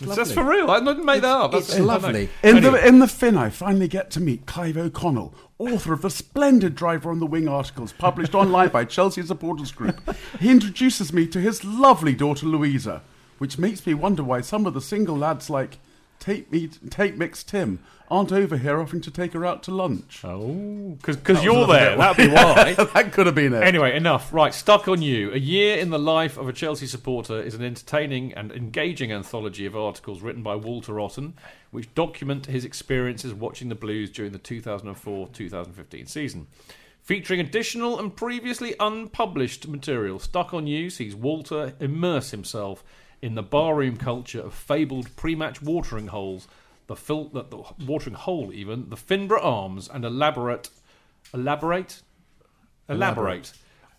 [0.00, 0.70] That's for real.
[0.70, 1.54] I didn't make that up.
[1.54, 1.86] It's That's- I know.
[2.06, 2.28] lovely.
[2.42, 2.72] In Anyway.
[2.80, 6.74] the in the Fin, I finally get to meet Clive O'Connell, author of the splendid
[6.74, 10.00] Driver on the Wing articles published online by Chelsea Supporters Group.
[10.40, 13.02] He introduces me to his lovely daughter Louisa,
[13.38, 15.78] which makes me wonder why some of the single lads like
[16.18, 17.78] Take Me, Take Mix Tim
[18.10, 20.20] aren't over here offering to take her out to lunch.
[20.24, 21.96] Oh, because you're there.
[21.96, 22.74] That'd be why.
[22.94, 23.62] that could have been it.
[23.62, 24.32] Anyway, enough.
[24.32, 25.32] Right, stuck on you.
[25.32, 29.66] A year in the life of a Chelsea supporter is an entertaining and engaging anthology
[29.66, 31.34] of articles written by Walter Otton,
[31.70, 36.46] which document his experiences watching the Blues during the 2004-2015 season.
[37.02, 42.82] Featuring additional and previously unpublished material, Stuck on You sees Walter immerse himself
[43.22, 46.48] in the barroom culture of fabled pre-match watering holes,
[46.86, 50.70] the, fil- the, the watering hole even, the Finborough Arms, and elaborate,
[51.34, 52.02] elaborate,
[52.88, 53.52] elaborate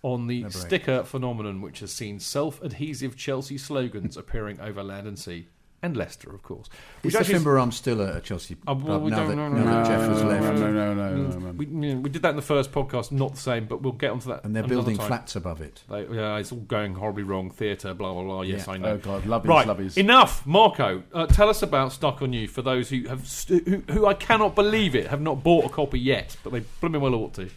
[0.03, 0.53] on the Elaborate.
[0.61, 5.47] sticker phenomenon, which has seen self-adhesive Chelsea slogans appearing over land and sea,
[5.84, 6.68] and Leicester, of course.
[6.68, 9.28] Is Which the actually- Finborough Arms still a, a Chelsea Oh, well, we now, don't
[9.30, 10.44] that, now no, that Jeff has no, left?
[10.44, 11.52] no, no, no, no, no.
[11.52, 14.30] we, we did that in the first podcast, not the same, but we'll get onto
[14.30, 14.44] that.
[14.44, 15.08] And they're building time.
[15.08, 15.84] flats above it.
[15.90, 17.52] They, yeah, it's all going horribly wrong.
[17.52, 18.41] Theatre, blah blah blah.
[18.41, 18.74] Yes, Yeah.
[18.74, 18.88] I know.
[18.94, 19.98] Oh God, loveys, Right, loveys.
[19.98, 21.04] enough, Marco.
[21.14, 24.16] Uh, tell us about Stuck on You for those who have st- who, who I
[24.16, 27.49] cannot believe it have not bought a copy yet, but they blooming well ought to.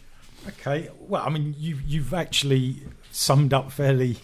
[0.47, 0.89] Okay.
[0.99, 2.77] Well, I mean, you, you've actually
[3.11, 4.17] summed up fairly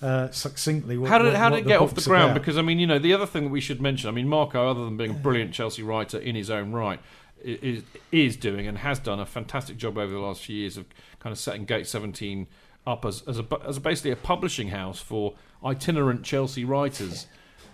[0.00, 2.32] uh, succinctly what, How did what, how did it get off the ground?
[2.32, 2.40] about.
[2.40, 4.08] Because I mean, you know, the other thing that we should mention.
[4.08, 7.00] I mean, Marco, other than being a brilliant Chelsea writer in his own right,
[7.42, 10.86] is is doing and has done a fantastic job over the last few years of
[11.18, 12.46] kind of setting Gate Seventeen
[12.86, 15.34] up as as a as basically a publishing house for
[15.64, 17.26] itinerant Chelsea writers.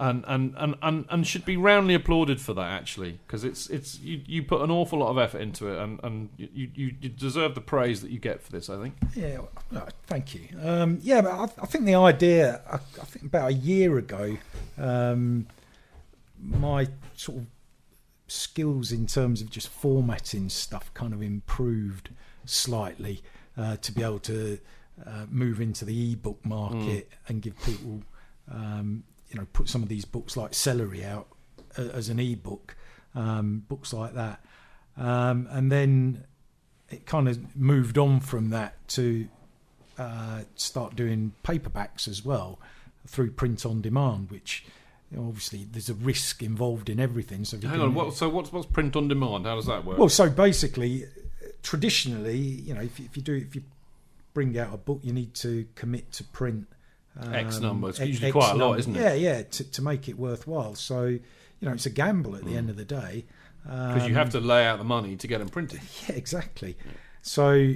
[0.09, 3.99] And, and, and, and, and should be roundly applauded for that actually because it's it's
[4.01, 7.09] you, you put an awful lot of effort into it and, and you, you, you
[7.09, 9.39] deserve the praise that you get for this I think Yeah,
[9.71, 10.49] well, thank you.
[10.63, 14.37] Um, yeah, but I, I think the idea, I, I think about a year ago,
[14.79, 15.47] um,
[16.39, 17.47] my sort of
[18.27, 22.11] skills in terms of just formatting stuff kind of improved
[22.45, 23.23] slightly
[23.57, 24.59] uh, to be able to
[25.07, 28.03] uh, move into the ebook market and give people,
[28.51, 31.27] um, you know, put some of these books like Celery out
[31.77, 32.77] uh, as an ebook,
[33.17, 34.41] um, books like that.
[34.97, 36.25] Um, and then
[36.89, 39.27] it kind of moved on from that to
[39.99, 42.61] uh, start doing paperbacks as well
[43.09, 44.65] through print on demand, which
[45.19, 47.45] obviously there's a risk involved in everything.
[47.45, 50.09] So hang on what, so what's what's print on demand how does that work well,
[50.09, 51.07] so basically,
[51.63, 53.65] traditionally, you know, if, if you do if you
[54.33, 56.69] bring out a book, you need to commit to print
[57.33, 57.89] X um, number.
[57.91, 59.01] It's usually X quite a lot, isn't it?
[59.01, 60.75] Yeah, yeah, to, to make it worthwhile.
[60.75, 61.21] So, you
[61.63, 62.71] know, it's a gamble at the end hmm.
[62.71, 63.25] of the day.
[63.63, 65.81] because you have to um, lay out the money to get them printed.
[66.09, 66.77] Yeah, exactly.
[67.23, 67.75] So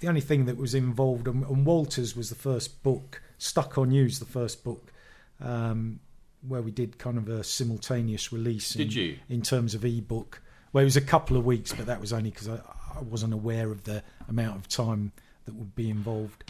[0.00, 3.90] the only thing that was involved, and, and Walters was the first book, Stuck on
[3.90, 4.92] You's the first book,
[5.40, 6.00] um,
[6.46, 8.74] where we did kind of a simultaneous release.
[8.74, 9.18] In, Did you?
[9.28, 10.42] In terms of ebook,
[10.72, 12.60] well, it was a couple of weeks, but that was only because I,
[12.96, 15.12] I wasn't aware of the amount of time
[15.46, 16.44] that would be involved.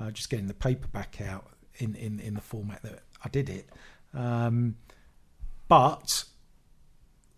[0.00, 3.68] Uh, just getting the paperback out in, in, in the format that I did it.
[4.14, 4.76] Um,
[5.68, 6.24] but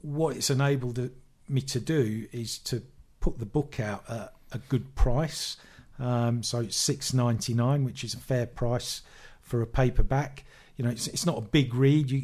[0.02, 1.10] what it's enabled
[1.48, 2.82] me to do is to
[3.20, 5.56] put the book out at a good price.
[5.98, 9.02] Um, so it's six ninety nine, which is a fair price
[9.42, 10.44] for a paperback.
[10.76, 12.10] You know, it's, it's not a big read.
[12.10, 12.22] You,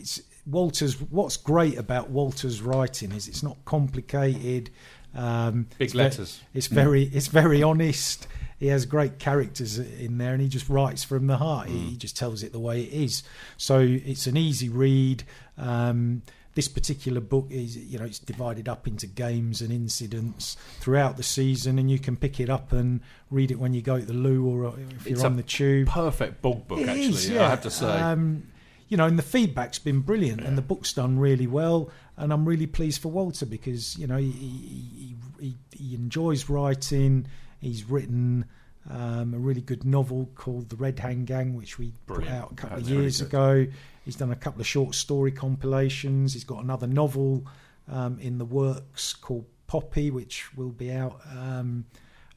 [0.00, 1.00] it's Walter's.
[1.00, 4.70] What's great about Walter's writing is it's not complicated.
[5.14, 6.40] Um, Big it's letters.
[6.54, 8.28] it's very it's very honest.
[8.58, 11.68] He has great characters in there, and he just writes from the heart.
[11.68, 13.22] He, he just tells it the way it is.
[13.56, 15.22] So it's an easy read.
[15.56, 16.22] Um,
[16.54, 21.22] this particular book is, you know, it's divided up into games and incidents throughout the
[21.22, 24.12] season, and you can pick it up and read it when you go to the
[24.12, 25.86] loo or if you're It's on the tube.
[25.86, 27.04] Perfect bog book, It actually.
[27.10, 27.86] is, I have to say.
[27.86, 28.42] Um,
[28.88, 32.44] you know, and the feedback's been brilliant, and the book's done really well, and I'm
[32.44, 37.26] really pleased for Walter because you know he he, he, he enjoys writing.
[37.60, 38.44] He's written
[38.88, 42.28] um, a really good novel called The Red Hand Gang, which we Brilliant.
[42.28, 43.66] put out a couple That's of years ago.
[44.04, 46.32] He's done a couple of short story compilations.
[46.32, 47.46] He's got another novel
[47.90, 51.20] um, in the works called Poppy, which will be out.
[51.30, 51.84] Um,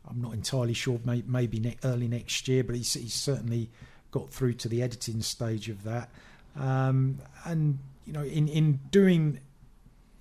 [0.10, 3.69] I'm not entirely sure, may, maybe ne- early next year, but he's, he's certainly
[4.11, 6.10] got through to the editing stage of that.
[6.57, 9.39] Um, and you know, in in doing,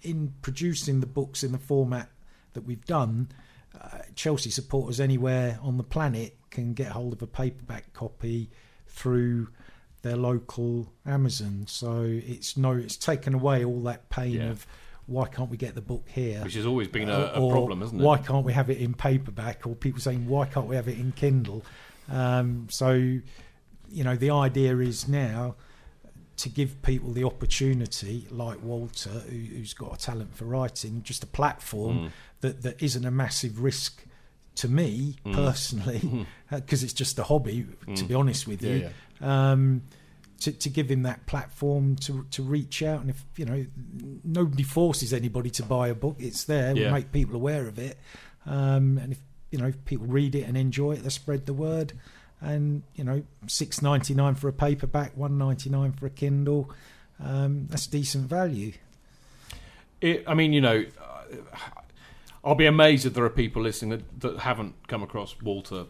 [0.02, 2.08] in producing the books in the format
[2.52, 3.28] that we've done,
[3.80, 8.50] uh, Chelsea supporters anywhere on the planet can get hold of a paperback copy
[8.86, 9.48] through
[10.02, 11.64] their local Amazon.
[11.66, 14.50] So it's no, it's taken away all that pain Yeah.
[14.50, 14.66] of
[15.06, 16.42] why can't we get the book here?
[16.42, 18.04] Which has always been a, a Or problem, isn't it?
[18.04, 19.66] Why can't we have it in paperback?
[19.66, 21.64] Or people saying why can't we have it in Kindle?
[22.10, 25.54] Um, so you know the idea is now
[26.36, 31.22] to give people the opportunity, like Walter, who, who's got a talent for writing, just
[31.24, 32.10] a platform Mm.
[32.42, 34.04] that, that isn't a massive risk
[34.60, 35.34] to me Mm.
[35.34, 37.66] personally, because it's just a hobby,
[37.96, 38.08] to Mm.
[38.08, 39.26] be honest with Yeah, you.
[39.26, 39.82] Um,
[40.40, 43.66] to, to give him that platform to to reach out, and if you know,
[44.24, 46.74] nobody forces anybody to buy a book; it's there.
[46.74, 47.98] We make people aware of it,
[48.46, 49.20] um, and if
[49.50, 51.92] you know, if people read it and enjoy it, they spread the word.
[52.40, 56.70] And you know, six ninety nine for a paperback, one ninety nine for a Kindle.
[57.22, 58.72] Um, that's decent value.
[60.00, 61.79] It, I mean, you know, uh,
[62.44, 65.86] I'll be amazed if there are people listening that, that haven't come across Walter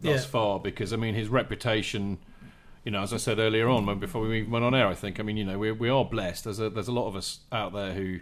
[0.00, 0.30] thus Yeah.
[0.30, 2.18] far because, I mean, his reputation,
[2.84, 5.20] you know, as I said earlier on, when, before we went on air, I think,
[5.20, 6.44] I mean, you know, we, we are blessed.
[6.44, 8.20] There's a, there's a lot of us out there who,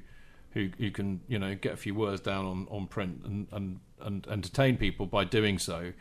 [0.52, 3.80] who, who can, you know, get a few words down on, on print and, and,
[4.00, 5.92] and entertain people by doing so.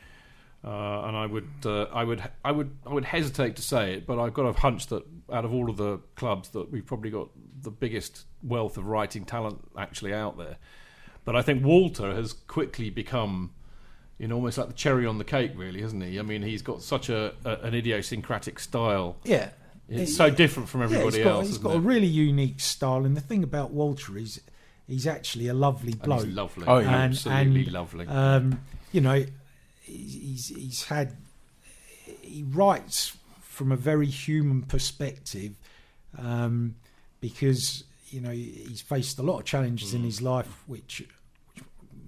[0.66, 4.08] Uh, and I would, uh, I would, I would, I would hesitate to say it,
[4.08, 7.12] but I've got a hunch that out of all of the clubs, that we've probably
[7.12, 7.30] got
[7.62, 10.58] the biggest wealth of writing talent actually out there.
[11.28, 13.52] But I think Walter has quickly become,
[14.18, 16.18] you know, almost like the cherry on the cake, really, hasn't he?
[16.20, 19.18] I mean, he's got such a, a an idiosyncratic style.
[19.26, 19.50] Yeah.
[19.90, 21.46] It's It- so different from everybody yeah, he's got, else.
[21.48, 21.78] He's isn't got it?
[21.80, 24.40] a really unique style, and the thing about Walter is
[24.88, 26.24] he's actually a lovely And bloke.
[26.26, 26.64] he's lovely.
[26.66, 26.86] Oh, yeah.
[27.04, 28.08] And- absolutely and, lovely.
[28.08, 28.62] Um,
[28.94, 29.26] you know,
[29.82, 31.12] he's, he's he's had
[32.22, 35.56] he writes from a very human perspective
[36.18, 36.76] um,
[37.20, 39.96] because you know he's faced a lot of challenges Mm.
[39.96, 41.04] in his life, which.
[41.56, 41.64] which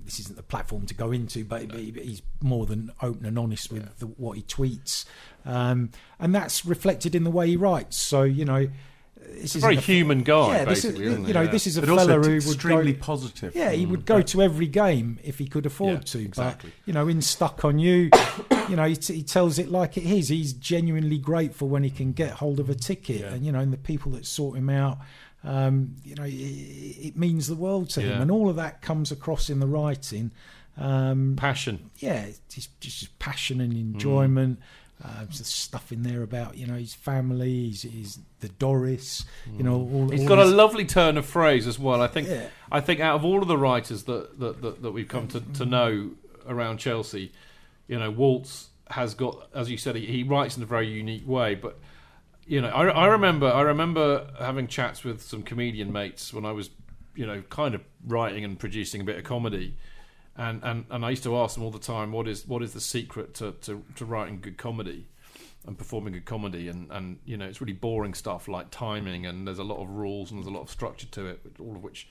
[0.05, 3.71] this isn't the platform to go into, but he- he's more than open and honest
[3.71, 5.05] with the, what he tweets,
[5.45, 7.95] um, and that's reflected in the way he writes.
[7.95, 8.69] So you know,
[9.35, 11.51] this a is very human guy, yeah, this is, you know, Yeah.
[11.51, 13.55] this is a But fella who would extremely go, positive.
[13.55, 16.19] yeah, he would go to every game if he could afford to.
[16.19, 16.71] exactly.
[16.75, 18.09] But you know, in stuck on you,
[18.69, 20.29] you know, he, t- he tells it like it is.
[20.29, 23.71] He's genuinely grateful when he can get hold of a ticket, and you know, and
[23.71, 24.97] the people that sort him out.
[25.43, 29.11] Um, you know, it, it means the world to him, and all of that comes
[29.11, 30.31] across in the writing.
[30.77, 31.89] Um, Passion.
[31.97, 33.93] yeah, it's just, just passion and Mm.
[33.93, 34.59] enjoyment.
[35.03, 39.25] Uh, there's stuff in there about you know his family, his, his the Doris,
[39.57, 39.75] you know.
[39.75, 40.11] All, Mm.
[40.11, 42.01] He's all got a lovely turn of phrase as well.
[42.01, 42.27] I think.
[42.27, 42.47] Yeah.
[42.71, 45.39] I think out of all of the writers that that, that, that we've come to,
[45.39, 46.11] to know
[46.47, 47.31] around Chelsea,
[47.87, 51.25] you know, Waltz has got, as you said, he, he writes in a very unique
[51.27, 51.55] way.
[51.55, 51.79] But
[52.49, 56.51] you know, I, I remember I remember having chats with some comedian mates when I
[56.51, 56.71] was,
[57.15, 59.77] you know, kind of writing and producing a bit of comedy.
[60.35, 62.73] And, and, and I used to ask them all the time, what is what is
[62.73, 65.07] the secret to, to, to writing good comedy?
[65.67, 69.45] and performing good comedy and, and you know it's really boring stuff like timing and
[69.45, 71.83] there's a lot of rules and there's a lot of structure to it all of
[71.83, 72.07] which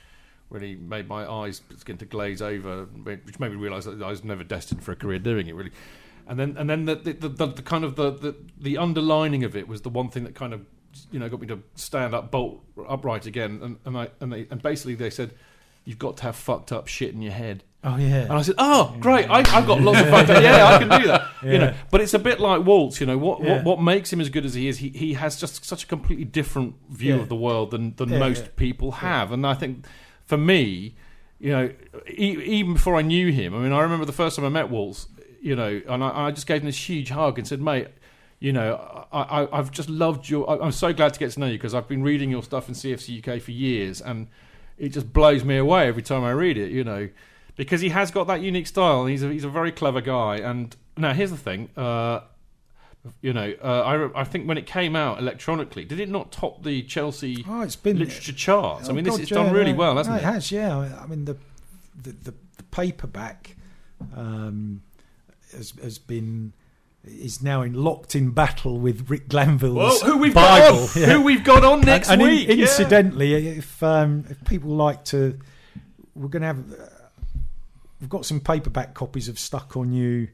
[0.51, 4.23] really made my eyes begin to glaze over which made me realise that I was
[4.23, 5.73] never destined for a career doing it really
[6.29, 9.57] and then and then the the, the, the, kind of the, the the underlining of
[9.57, 10.61] it was the one thing that kind of
[11.11, 14.47] you know got me to stand up bolt upright again and and I and, they,
[14.51, 15.35] and basically they said
[15.85, 18.57] you've got to have fucked up shit in your head Oh yeah, and I said,
[18.59, 19.31] "Oh, great!
[19.31, 20.43] I, I've got lots of fucked up.
[20.43, 21.29] Yeah, I can do that.
[21.45, 23.01] You know, but it's a bit like Waltz.
[23.01, 23.59] You know, what, Yeah.
[23.59, 24.79] what what makes him as good as he is?
[24.79, 27.21] He he has just such a completely different view Yeah.
[27.21, 28.51] of the world than than Yeah, most yeah.
[28.57, 29.31] people have.
[29.31, 29.87] And I think
[30.25, 30.97] for me,
[31.39, 31.71] you know,
[32.09, 35.07] even before I knew him, I mean, I remember the first time I met Waltz.
[35.41, 37.89] You know, and I, I just gave him this huge hug and said, "Mate."
[38.41, 40.49] You know, I, I, I've just loved your.
[40.49, 42.69] I- I'm so glad to get to know you because I've been reading your stuff
[42.69, 44.29] in CFC UK for years, and
[44.79, 46.71] it just blows me away every time I read it.
[46.71, 47.09] You know,
[47.57, 49.01] because he has got that unique style.
[49.01, 50.37] And he's a, he's a very clever guy.
[50.37, 51.69] And now here's the thing.
[51.77, 52.21] Uh,
[53.23, 56.63] you know, uh, I I think when it came out electronically, did it not top
[56.63, 58.89] the Chelsea Oh, it's been literature charts?
[58.89, 60.21] I Oh, mean, this God, it's yeah, done really well, hasn't it?
[60.21, 60.25] it?
[60.27, 60.97] has, yeah.
[61.03, 61.37] I mean, the
[62.01, 63.57] the, the, the paperback
[64.17, 64.83] um,
[65.57, 66.53] has, has been
[67.05, 70.79] is now in locked in battle with Rick Glanvill's Whoa, who we've Bible.
[70.87, 71.03] got on?
[71.03, 71.09] yeah.
[71.09, 72.49] Who we've got on next and in- week?
[72.49, 72.55] yeah.
[72.57, 75.39] incidentally, if um, if people like to,
[76.15, 76.73] we're going to have.
[76.73, 76.85] Uh,
[78.01, 80.29] we've got some paperback copies of Stuck on You,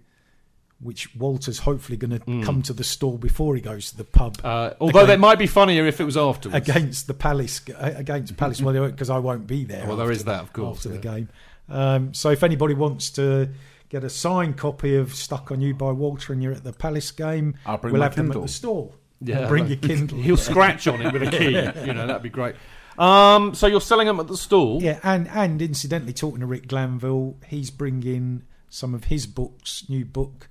[0.81, 2.43] which Walter's hopefully going to Mm.
[2.45, 4.39] come to the store before he goes to the pub.
[4.43, 6.69] Uh, although that might be funnier if it was afterwards.
[6.69, 9.87] against the Palace uh, against Palace well because I won't be there.
[9.87, 11.29] Well, there after is that, of course, after the game.
[11.69, 13.51] Um, so if anybody wants to
[13.95, 17.13] get a signed copy of Stuck on You by Walter and you're at the Palace
[17.13, 18.93] game, I'll bring we'll my have them at the store.
[19.21, 20.19] Yeah, bring your Kindle.
[20.23, 21.53] He'll scratch on it with a key.
[21.87, 22.57] You know, that'd be great.
[22.99, 24.83] Um, so you're selling them at the stall.
[24.83, 30.05] Yeah, and and incidentally, talking to Rick Glanvill, he's bringing some of his books, new
[30.05, 30.49] book,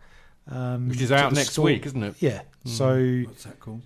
[0.50, 1.66] um, Which is out next store.
[1.66, 2.16] week, isn't it?
[2.20, 2.44] Yeah.
[2.66, 3.82] So What's that called?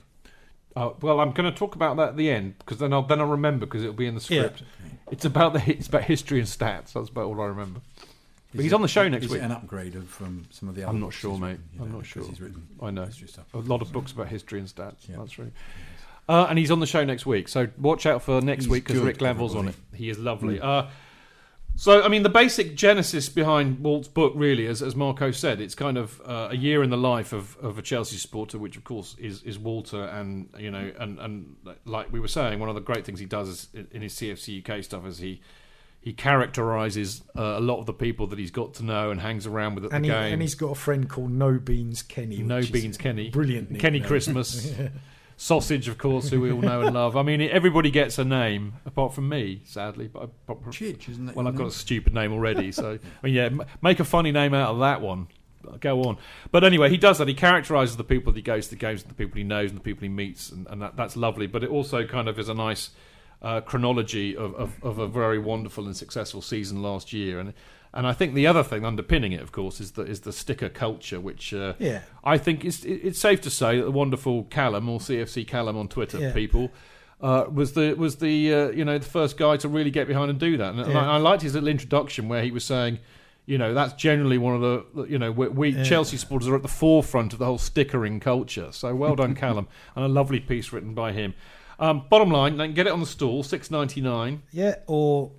[0.75, 3.19] Uh, well, I'm going to talk about that at the end because then I'll then
[3.19, 4.41] I'll remember because it'll be in the Yeah.
[4.43, 4.63] script.
[5.11, 6.93] It's about the it's about history and stats.
[6.93, 7.81] That's about all I remember.
[8.53, 9.41] But he's it- on the show next is week.
[9.41, 11.51] it an upgrade of from some of the other I'm not sure, mate.
[11.51, 11.63] written?
[11.79, 12.23] I'm know, not sure.
[12.23, 13.07] He's written I know
[13.53, 15.09] a lot of books about history and stats.
[15.09, 15.17] Yeah.
[15.17, 15.51] That's true.
[16.29, 18.85] Uh, and he's on the show next week, so watch out for next He's week
[18.85, 19.75] because Rick Glanvill's on it.
[19.93, 19.97] Mm.
[19.97, 20.59] He is lovely.
[20.59, 20.87] Uh,
[21.77, 25.75] so, I mean, the basic genesis behind Walt's book, really, as, as Marco said, it's
[25.75, 28.83] kind of uh, a year in the life of, of a Chelsea supporter, which, of
[28.83, 30.03] course, is, is Walter.
[30.05, 31.55] And, you know, and, and
[31.85, 34.67] like we were saying, one of the great things he does is, in his CFC
[34.67, 35.39] UK stuff is he
[36.07, 39.45] he characterises uh, a lot of the people that he's got to know and hangs
[39.45, 40.33] around with at and the he game.
[40.33, 42.37] and he's got a friend called No Beans Kenny.
[42.37, 43.29] No which is Beans Kenny.
[43.29, 43.67] brilliant.
[43.77, 44.03] Kenny nickname.
[44.07, 44.71] Christmas.
[45.39, 47.17] Sausage, of course, who we all know and love.
[47.17, 50.07] I mean, everybody gets a name, apart from me, sadly.
[50.07, 52.71] But I, but- Chidge, isn't that well, your I've got a stupid name already.
[52.71, 55.27] So, I mean, yeah, m- make a funny name out of that one.
[55.81, 56.17] Go on.
[56.51, 57.27] But anyway, he does that.
[57.27, 59.69] He characterises the people that he goes to the games, and the people he knows,
[59.69, 61.45] and the people he meets, and, and that, that's lovely.
[61.45, 62.91] But it also kind of is a nice
[63.41, 67.39] uh, chronology of, of, of a very wonderful and successful season last year.
[67.39, 67.53] And
[67.93, 70.69] and I think the other thing underpinning it, of course, is the is the sticker
[70.69, 72.01] culture, which uh, Yeah.
[72.23, 75.77] I think it's it- it's safe to say that the wonderful Callum or CFC Callum
[75.77, 76.33] on Twitter Yeah.
[76.33, 76.71] people
[77.21, 80.29] uh, was the was the uh, you know the first guy to really get behind
[80.29, 80.71] and do that.
[80.73, 81.09] And, and Yeah.
[81.09, 82.99] I, I liked his little introduction where he was saying.
[83.49, 85.83] You know that's generally one of the you know we, we.
[85.85, 88.73] Chelsea supporters are at the forefront of the whole stickering culture.
[88.73, 91.33] So well done, Callum, and a lovely piece written by him.
[91.79, 95.31] Um, bottom line, then get it on the stall, six ninety nine, Yeah, or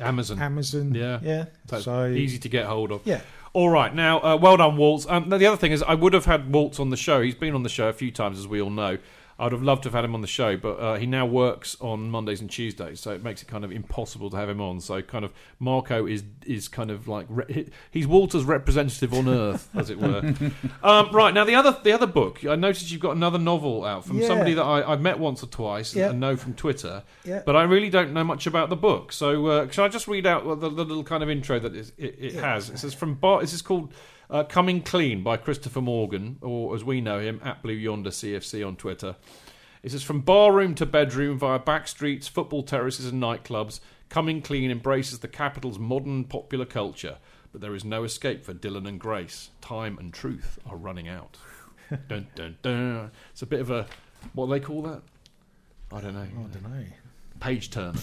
[0.00, 0.40] Amazon.
[0.40, 0.94] Amazon.
[0.94, 1.18] Yeah.
[1.22, 1.44] yeah.
[1.68, 3.02] So, So easy to get hold of.
[3.04, 3.20] Yeah.
[3.52, 3.92] All right.
[3.92, 5.06] Now, uh, well done, Waltz.
[5.08, 7.20] Um, now, the other thing is, I would have had Waltz on the show.
[7.20, 8.98] He's been on the show a few times, as we all know.
[9.40, 11.76] I'd have loved to have had him on the show, but uh, he now works
[11.80, 14.80] on Mondays and Tuesdays, so it makes it kind of impossible to have him on.
[14.80, 19.68] So, kind of, Marco is is kind of like re- he's Walter's representative on Earth,
[19.74, 20.34] as it were.
[20.82, 22.44] um, right now, the other the other book.
[22.44, 24.26] I noticed you've got another novel out from Yeah.
[24.28, 26.10] somebody that I, I've met once or twice Yeah.
[26.10, 27.42] and know from Twitter, Yeah.
[27.46, 29.12] but I really don't know much about the book.
[29.12, 31.92] So, uh, shall I just read out the, the little kind of intro that it,
[31.98, 32.68] it has?
[32.70, 33.40] It says from Bar.
[33.40, 33.92] This is called
[34.30, 38.66] uh, "Coming Clean" by Christopher Morgan, or as we know him, at Blue Yonder CFC
[38.66, 39.16] on Twitter.
[39.82, 43.80] It says from barroom to bedroom via back streets, football terraces, and nightclubs.
[44.08, 47.18] Coming Clean embraces the capital's modern popular culture,
[47.52, 49.50] but there is no escape for Dylan and Grace.
[49.60, 51.38] Time and truth are running out.
[52.08, 53.10] dun, dun, dun.
[53.32, 53.86] It's a bit of a
[54.34, 55.02] what do they call that?
[55.92, 56.20] I don't know.
[56.20, 56.84] I don't know.
[57.40, 57.94] Page turn.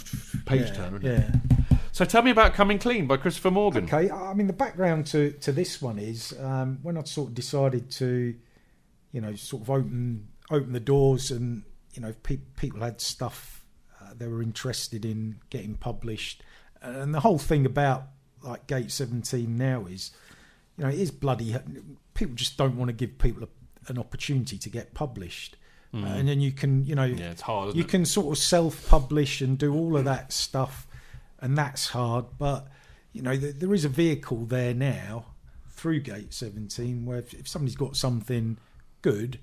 [0.45, 0.95] Page yeah, turn.
[0.95, 1.66] isn't it?
[1.91, 3.85] So tell me about Coming Clean by Christopher Morgan.
[3.85, 7.33] Okay, I mean the background to, to this one is um, when I sort of
[7.35, 8.35] decided to,
[9.11, 13.65] you know, sort of open open the doors and you know pe- people had stuff
[14.01, 16.43] uh, they were interested in getting published,
[16.81, 18.03] and the whole thing about
[18.43, 20.11] like Gate Seventeen now is,
[20.77, 21.55] you know, it is bloody.
[22.13, 25.57] People just don't want to give people a, an opportunity to get published,
[25.93, 27.19] uh, and then you can, you know, Mm.
[27.19, 27.75] Yeah, it's hard.
[27.75, 27.89] You it?
[27.89, 30.86] can sort of self-publish and do all of that stuff,
[31.39, 32.25] and that's hard.
[32.37, 32.67] But
[33.13, 35.25] you know, th- there is a vehicle there now
[35.71, 38.57] through Gate 17 where if, if somebody's got something
[39.01, 39.39] good,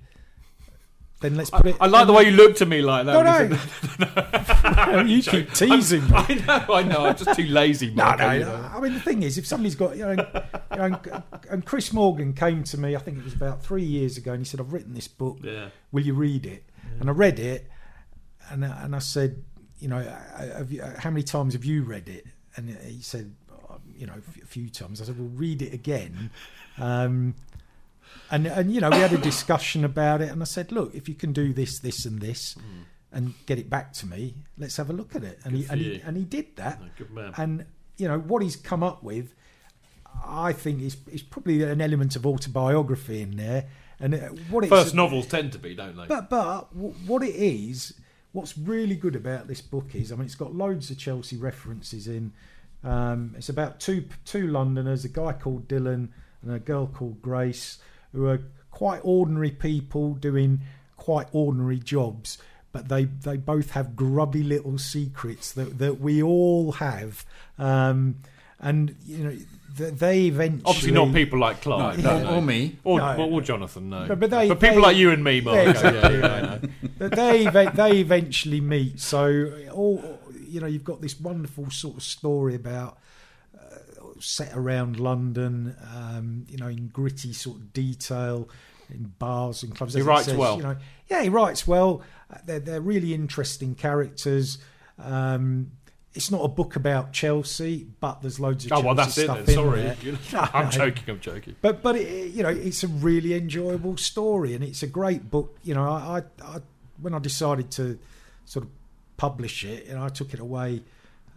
[1.21, 1.77] then let's put it.
[1.81, 3.13] I like the way you looked at me like that.
[3.13, 3.57] No, no.
[4.99, 6.11] said- you keep teasing me.
[6.15, 7.07] I know, I know.
[7.07, 7.95] I'm just too lazy.
[7.95, 8.31] No, no.
[8.33, 8.71] you know.
[8.75, 10.21] I mean, the thing is, if somebody's got, you know, and,
[10.73, 10.77] you
[11.13, 14.33] know, and, Chris Morgan came to me, I think it was about three years ago,
[14.33, 15.39] and he said, "I've written this book.
[15.43, 15.69] Yeah.
[15.93, 16.65] Will you read it?"
[17.01, 17.71] And I read it,
[18.51, 19.43] and I- and I said,
[19.85, 22.25] "You know, have you, how many times have you read it?"
[22.57, 26.31] And he said, "Oh, "You know, a few times." I said, "Well, read it again."
[26.79, 27.35] Um,
[28.31, 31.09] and and you know, we had a discussion about it, and I said, "Look, if
[31.09, 32.57] you can do this, this, and this."
[33.13, 34.35] And get it back to me.
[34.59, 35.39] Let's have a look at it.
[35.45, 36.81] And he and he, and he did that.
[36.83, 37.33] Oh, good man.
[37.37, 37.65] And
[37.97, 39.35] you know what he's come up with,
[40.27, 43.67] I think is is probably an element of autobiography in there.
[44.01, 44.19] And uh,
[44.51, 46.07] what it's, First novels tend to be, don't they?
[46.07, 47.95] but but what it is,
[48.35, 52.09] what's really good about this book is, I mean, it's got loads of Chelsea references
[52.09, 52.33] in.
[52.83, 56.09] Um, it's about two two Londoners, a guy called Dylan
[56.43, 57.79] and a girl called Grace,
[58.13, 58.41] who are
[58.71, 60.61] quite ordinary people doing
[60.97, 62.37] quite ordinary jobs,
[62.73, 67.25] but they they both have grubby little secrets that that we all have.
[67.57, 68.17] Um,
[68.65, 69.37] and you know,
[69.77, 72.77] they eventually Obviously, not people like Clive, No, no, or- or me.
[72.85, 73.17] or, No.
[73.17, 73.91] or, or Jonathan.
[73.91, 75.57] No, But- but they- people they- like you and me, Mark.
[75.57, 76.19] Yeah, exactly.
[76.19, 76.61] yeah, yeah, I know.
[76.99, 79.01] But they they eventually meet.
[79.01, 82.99] So all you know, you've got this wonderful sort of story about
[83.59, 83.77] uh,
[84.21, 85.75] set around London.
[85.97, 88.49] Um, you know, in gritty sort of detail.
[88.91, 89.95] in bars and clubs.
[89.95, 90.57] He writes says, well.
[90.59, 90.77] You know,
[91.09, 92.03] yeah, he writes well.
[92.33, 94.59] Uh, They're they're really interesting characters.
[94.99, 95.73] Um,
[96.15, 99.25] it's not a book about Chelsea, but there's loads of Oh Chelsea well, that's it.
[99.25, 99.49] stuff Then.
[99.49, 100.49] in Sorry, there.
[100.55, 100.71] I'm No.
[100.71, 101.05] joking.
[101.09, 101.57] I'm joking.
[101.61, 105.57] But but it, you know it's a really enjoyable story and it's a great book.
[105.65, 106.59] You know I, I,
[107.01, 107.99] when I decided to
[108.45, 108.71] sort of
[109.17, 110.83] publish it and I took it away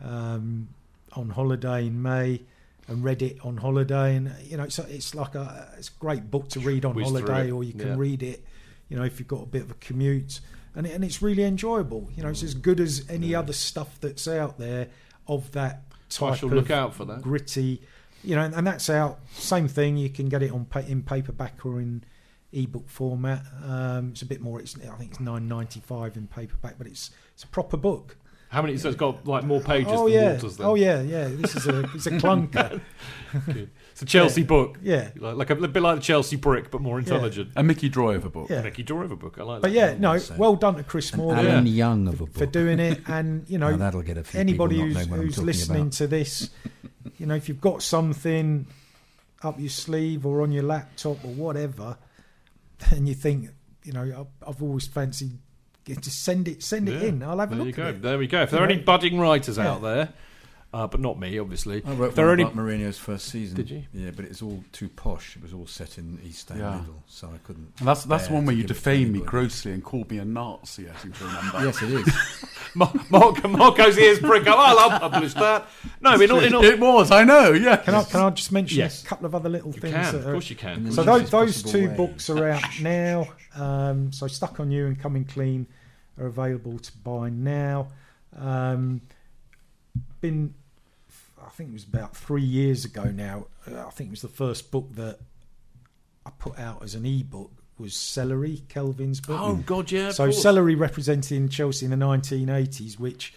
[0.03, 0.67] um,
[1.13, 2.41] on holiday in May
[2.87, 6.29] and read it on holiday and you know it's it's like a it's a great
[6.31, 7.95] book to read on Whiz holiday or you can yeah.
[7.97, 8.43] read it
[8.89, 10.39] you know if you've got a bit of a commute
[10.77, 12.07] and it, and it's really enjoyable.
[12.15, 14.87] You know it's as good as any other stuff that's out there
[15.27, 17.21] of that So I shall of look out for that.
[17.21, 17.81] gritty
[18.23, 21.63] you know and that's out same thing you can get it on pa- in paperback
[21.65, 22.03] or in
[22.51, 26.87] ebook format um, it's a bit more it's i think it's 9.95 in paperback but
[26.87, 28.15] it's it's a proper book
[28.49, 28.77] How many?
[28.77, 30.57] So it's got like more pages oh than yeah Walters.
[30.57, 30.67] Then.
[30.67, 32.79] oh yeah yeah this is a it's a clunker
[33.91, 34.47] It's a Chelsea Yeah.
[34.47, 34.77] book.
[34.81, 37.49] yeah Like, like a, a bit like the Chelsea brick, but more intelligent.
[37.55, 38.49] A Mickey Droyver book.
[38.49, 38.61] Yeah.
[38.61, 39.37] Mickey Doriver book.
[39.39, 39.67] I like that.
[39.67, 39.93] but that.
[39.93, 40.37] yeah no So- eh?
[40.37, 42.33] well done to chris An morgan Alan Young of a book.
[42.37, 45.25] for doing it and you know that'll get a few anybody who's, knowing what I'm
[45.25, 45.91] who's listening about.
[45.93, 46.49] to this,
[47.17, 48.67] you know, if you've got something
[49.43, 51.97] up your sleeve or on your laptop or whatever,
[52.91, 53.49] and you think,
[53.83, 54.01] you know,
[54.41, 55.37] I've, I've always fancied, yeah,
[55.95, 57.07] just send it, send it Yeah.
[57.09, 57.23] in.
[57.23, 57.83] I'll have a There you look go.
[57.83, 58.01] at it.
[58.01, 58.41] There we go.
[58.43, 60.09] If there are any budding writers out there,
[60.73, 61.81] uh, but not me, obviously.
[61.85, 63.55] I wrote there one are any about Mourinho's first season.
[63.55, 63.83] Did you?
[63.93, 65.35] Yeah, but it's all too posh.
[65.37, 66.79] It was all set in East End Yeah.
[66.79, 67.71] Middle, so I couldn't.
[67.79, 70.11] And that's that's the one where you give it to defamed me grossly and called
[70.11, 71.63] me a Nazi, I seem to remember.
[71.65, 72.45] Yes, it is.
[72.75, 74.59] Mark, Mark, Marco's ears prick up.
[74.59, 75.67] I'll, I'll publish that.
[76.01, 77.77] No, in all, in all, it was, I know, yeah.
[77.77, 79.03] Can I, can I just mention Yes.
[79.03, 79.93] a couple of other little you things?
[79.93, 80.91] can, that of course, you can.
[80.91, 81.95] So those, those two way.
[81.95, 83.29] books are out now.
[83.55, 85.65] Um, so Stuck on You and Coming Clean
[86.19, 87.87] are available to buy now.
[88.37, 89.01] Um,
[90.29, 90.53] been,
[91.45, 93.47] I think it was about three years ago now.
[93.69, 95.19] Uh, I think it was the first book that
[96.25, 99.39] I put out as an e-book was Celery, Kelvin's book.
[99.39, 100.11] Oh God, yeah.
[100.11, 100.31] so.
[100.31, 103.33] Celery representing Chelsea in the 1980s, which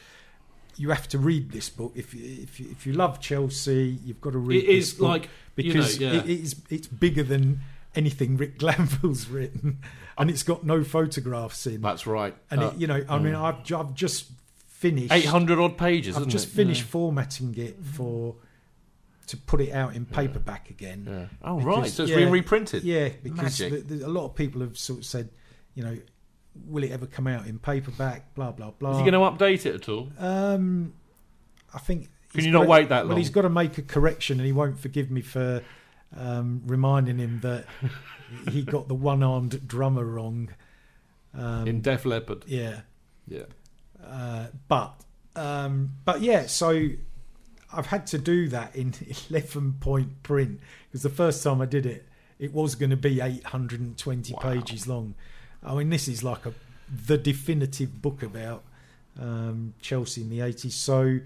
[0.77, 4.21] you have to read this book if you, if you, if you love Chelsea, you've
[4.21, 4.65] got to read.
[4.65, 6.15] It this is book like you know, because yeah.
[6.15, 7.61] it is it's bigger than
[7.95, 9.81] anything Rick Glanvill's written,
[10.17, 11.83] and it's got no photographs in.
[11.83, 12.35] That's right.
[12.51, 14.31] and Uh, it, you know, I mean, I've I've just
[14.81, 15.13] finished.
[15.13, 16.17] eight hundred odd pages.
[16.17, 16.51] I've isn't just it?
[16.51, 16.91] finished Yeah.
[16.91, 18.37] formatting it for
[19.27, 21.07] to put it out in paperback again.
[21.09, 21.27] Yeah.
[21.43, 22.83] Oh Because- right, so it's yeah, been reprinted.
[22.83, 25.29] Yeah, because the, the, a lot of people have sort of said,
[25.75, 25.97] you know,
[26.67, 28.35] will it ever come out in paperback?
[28.35, 28.93] Blah blah blah.
[28.93, 30.11] Is he going to update it at all?
[30.19, 30.95] Um,
[31.75, 32.09] I think.
[32.33, 33.09] Can he's you not wait that long?
[33.09, 33.19] Well, long?
[33.19, 35.63] he's got to make a correction, and he won't forgive me for
[36.17, 37.67] um, reminding him that
[38.51, 40.51] he got the one-armed drummer wrong.
[41.33, 42.43] Um, in Def Leppard.
[42.49, 42.81] yeah,
[43.29, 43.45] Yeah.
[44.05, 44.95] Uh, but
[45.37, 46.89] um, but yeah, so
[47.73, 48.95] I've had to do that in
[49.31, 52.07] eleven point print because the first time I did it,
[52.39, 54.41] it was going to be eight hundred and twenty Wow.
[54.41, 55.15] pages long.
[55.63, 56.55] I mean, this is like a
[57.07, 58.65] the definitive book about
[59.21, 60.75] um, Chelsea in the eighties.
[60.75, 61.19] So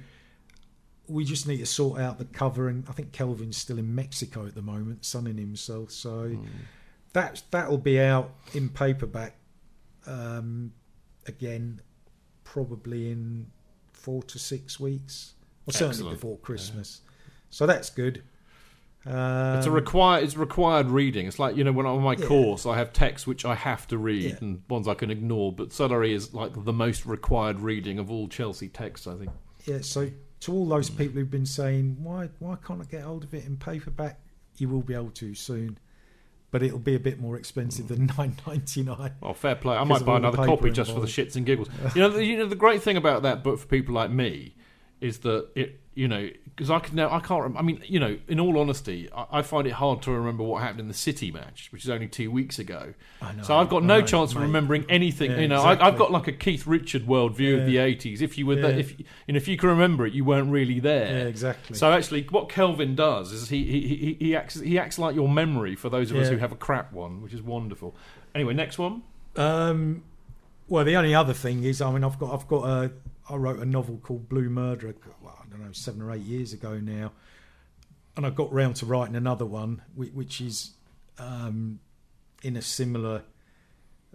[1.07, 4.47] we just need to sort out the cover, and I think Kelvin's still in Mexico
[4.47, 5.91] at the moment, sunning himself.
[5.91, 6.47] So Hmm.
[7.13, 9.37] that that'll be out in paperback
[10.07, 10.73] um,
[11.27, 11.81] again,
[12.45, 13.47] probably in
[13.93, 15.35] four to six weeks,
[15.67, 16.17] or certainly Excellent.
[16.17, 17.01] before Christmas.
[17.51, 18.23] So that's good.
[19.07, 20.25] Um, It's a required.
[20.25, 21.27] It's required reading.
[21.27, 22.27] It's like you know when I'm on my Yeah.
[22.27, 24.37] course, I have texts which I have to read Yeah.
[24.41, 25.53] and ones I can ignore.
[25.53, 29.07] But Celery is like the most required reading of all Chelsea texts.
[29.07, 29.31] I think.
[29.67, 29.81] yeah.
[29.83, 30.11] So
[30.41, 33.45] to all those people who've been saying why why can't I get hold of it
[33.45, 34.21] in paperback,
[34.57, 35.79] you will be able to soon,
[36.55, 39.11] but it'll be a bit more expensive than nine ninety nine.
[39.21, 39.77] Oh, fair play.
[39.77, 41.69] I might buy another copy just for the shits and giggles.
[41.97, 44.55] you know, the, you know the great thing about that book for people like me
[45.01, 47.43] is that it, you know, because I can now I can't.
[47.43, 50.43] Rem- I mean, you know, in all honesty, I, I find it hard to remember
[50.43, 52.95] what happened in the City match, which is only two weeks ago.
[53.23, 55.31] I know, So I've got no know, chance of remembering anything.
[55.31, 58.21] Yeah, you know, I, I've got like a Keith Richard worldview of the '80s.
[58.23, 60.81] If you were, there, if you know, if you can remember it, you weren't really
[60.81, 61.07] there.
[61.07, 61.77] Yeah, exactly.
[61.77, 65.29] So actually, what Kelvin does is he he, he, he acts he acts like your
[65.29, 67.95] memory for those of us who have a crap one, which is wonderful.
[68.35, 69.03] Anyway, next one.
[69.37, 70.03] Um,
[70.69, 72.93] well, the only other thing is, I mean, I've got, I've got a,
[73.29, 74.95] I wrote a novel called Blue Murder.
[75.23, 77.13] Well, don't know, seven or eight years ago now,
[78.17, 80.73] and I got round to writing another one, which, which is
[81.19, 81.81] um,
[82.43, 83.23] in a similar.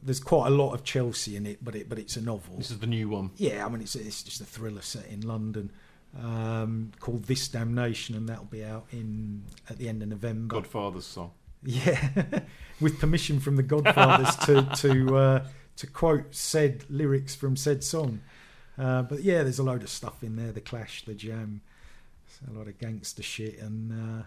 [0.01, 2.55] There's quite a lot of Chelsea in it, but it, but it's a novel.
[2.57, 3.31] This is the new one.
[3.35, 5.71] Yeah, I mean, it's it's just a thriller set in London
[6.17, 10.55] um, called This Damnation, and that'll be out in at the end of November.
[10.55, 11.31] Godfather's song.
[11.63, 12.41] Yeah,
[12.81, 15.45] with permission from the Godfathers to to uh,
[15.77, 18.21] to quote said lyrics from said song.
[18.79, 21.61] Uh, but yeah, there's a load of stuff in there: the Clash, the Jam,
[22.49, 24.23] a lot of gangster shit, and uh,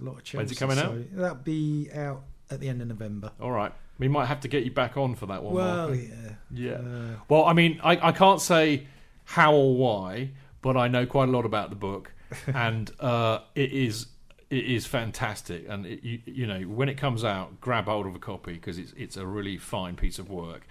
[0.00, 0.36] a lot of Chelsea.
[0.38, 0.94] When's it coming out?
[1.12, 3.32] That'll be out at the end of November.
[3.40, 3.72] All right.
[3.98, 5.54] We might have to get you back on for that one.
[5.54, 6.00] Well, Mark.
[6.00, 6.30] yeah.
[6.50, 6.72] Yeah.
[6.72, 8.86] Uh, well, I mean, I, I can't say
[9.24, 10.30] how or why,
[10.62, 12.12] but I know quite a lot about the book,
[12.54, 14.06] and uh, it is
[14.50, 15.66] it is fantastic.
[15.68, 18.78] And it, you, you know, when it comes out, grab hold of a copy because
[18.78, 20.66] it's it's a really fine piece of work.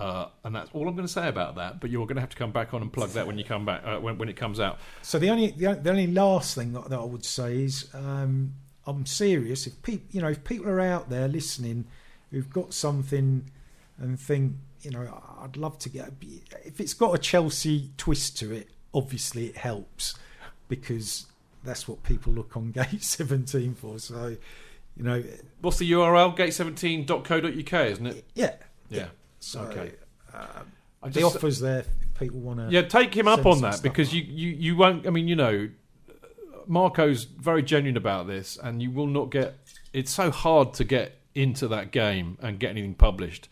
[0.00, 1.80] Uh, and that's all I'm going to say about that.
[1.80, 3.64] But you're going to have to come back on and plug that when you come
[3.66, 4.78] back uh, when when it comes out.
[5.02, 7.88] So the only the, only- the only last thing that, that I would say is
[7.94, 8.54] um,
[8.86, 9.66] I'm serious.
[9.66, 11.84] If people you know if people are out there listening
[12.30, 13.50] who've got something
[13.98, 16.12] and think you know I'd love to get
[16.64, 20.14] if it's got a Chelsea twist to it, obviously it helps
[20.68, 21.26] because
[21.62, 23.98] that's what people look on Gate 17 for.
[23.98, 24.36] So
[24.96, 25.22] you know
[25.60, 26.34] What's the URL?
[26.36, 28.24] Gate17.co.uk, isn't it?
[28.34, 28.54] yeah
[28.88, 29.08] Yeah.
[29.40, 29.92] So, okay.
[30.32, 30.46] uh,
[31.02, 31.88] I the just- offers there if
[32.18, 35.06] people want to Yeah, take him up on that because you, you, you won't.
[35.06, 35.70] I mean, you know,
[36.66, 39.58] Marco's very genuine about this, and you will not get.
[39.92, 43.48] It's so hard to get into that game and get anything published.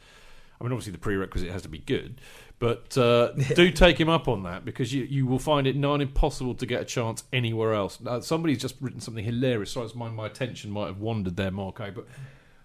[0.61, 2.21] I mean, obviously the prerequisite has to be good,
[2.59, 5.95] but uh, do take him up on that because you, you will find it nigh
[5.97, 7.99] impossible to get a chance anywhere else.
[8.05, 9.71] Uh, somebody's just written something hilarious.
[9.73, 12.07] Sorry, my, my attention might have wandered there, Marco, but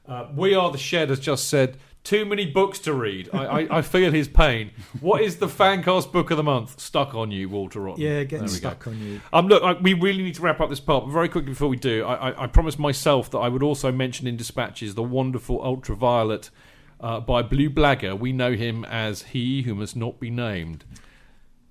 [0.08, 3.30] uh, we are the shed has just said too many books to read.
[3.34, 4.72] I, I, I feel his pain.
[5.00, 6.80] What is the fancast book of the month?
[6.80, 7.98] Stuck on you, Walter Otton.
[7.98, 8.56] Yeah, getting we go.
[8.58, 9.22] stuck on you.
[9.32, 11.70] Um, look, I, we really need to wrap up this part, but very quickly before
[11.70, 15.04] we do, I, I, I promised myself that I would also mention in dispatches the
[15.04, 16.50] wonderful Ultraviolet
[17.00, 18.18] uh, by Blue Blagger.
[18.20, 20.84] We know him as He Who Must Not Be Named.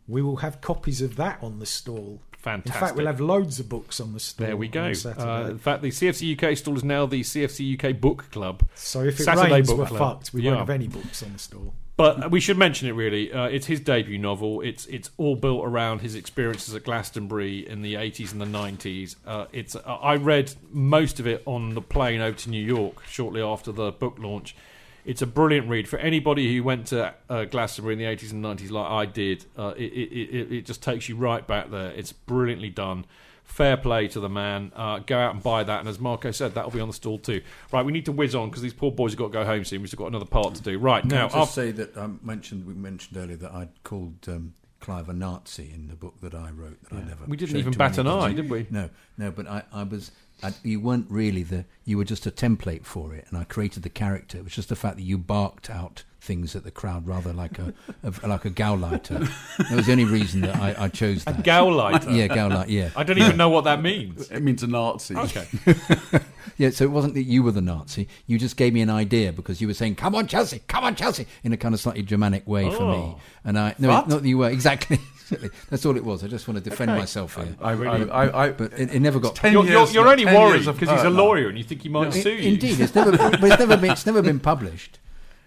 [0.08, 2.22] We will have copies of that on the stall.
[2.42, 2.74] Fantastic.
[2.74, 4.46] In fact, we'll have loads of books on the stall.
[4.46, 4.92] There we go.
[5.04, 8.68] Uh, in fact, the CFC UK stall is now the CFC UK Book Club.
[8.74, 9.98] so if it Saturday rains, Book we're Club.
[10.20, 10.34] fucked.
[10.34, 10.50] We Yeah.
[10.50, 11.72] won't have any books on the stall.
[11.96, 13.32] But we should mention it really.
[13.32, 14.60] Uh, it's his debut novel.
[14.62, 19.14] It's it's all built around his experiences at Glastonbury in the 80s and the 90s.
[19.26, 23.04] Uh, it's uh, I read most of it on the plane over to New York
[23.06, 24.56] shortly after the book launch.
[25.04, 28.44] It's a brilliant read for anybody who went to uh, Glastonbury in the 80s and
[28.44, 29.44] 90s like I did.
[29.58, 31.90] Uh, it, it, it, it just takes you right back there.
[31.90, 33.04] It's brilliantly done.
[33.44, 34.70] Fair play to the man.
[34.76, 35.80] Uh, go out and buy that.
[35.80, 37.42] And as Marco said, that'll be on the stall too.
[37.72, 39.64] Right, we need to whiz on because these poor boys have got to go home
[39.64, 39.80] soon.
[39.80, 40.78] We've still got another part to do.
[40.78, 43.82] Right, Can I now, just after- say that I mentioned we mentioned earlier that I'd
[43.82, 47.24] called um, Clive a Nazi in the book that I wrote that I never.
[47.26, 48.66] We didn't even bat an eye, did we?
[48.70, 48.88] No,
[49.18, 50.12] no, but I, I was.
[50.42, 51.64] I, you weren't really the.
[51.84, 54.38] You were just a template for it, and I created the character.
[54.38, 57.58] It was just the fact that you barked out things at the crowd rather like
[57.58, 57.74] a,
[58.04, 59.28] a like a gauleiter.
[59.58, 61.40] that was the only reason that I, I chose that.
[61.40, 62.16] A gauleiter?
[62.16, 62.68] Yeah, gauleiter.
[62.68, 62.90] Yeah.
[62.94, 64.30] I don't even know what that means.
[64.30, 65.16] It means a Nazi.
[65.16, 65.46] Okay.
[66.58, 68.08] Yeah, so it wasn't that you were the Nazi.
[68.26, 70.60] You just gave me an idea because you were saying, "Come on, Chelsea!
[70.68, 72.96] Come on, Chelsea!" in a kind of slightly Germanic way for me.
[72.96, 73.20] Oh.
[73.44, 74.08] And I no, What?
[74.08, 74.98] not that you were exactly.
[75.34, 75.50] Exactly.
[75.70, 76.22] That's all it was.
[76.24, 77.00] I just want to defend Okay.
[77.00, 77.56] myself here.
[77.60, 79.36] I, I, I, I, but it, it never got.
[79.36, 81.82] ten You're, you're, years- you're only 10 worried because he's a lawyer and you think
[81.82, 82.52] he might I- sue you.
[82.54, 83.16] indeed, it's never.
[83.16, 83.90] But it's never been.
[83.92, 84.98] It's never been published.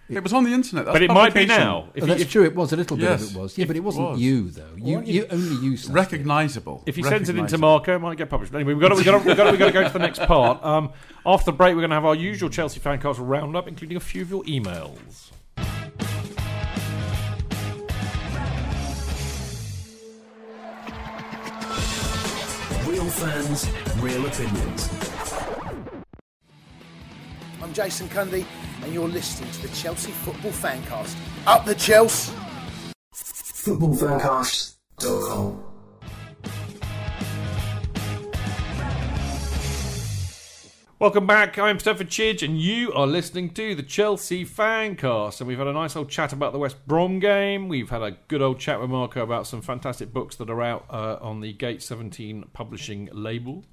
[0.08, 0.86] It was on the internet.
[0.86, 1.90] That's But it might be now.
[1.96, 2.44] If, Oh, you- that's if, true.
[2.44, 3.58] It was a little bit Yes, of it was.
[3.58, 4.20] Yeah, but it it wasn't was.
[4.20, 4.64] you though.
[4.78, 5.78] You, you- you only you.
[5.90, 6.84] Recognisable.
[6.86, 7.68] if he sends it into Recognisable.
[7.68, 8.52] Marco, it might get published.
[8.52, 9.84] But anyway, we've got to, we've got to, we've got to, we've got to go
[9.84, 10.64] to the next part.
[10.64, 10.92] Um,
[11.26, 14.22] after the break, we're going to have our usual Chelsea fancast roundup, including a few
[14.22, 15.32] of your emails.
[23.06, 24.90] Real fans, real opinions.
[27.62, 28.48] I'm Jason Cundy,
[28.82, 31.16] and you're listening to the Chelsea Football Fancast.
[31.46, 32.34] Up the Chelsea!
[33.14, 35.65] Footballfancast.com.
[41.06, 41.60] Welcome back.
[41.60, 45.40] I'm Stamford Chidge, and you are listening to the Chelsea Fancast.
[45.40, 47.68] And we've had a nice old chat about the West Brom game.
[47.68, 50.88] We've had a good old chat with Marco about some fantastic books that are out
[50.90, 53.64] uh, on the Gate 17 publishing label.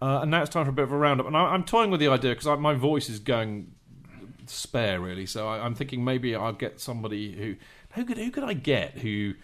[0.00, 1.26] Uh, and now it's time for a bit of a roundup.
[1.26, 3.74] And I, I'm toying with the idea because my voice is going
[4.46, 5.26] spare, really.
[5.26, 7.56] So I, I'm thinking maybe I'll get somebody who
[7.94, 9.34] who could who could I get who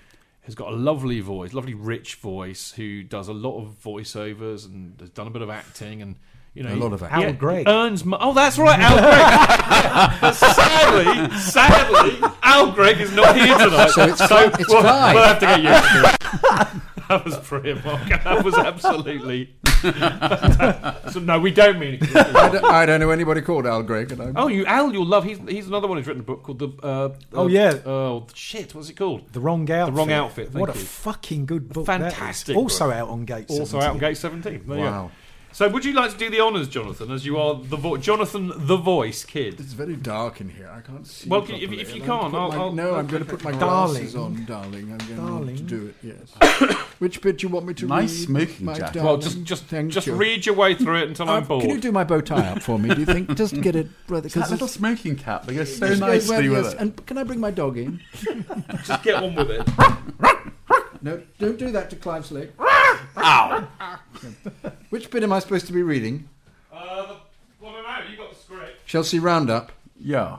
[0.42, 5.00] has got a lovely voice, lovely rich voice, who does a lot of voiceovers and
[5.00, 6.14] has done a bit of acting and.
[6.54, 7.24] You know, A lot of he- acting.
[7.24, 7.68] Al Gregg.
[7.68, 8.04] earns.
[8.04, 10.20] Mo- oh, that's right, Al Gregg.
[10.20, 13.90] But sadly, sadly, Al Gregg is not here tonight.
[13.90, 15.14] So it's Cli- it's we'll, Clive.
[15.14, 17.00] we'll have to get you.
[17.08, 18.08] that was brilliant, Mark.
[18.08, 19.52] That was absolutely.
[21.10, 22.16] so, no, we don't mean it.
[22.16, 24.12] I don't, I don't know anybody called Al Gregg.
[24.12, 25.24] And I'm, Oh, you Al, you'll love.
[25.24, 26.68] He's he's another one who's written a book called the.
[26.82, 27.78] Uh, Oh, uh, yeah.
[27.84, 28.74] Oh shit!
[28.74, 29.30] What's it called?
[29.32, 29.94] The wrong outfit.
[29.94, 31.86] Wrong Outfit, thank what a fucking good book.
[31.86, 32.14] that is.
[32.14, 32.94] Fantastic Also book.
[32.94, 33.46] out on Gate.
[33.50, 33.82] Also 17.
[33.86, 34.62] out on Gate Seventeen.
[34.66, 34.90] There you go.
[34.90, 35.10] Wow.
[35.54, 38.50] So, would you like to do the honours, Jonathan, as you are the vo- Jonathan
[38.56, 39.60] the Voice Kid?
[39.60, 40.68] It's very dark in here.
[40.68, 41.28] I can't see.
[41.28, 43.06] Well, if- properly, if you and I'm can't, put I'll- my- I'll- no, I'll I'm
[43.06, 43.92] going to put put my Darling.
[43.94, 44.90] glasses on, darling.
[44.90, 45.56] I'm going to Darling.
[45.58, 46.16] to do it.
[46.42, 46.72] Yes.
[46.98, 48.26] Which bit do you want me to Nice read?
[48.48, 48.94] smoking my jacket.
[48.94, 49.06] darling?
[49.06, 50.16] Well, just just Thank just you.
[50.16, 51.60] read your way through it until Uh, I'm bored.
[51.62, 52.88] Can you do my bow tie up for me?
[52.92, 53.32] Do you think?
[53.36, 54.28] Just get it, brother.
[54.28, 56.80] That 'cause little smoking cap, they go so nicely with yes, it.
[56.80, 58.00] And can I bring my dog in?
[58.84, 59.68] just get on with it?
[61.00, 62.50] No, don't do that to Clive's leg.
[63.18, 63.68] Ow!
[64.94, 66.28] Which bit am I supposed to be reading?
[66.72, 67.16] Uh, the,
[67.60, 68.10] well, I don't know.
[68.12, 68.86] You got the script.
[68.86, 69.72] Chelsea Roundup.
[69.98, 70.38] Yeah.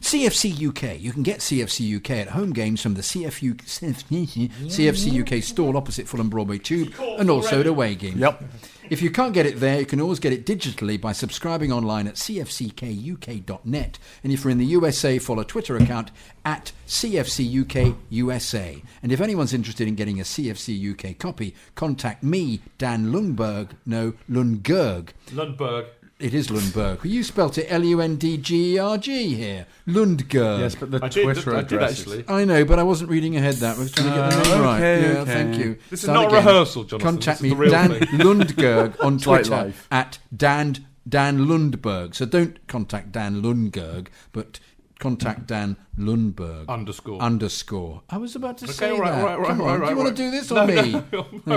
[0.00, 1.00] CFC UK.
[1.00, 3.54] You can get CFC UK at home games from the CFU,
[4.68, 8.16] CFC UK stall opposite Fulham Broadway Tube and also at away games.
[8.16, 8.42] Yep.
[8.90, 12.06] If you can't get it there, you can always get it digitally by subscribing online
[12.06, 13.98] at cfckuk.net.
[14.24, 16.10] And if you're in the USA, follow Twitter account
[16.44, 18.82] at CFCUKUSA.
[19.02, 23.72] And if anyone's interested in getting a CFC UK copy, contact me, Dan Lundberg.
[23.84, 25.10] No, Lundberg.
[25.32, 25.88] Lundberg.
[26.18, 27.04] It is Lundberg.
[27.04, 29.66] You spelt it L U N D G E R G here.
[29.86, 30.58] Lundgerg.
[30.58, 32.00] Yes, but the I did, Twitter I did address.
[32.00, 32.24] actually.
[32.26, 33.76] I know, but I wasn't reading ahead that.
[33.76, 34.76] I was trying to get the name ah, right.
[34.78, 35.32] okay, Yeah, okay.
[35.32, 35.78] thank you.
[35.90, 36.44] This is not a again.
[36.44, 37.08] rehearsal, Jonathan.
[37.12, 38.00] Contact This is me, the real Dan thing.
[38.18, 39.86] Lundgerg on Twitter life.
[39.92, 42.14] at Dan Dan Lundberg.
[42.16, 44.58] So don't contact Dan Lundgerg, but
[44.98, 47.20] contact Dan Lundberg Underscore.
[47.22, 48.02] underscore.
[48.10, 49.20] I was about to Okay, say all right, that.
[49.20, 49.80] all right, all right, Come all on.
[49.80, 50.94] right, do you right, want to do this No, or no, me?
[50.94, 51.12] I Thank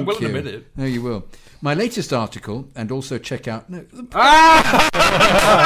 [0.08, 0.34] will in a you.
[0.34, 0.68] minute.
[0.76, 1.26] No, you will.
[1.62, 3.70] My latest article, and also check out.
[3.70, 5.66] No, the, Ah!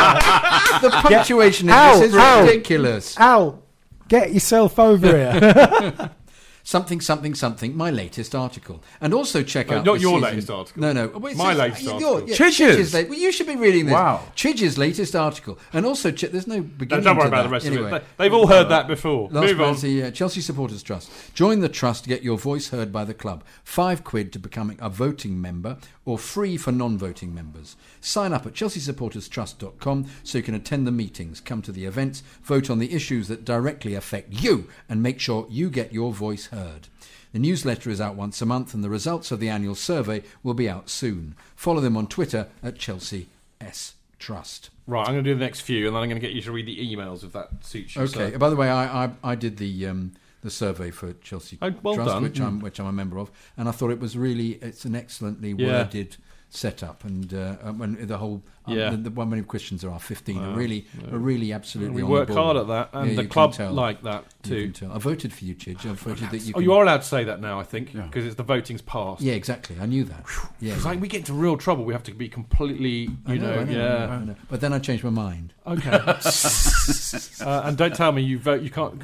[0.81, 2.41] the punctuation Ow, in this is ow.
[2.45, 3.19] ridiculous.
[3.19, 3.59] Ow!
[4.07, 6.11] get yourself over here.
[6.65, 7.77] something, something, something.
[7.77, 9.85] My latest article, and also check No, out.
[9.85, 10.81] not your season- latest article.
[10.81, 11.07] No, no.
[11.17, 12.27] Wait, My latest your- article.
[12.29, 12.93] yeah, Chidge's.
[12.93, 13.93] la- well, you should be reading this.
[13.93, 14.21] Wow.
[14.35, 17.03] Chidge's latest article, and also ch- there's no No, beginning.
[17.05, 17.43] don't worry about that.
[17.43, 17.87] the rest anyway.
[17.87, 18.03] of it.
[18.17, 19.29] They- They've all heard that before.
[19.31, 19.75] Last Move on.
[19.79, 21.09] the uh, Chelsea Supporters Trust.
[21.35, 23.43] Join the trust to get your voice heard by the club.
[23.63, 27.75] Five quid to becoming a voting member, or free for non-voting members.
[27.99, 32.69] Sign up at chelseasupporterstrust.com so you can attend the meetings, come to the events, vote
[32.69, 36.87] on the issues that directly affect you, and make sure you get your voice heard.
[37.33, 40.53] The newsletter is out once a month, and the results of the annual survey will
[40.53, 41.35] be out soon.
[41.55, 43.27] Follow them on Twitter at Chelsea
[43.59, 44.69] S Trust.
[44.87, 46.41] Right, I'm going to do the next few, and then I'm going to get you
[46.43, 48.03] to read the emails if that suits you.
[48.03, 48.31] Okay.
[48.31, 48.37] sir.
[48.37, 50.13] By the way, I I, I did the um,
[50.45, 52.23] the survey for Chelsea Oh, well Trust, done.
[52.23, 54.95] which I'm which I'm a member of, and I thought it was really it's an
[54.95, 55.67] excellently Yeah.
[55.83, 56.17] worded
[56.49, 58.89] setup, and uh, and the whole um, Yeah.
[58.91, 60.55] the, the one many questions there are 15 are Wow.
[60.55, 61.95] really are really absolutely.
[61.95, 64.71] we on work the hard at that, and Yeah, the club like that too.
[64.91, 65.85] I voted for you, Chidge.
[65.85, 66.53] I voted that you.
[66.55, 68.01] Oh, you are allowed to say that now, I think, Yeah.
[68.03, 69.21] because it's the voting's passed.
[69.21, 69.75] Yeah, exactly.
[69.81, 70.23] I knew that.
[70.59, 70.73] Yeah.
[70.73, 71.85] It's like we get into real trouble.
[71.85, 73.95] We have to be completely, you I know, know, I know, yeah.
[73.95, 74.35] I know, I know.
[74.49, 75.53] But then I changed my mind.
[75.67, 75.89] Okay.
[77.41, 78.61] uh, and don't tell me you vote.
[78.61, 79.03] You can't.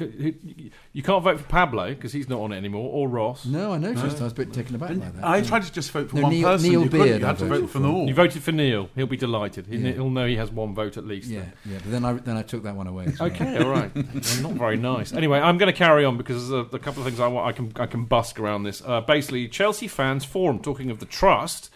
[0.92, 3.44] You can't vote for Pablo because he's not on it anymore, or Ross.
[3.46, 4.20] No, I noticed.
[4.20, 5.24] I was a bit taken aback by that.
[5.24, 5.42] I yeah.
[5.42, 6.70] tried to just vote for No, one Neil- person.
[6.70, 6.90] Neil you.
[6.90, 8.06] Beard You I had to vote for them all.
[8.06, 8.90] You voted for Neil.
[8.94, 9.51] He'll be delighted.
[9.56, 9.92] He, Yeah.
[9.92, 11.28] He'll know he has one vote at least.
[11.28, 11.52] Yeah, then.
[11.66, 11.78] yeah.
[11.82, 13.06] But then I then I took that one away.
[13.18, 13.28] well.
[13.30, 13.94] Okay, all right.
[13.94, 14.04] Well,
[14.42, 15.12] not very nice.
[15.12, 17.46] Anyway, I'm going to carry on because there's a, a couple of things I want.
[17.46, 18.82] I can I can busk around this.
[18.84, 20.58] Uh, basically, Chelsea fans forum.
[20.60, 21.70] Talking of the trust,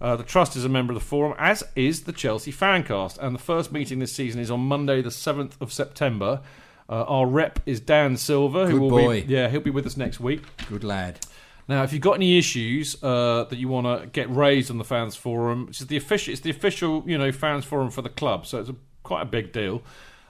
[0.00, 3.18] uh, the trust is a member of the forum, as is the Chelsea Fancast.
[3.18, 6.40] And the first meeting this season is on Monday, the seventh of September.
[6.86, 9.22] Uh, our rep is Dan Silver, who Good will boy.
[9.22, 10.42] be yeah he'll be with us next week.
[10.68, 11.18] Good lad.
[11.66, 14.84] Now, if you've got any issues uh, that you want to get raised on the
[14.84, 18.10] fans forum, which is the official, it's the official, you know, fans forum for the
[18.10, 19.82] club, so it's a, quite a big deal.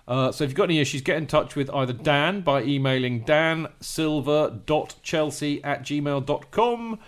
[0.07, 3.21] Uh, so if you've got any issues, get in touch with either Dan by emailing
[3.21, 6.99] dansilver.chelsea at gmail.com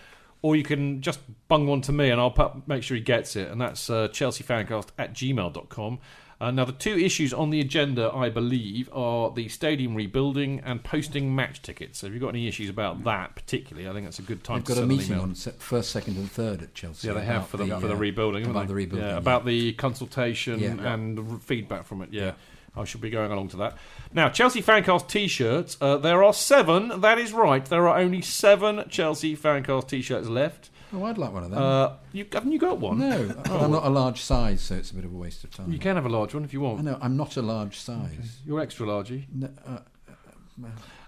[0.42, 3.50] or you can just bung one to me and I'll make sure he gets it.
[3.50, 5.98] And that's uh, chelseafancast at gmail.com.
[6.38, 10.84] Uh, now, the two issues on the agenda, I believe, are the stadium rebuilding and
[10.84, 12.00] posting match tickets.
[12.00, 14.58] So if you've got any issues about that particularly, I think that's a good time
[14.58, 15.22] They've to got a meeting email.
[15.22, 17.08] on first, second, and third at Chelsea.
[17.08, 18.44] Yeah, they have for the, for the uh, rebuilding.
[18.44, 18.66] about they?
[18.66, 19.06] the rebuilding.
[19.08, 19.18] Yeah, yeah.
[19.18, 20.92] about the consultation Yeah.
[20.92, 22.10] and the feedback from it.
[22.12, 22.32] Yeah.
[22.76, 23.78] I should be going along to that.
[24.12, 25.78] Now, Chelsea Fancast t-shirts.
[25.80, 27.00] Uh, there are seven.
[27.00, 27.64] That is right.
[27.64, 30.68] There are only seven Chelsea Fancast t-shirts left.
[30.92, 31.62] Oh, I'd like one of them.
[31.62, 32.98] Uh, you haven't you got one?
[32.98, 35.72] no, I'm not a large size, so it's a bit of a waste of time.
[35.72, 36.84] You can have a large one if you I want.
[36.84, 38.38] know I'm not a large size.
[38.46, 39.24] You're extra largey.
[39.32, 39.78] No, uh,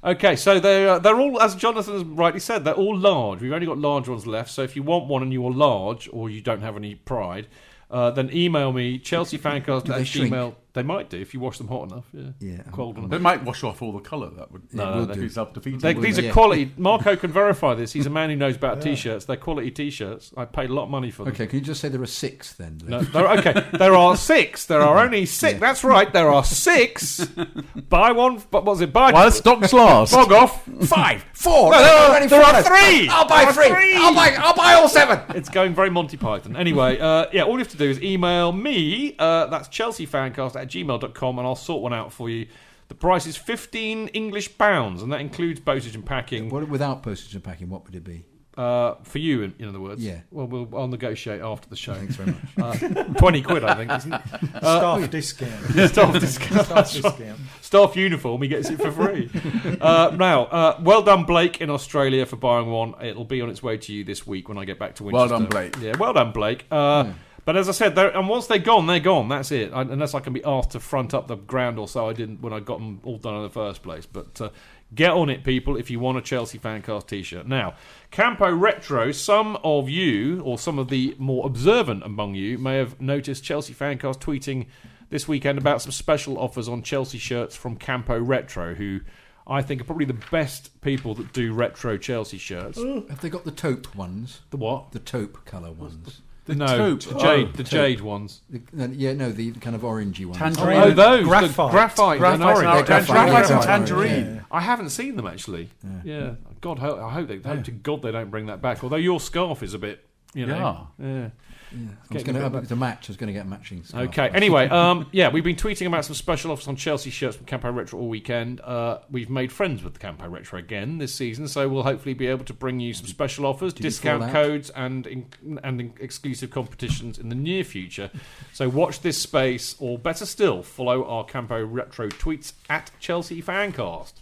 [0.04, 3.40] Okay, so they're they're all, as Jonathan has rightly said, they're all large.
[3.40, 4.50] We've only got large ones left.
[4.50, 7.48] So if you want one and you're large, or you don't have any pride,
[7.90, 10.54] uh, then email me chelseafancast at gmail.
[10.74, 12.04] They might do if you wash them hot enough.
[12.12, 13.10] Yeah, Yeah, cold enough.
[13.10, 14.30] They might wash off all the colour.
[14.30, 16.00] That would Yeah, No, will no, be self-defeating.
[16.00, 16.24] These it?
[16.24, 16.32] are Yeah.
[16.32, 16.72] quality.
[16.76, 17.92] Marco can verify this.
[17.94, 19.24] He's a man who knows about t-shirts.
[19.24, 20.30] They're quality t-shirts.
[20.36, 21.32] I paid a lot of money for them.
[21.32, 22.80] Okay, can you just say there are six then?
[22.86, 24.66] No, there, okay, there are six.
[24.66, 25.54] There are only six.
[25.54, 25.58] Yeah.
[25.58, 26.12] That's right.
[26.12, 27.24] There are six.
[27.88, 28.42] buy one.
[28.50, 29.10] But was it buy?
[29.12, 30.12] While stocks last.
[30.12, 30.64] Bog off.
[30.86, 31.72] Five, four.
[31.72, 33.08] No, no, no, there are three.
[33.08, 33.94] I'll buy There are three.
[33.96, 34.36] I'll buy.
[34.38, 35.20] I'll buy all seven.
[35.34, 36.56] It's going very Monty Python.
[36.56, 39.16] Anyway, uh, yeah, all you have to do is email me.
[39.18, 42.46] Uh, that's chelseafancast at gmail.com and I'll sort one out for you.
[42.88, 46.48] The price is 15 English pounds and that includes postage and packing.
[46.48, 48.24] What, without postage and packing, what would it be?
[48.58, 50.02] Uh, for you, in, in other words.
[50.02, 50.22] Yeah.
[50.32, 51.94] Well, we'll I'll negotiate after the show.
[51.94, 52.80] Thanks very much.
[52.80, 53.92] Uh, Twenty quid, I think.
[53.92, 54.20] Isn't it?
[54.58, 55.64] Staff discount.
[55.90, 56.66] Staff discount.
[56.66, 57.38] Staff discount.
[57.60, 59.30] Staff uniform, he gets it for free.
[59.80, 62.94] uh, now, uh, well done, Blake, in Australia for buying one.
[63.00, 65.28] It'll be on its way to you this week when I get back to Winchester.
[65.34, 65.76] Well done, Blake.
[65.80, 66.64] Yeah, well done, Blake.
[66.68, 67.12] Uh,
[67.48, 69.30] But as I said, and once they're gone, they're gone.
[69.30, 69.72] That's it.
[69.72, 72.42] I, unless I can be asked to front up the ground or so, I didn't
[72.42, 74.04] when I got them all done in the first place.
[74.04, 74.50] But uh,
[74.94, 77.46] get on it, people, if you want a Chelsea Fancast T-shirt.
[77.46, 77.72] Now,
[78.10, 79.12] Campo Retro.
[79.12, 83.72] Some of you, or some of the more observant among you, may have noticed Chelsea
[83.72, 84.66] Fancast tweeting
[85.08, 89.00] this weekend about some special offers on Chelsea shirts from Campo Retro, who
[89.46, 92.76] I think are probably the best people that do retro Chelsea shirts.
[92.76, 94.42] Have they got the taupe ones?
[94.50, 94.92] The what?
[94.92, 96.20] The taupe colour ones.
[96.48, 97.00] The no, taupe.
[97.02, 97.70] the jade, Oh, the taupe.
[97.70, 98.40] jade ones.
[98.48, 100.38] The, uh, yeah, no, the kind of orangey ones.
[100.38, 100.78] Tangerine.
[100.78, 101.70] Oh, those the Graphite.
[101.70, 102.86] graphite, and Graphite orange.
[102.86, 104.34] Graphite, Graphite and tangerine.
[104.36, 104.40] Yeah.
[104.50, 105.68] I haven't seen them actually.
[106.04, 107.36] Yeah, God, I hope they.
[107.38, 108.82] Hope to God they don't bring that back.
[108.82, 110.04] Although your scarf is a bit,
[110.34, 110.88] you know.
[110.98, 111.28] Yeah.
[111.72, 113.08] I was going to have to match.
[113.08, 113.84] I was going to get matching.
[113.84, 114.08] scarf.
[114.08, 114.30] Okay.
[114.32, 117.70] Anyway, um, yeah, we've been tweeting about some special offers on Chelsea shirts from Campo
[117.70, 118.60] Retro all weekend.
[118.60, 122.26] Uh, we've made friends with the Campo Retro again this season, so we'll hopefully be
[122.26, 125.26] able to bring you some special offers, did discount codes, and in,
[125.62, 128.10] and in exclusive competitions in the near future.
[128.52, 134.14] So watch this space, or better still, follow our Campo Retro tweets at Chelsea Fancast.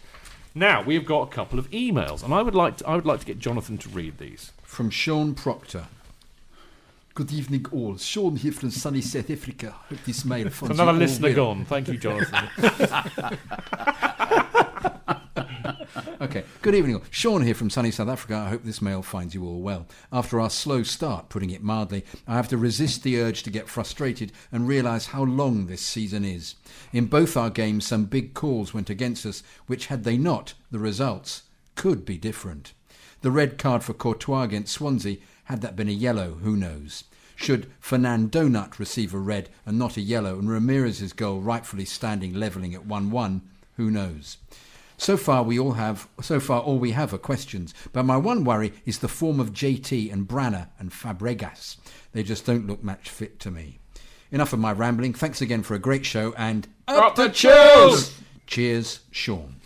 [0.55, 3.21] Now we've got a couple of emails, and I would like to, I would like
[3.21, 4.53] to get Jonathan to read these.
[4.63, 5.87] From Sean Proctor.
[7.17, 7.97] Good evening, all.
[7.97, 9.71] Sean here from sunny South Africa.
[9.89, 11.35] Hope this mail finds Another you all listener well.
[11.37, 11.65] gone.
[11.65, 12.49] Thank you, Jonathan.
[16.21, 16.45] Okay.
[16.63, 16.97] Good evening.
[16.97, 17.05] all.
[17.11, 18.37] Sean here from sunny South Africa.
[18.37, 19.87] I hope this mail finds you all well.
[20.13, 23.69] After our slow start, putting it mildly, I have to resist the urge to get
[23.69, 26.55] frustrated and realise how long this season is.
[26.93, 30.79] In both our games, some big calls went against us, which, had they not, the
[30.79, 31.43] results
[31.77, 32.73] could be different.
[33.23, 37.05] The red card for Courtois against Swansea, had that been a yellow, who knows?
[37.37, 42.35] Should Fernand Donut receive a red and not a yellow, and Ramires's goal rightfully standing
[42.35, 43.43] levelling at 1 1,
[43.77, 44.39] who knows?
[44.99, 46.09] So far, we all have.
[46.23, 47.75] So far, all we have are questions.
[47.93, 51.77] But my one worry is the form of JT and Brana and Fabregas.
[52.13, 53.79] They just don't look match fit to me.
[54.33, 55.13] Enough of my rambling.
[55.13, 58.19] Thanks again for a great show and Up the Chills!
[58.47, 59.57] Cheers, Sean.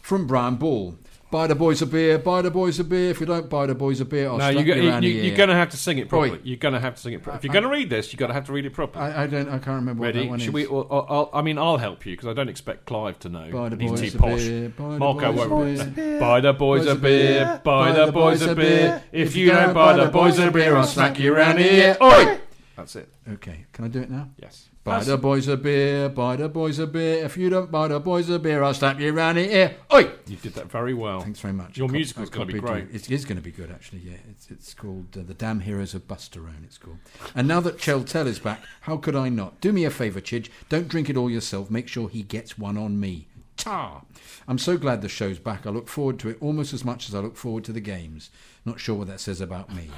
[0.00, 0.94] From Brian Ball.
[1.30, 2.18] Buy the boys a beer.
[2.18, 3.10] Buy the boys a beer.
[3.10, 5.36] If you don't buy the boys a beer, I'll No, you, you, you, you, you're
[5.36, 6.38] going to have to sing it properly.
[6.38, 6.40] Oi.
[6.42, 7.38] You're going to have to sing it properly.
[7.38, 9.04] If you're going to read this, you're going to have to read it properly.
[9.04, 9.48] I, I don't.
[9.48, 10.28] I can't remember what that Ready?
[10.28, 10.54] one Should is.
[10.54, 10.64] we?
[10.66, 13.48] Or, or, I'll- I mean, I'll help you because I don't expect Clive to know.
[13.52, 14.38] Buy the He's boys too a posh.
[14.40, 15.94] beer, buy the Marco boys won't.
[15.94, 16.20] beer.
[16.20, 17.60] Buy the boys a beer.
[17.64, 19.04] Buy the boys a beer.
[19.12, 21.96] If you don't buy the boys a beer, I'll smack you around here.
[22.02, 22.40] Oi!
[22.76, 23.08] That's it.
[23.34, 24.30] Okay, can I do it now?
[24.42, 24.68] Yes.
[24.82, 27.22] Buy the boys a beer, buy the boys a beer.
[27.24, 29.76] If you don't buy the boys a beer, I'll slap you round the ear.
[29.92, 30.10] Oi!
[30.26, 31.20] You did that very well.
[31.20, 31.76] Thanks very much.
[31.76, 32.88] Your Cop- musical's I gonna be great.
[32.90, 33.98] It is going to be good, actually.
[33.98, 36.64] Yeah, it's it's called uh, the Damn Heroes of Busterone.
[36.64, 36.96] It's called.
[37.34, 39.60] And now that Cheltel is back, how could I not?
[39.60, 40.48] Do me a favour, Chidge.
[40.70, 41.70] Don't drink it all yourself.
[41.70, 43.28] Make sure he gets one on me.
[43.58, 44.02] Ta!
[44.48, 45.66] I'm so glad the show's back.
[45.66, 48.30] I look forward to it almost as much as I look forward to the games.
[48.64, 49.88] Not sure what that says about me.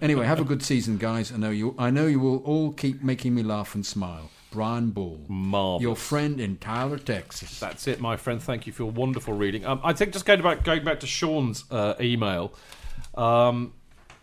[0.00, 1.30] anyway, have a good season, guys.
[1.32, 1.74] I know you.
[1.78, 4.30] I know you will all keep making me laugh and smile.
[4.50, 5.82] Brian Ball, Marvellous.
[5.82, 7.60] your friend in Tyler, Texas.
[7.60, 8.42] That's it, my friend.
[8.42, 9.66] Thank you for your wonderful reading.
[9.66, 12.54] Um, I think just going back going back to Sean's uh, email.
[13.14, 13.74] Um,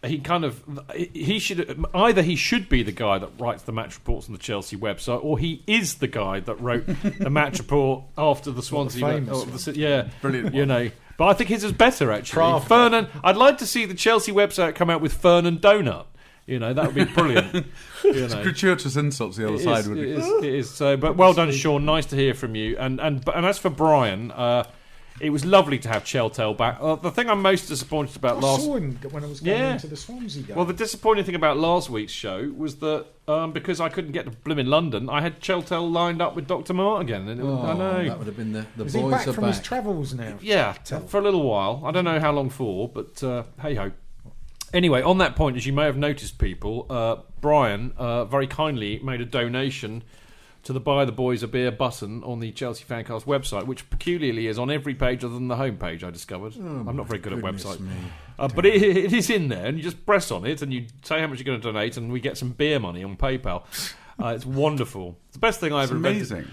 [0.03, 0.64] he kind of
[0.95, 4.40] he should either he should be the guy that writes the match reports on the
[4.40, 6.86] Chelsea website, or he is the guy that wrote
[7.20, 9.06] the match report after the Swansea.
[9.06, 12.60] famous oh, the- yeah, Brilliant You know, but I think his is better actually.
[12.62, 16.06] Fernan, I'd like to see the Chelsea website come out with Fernan Donut.
[16.48, 17.66] You know, that would be brilliant.
[18.04, 18.44] you know.
[18.44, 20.12] Gratuitous insults the other It side is, would it be.
[20.12, 20.70] is, it is.
[20.70, 21.86] So, but well done, Sean.
[21.86, 22.78] Nice to hear from you.
[22.78, 24.64] And and and as for Brian, uh,
[25.22, 26.78] it was lovely to have Cheltel back.
[26.82, 28.64] Uh, the thing I'm most disappointed about I last.
[28.66, 29.74] saw him when I was going Yeah.
[29.74, 30.56] into the Swansea game.
[30.56, 34.26] Well, the disappointing thing about last week's show was that um, because I couldn't get
[34.26, 36.74] to Blim in London, I had Cheltel lined up with Dr.
[36.74, 37.28] Mart again.
[37.28, 38.04] And it was, I Oh, know.
[38.10, 39.54] that would have been the the is boys he back are from back.
[39.56, 40.38] his travels now?
[40.42, 41.82] Yeah, for a little while.
[41.86, 43.92] I don't know how long for, but uh, hey ho.
[44.74, 49.00] Anyway, on that point, as you may have noticed, people, uh, Brian uh, very kindly
[49.00, 50.04] made a donation
[50.66, 54.48] to the Buy the Boys a Beer button on the Chelsea Fancast website, which peculiarly
[54.48, 56.56] is on every page other than the homepage, I discovered.
[56.58, 57.88] I'm not very good at websites.
[58.38, 60.88] Uh, but it, it is in there, and you just press on it, and you
[61.04, 63.64] say how much you're going to donate, and we get some beer money on PayPal.
[64.22, 65.18] Uh, it's wonderful.
[65.28, 66.48] It's the best thing I ever invented amazing.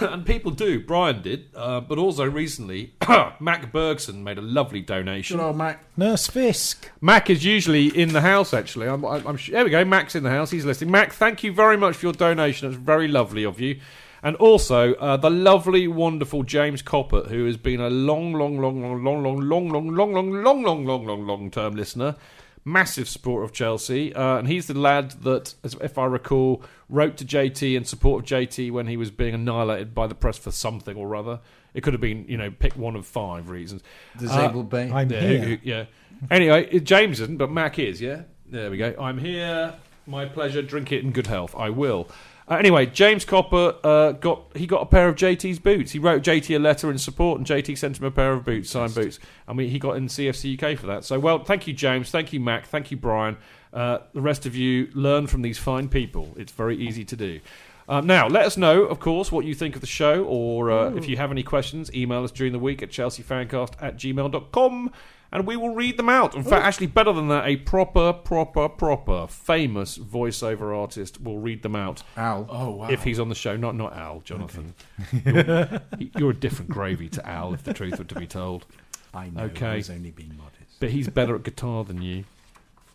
[0.00, 0.80] and people do.
[0.80, 2.94] Brian did, uh, but also recently,
[3.40, 5.36] Mac Bergson made a lovely donation.
[5.36, 5.84] Good old Mac.
[5.96, 6.90] Nurse Fisk.
[7.00, 8.52] Mac is usually in the house.
[8.52, 9.84] Actually, I'm, I'm, I'm, there we go.
[9.84, 10.50] Mac's in the house.
[10.50, 10.90] He's listening.
[10.90, 12.68] Mac, thank you very much for your donation.
[12.68, 13.80] It's very lovely of you.
[14.22, 18.80] And also uh, the lovely, wonderful James Coppett, who has been a long, long, long,
[18.80, 22.16] long, long, long, long, long, long, long, long, long, long, long, long, long term listener.
[22.66, 27.24] Massive supporter of Chelsea, uh, and he's the lad that, if I recall, wrote to
[27.26, 30.96] JT in support of JT when he was being annihilated by the press for something
[30.96, 31.40] or other.
[31.74, 33.82] It could have been, you know, pick one of five reasons.
[34.18, 34.90] Disabled Bay.
[34.90, 35.38] I'm Yeah, here.
[35.40, 35.84] who- who- yeah.
[36.30, 38.00] Anyway, James isn't, but Mac is.
[38.00, 38.22] Yeah.
[38.46, 38.94] There we go.
[38.98, 39.74] I'm here.
[40.06, 40.62] My pleasure.
[40.62, 41.54] Drink it in good health.
[41.58, 42.08] I will.
[42.46, 45.92] Uh, anyway, James Copper uh, got he got a pair of JT's boots.
[45.92, 48.70] He wrote JT a letter in support, and JT sent him a pair of boots,
[48.70, 49.18] signed boots.
[49.48, 51.04] and mean, he got in CFC UK for that.
[51.04, 52.10] So, well, thank you, James.
[52.10, 52.66] Thank you, Mac.
[52.66, 53.38] Thank you, Brian.
[53.72, 56.34] Uh, the rest of you learn from these fine people.
[56.36, 57.40] It's very easy to do.
[57.88, 60.94] Um, now, let us know, of course, what you think of the show, or uh,
[60.94, 64.90] if you have any questions, email us during the week at chelseafancast at gmail.com,
[65.34, 66.34] and we will read them out.
[66.34, 71.62] In fact, actually, better than that, a proper, proper, proper, famous voiceover artist will read
[71.62, 72.46] them out Al.
[72.48, 72.88] Oh wow!
[72.88, 73.56] if he's on the show.
[73.56, 74.74] Not not Al, Jonathan.
[75.24, 75.80] You're,
[76.16, 78.64] you're a different gravy to Al, if the truth were to be told.
[79.12, 79.42] I know.
[79.44, 79.76] Okay.
[79.76, 80.80] He's only being modest.
[80.80, 82.24] But he's better at guitar than you.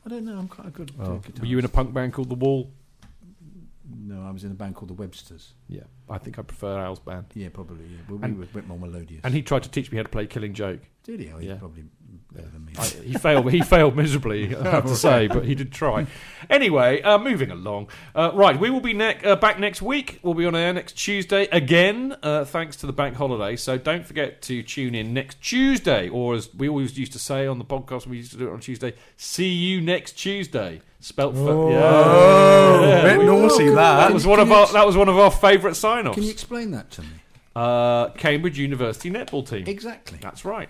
[0.06, 0.38] I don't know.
[0.38, 1.03] I'm quite a good oh.
[1.03, 1.18] at Oh.
[1.18, 1.41] guitar.
[1.41, 2.72] Were you in a punk band called The Wall?
[3.91, 5.53] No, I was in a band called the Websters.
[5.68, 7.26] Yeah, I think I prefer Al's band.
[7.34, 7.86] Yeah, probably.
[7.86, 7.98] Yeah.
[8.07, 9.22] Well, we And- were a bit more melodious.
[9.24, 10.80] And he tried to teach me how to play Killing Joke.
[11.03, 11.32] did he?
[11.32, 11.56] Oh, he's Yeah.
[11.56, 11.86] probably
[12.34, 12.73] better than me.
[12.77, 13.51] I, he failed.
[13.51, 16.06] He failed miserably, I have to say, but he did try.
[16.49, 17.88] Anyway, uh, moving along.
[18.15, 20.19] Uh, right, we will be ne- uh, back next week.
[20.23, 23.56] We'll be on air next Tuesday again, uh, thanks to the bank holiday.
[23.56, 27.45] So don't forget to tune in next Tuesday, or as we always used to say
[27.47, 28.93] on the podcast, we used to do it on Tuesday.
[29.18, 30.81] See you next Tuesday.
[31.01, 31.34] Spelt.
[31.35, 31.69] For, Oh.
[31.72, 31.80] yeah.
[31.84, 33.18] Oh, Yeah.
[33.18, 34.14] bit naughty That that.
[34.14, 34.68] was one of our.
[34.73, 36.15] That was one of our favourite sign-offs.
[36.15, 37.07] Can you explain that to me?
[37.56, 39.64] Uh, Cambridge University netball team.
[39.68, 40.18] Exactly.
[40.22, 40.69] That's right.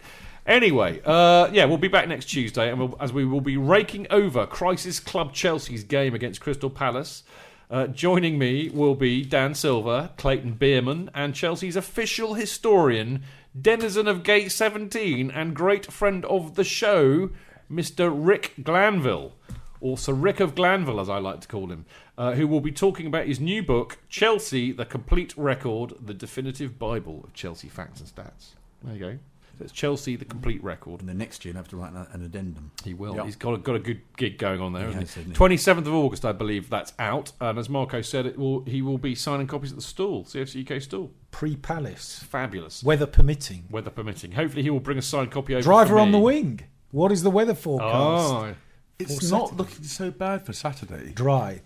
[0.49, 4.07] Anyway, uh, yeah, we'll be back next Tuesday, and we'll, as we will be raking
[4.09, 7.21] over Crisis Club Chelsea's game against Crystal Palace.
[7.69, 13.21] Uh, joining me will be Dan Silver, Clayton Bierman, and Chelsea's official historian,
[13.61, 17.29] denizen of Gate 17, and great friend of the show,
[17.71, 18.11] Mr.
[18.11, 19.33] Rick Glanvill,
[19.79, 21.85] or Sir Rick of Glanvill, as I like to call him,
[22.17, 26.79] uh, who will be talking about his new book, Chelsea: The Complete Record, the definitive
[26.79, 28.55] Bible of Chelsea facts and stats.
[28.81, 29.19] There you go.
[29.59, 31.01] So it's Chelsea: The Complete Record.
[31.01, 32.71] And the next year, you'll have to write an, an addendum.
[32.85, 33.13] He will.
[33.17, 33.25] Yeah.
[33.25, 34.83] He's got a, got a good gig going on there.
[34.83, 35.37] He hasn't has, hasn't he?
[35.37, 37.33] Twenty seventh of August, I believe that's out.
[37.41, 38.63] And as Marco said, it will.
[38.63, 41.11] He will be signing copies at the stall, CFC UK stall.
[41.31, 43.65] Pre Palace, Fabulous, weather permitting.
[43.69, 44.31] weather permitting.
[44.31, 45.61] Hopefully, he will bring a signed copy over.
[45.63, 46.11] Driver for on me.
[46.13, 46.61] the wing.
[46.91, 47.93] What is the weather forecast?
[47.93, 48.55] Oh,
[48.97, 49.57] It's For not Saturday.
[49.57, 51.11] looking so bad for Saturday.
[51.11, 51.61] Dry.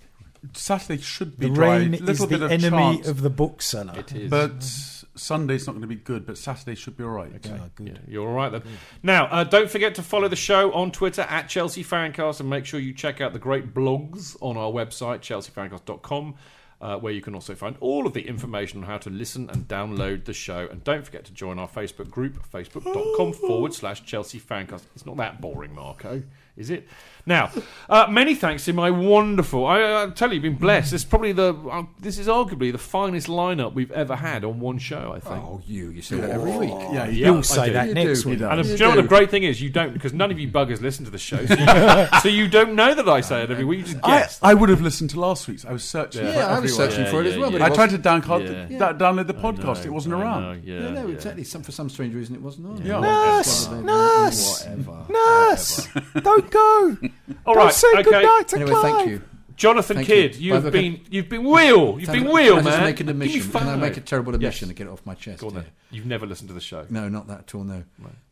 [0.54, 1.78] Saturday should be The dry.
[1.78, 4.00] rain little is bit the of enemy chance, of the bookseller.
[4.00, 4.30] it is.
[4.30, 5.03] but mm.
[5.16, 6.26] Sunday's not going to be good.
[6.26, 7.32] But Saturday should be all right.
[7.52, 7.88] Ah, good.
[7.88, 8.64] Yeah, you're all right then.
[9.02, 12.66] Now, uh, don't forget to follow the show on Twitter at Chelsea Fancast and make
[12.66, 16.36] sure you check out the great blogs on our website, chelseafancast.com,
[16.82, 19.68] uh, where you can also find all of the information on how to listen and
[19.68, 20.68] download the show.
[20.70, 24.84] And don't forget to join our Facebook group, facebook.com forward slash Chelsea Fancast.
[24.96, 26.24] It's not that boring, Marco,
[26.58, 26.88] is it?
[27.26, 27.52] Now,
[27.90, 29.66] uh, many thanks to my wonderful.
[29.66, 30.92] I, I tell you, you've been blessed.
[30.92, 31.54] This is probably the.
[31.56, 35.14] Uh, this is arguably the finest lineup we've ever had on one show.
[35.16, 35.36] I think.
[35.42, 35.92] Oh, you.
[35.92, 36.70] You say that every week.
[36.70, 37.74] Yeah, Yeah, You'll I say do.
[37.74, 38.42] that You next do, week.
[38.42, 39.62] And You do you know what the great thing is?
[39.62, 42.50] You don't, because none of you buggers listen to the show, so you, so you
[42.50, 43.80] don't know that I say it every week.
[43.80, 44.40] You just I, guess.
[44.44, 45.64] I would have listened to last week's.
[45.64, 46.26] I was searching.
[46.26, 46.32] Yeah.
[46.34, 47.52] for Yeah, I was searching Yeah, for it yeah, as well.
[47.54, 47.60] yeah.
[47.60, 48.78] But I tried to wasn't- download, Yeah.
[48.80, 49.80] da- download the podcast.
[49.86, 50.42] know, it wasn't I around.
[50.42, 51.14] know, yeah, Yeah, no, yeah.
[51.14, 51.46] exactly.
[51.46, 52.86] Some, for some strange reason, it wasn't on.
[52.86, 53.00] Yeah.
[53.00, 55.06] Nurse, nurse, Whatever.
[55.10, 55.88] nurse,
[56.22, 56.98] don't go.
[57.46, 58.04] All say okay.
[58.04, 58.96] goodnight to Anyway, Clive.
[58.96, 59.22] thank you.
[59.56, 60.48] Jonathan Thank Kidd, you.
[60.48, 60.54] you.
[60.56, 62.00] have By the way, been you've been wheel.
[62.00, 62.74] You've been wheel, Can I man.
[62.74, 63.52] just make an Give me admission?
[63.52, 63.80] Can I five.
[63.80, 64.70] make a terrible admission Yes.
[64.72, 65.42] and get it off my chest?
[65.42, 65.64] Go on then.
[65.64, 65.72] here?
[65.92, 66.86] You've never listened to the show.
[66.90, 67.64] No, not that at all.
[67.64, 67.84] No.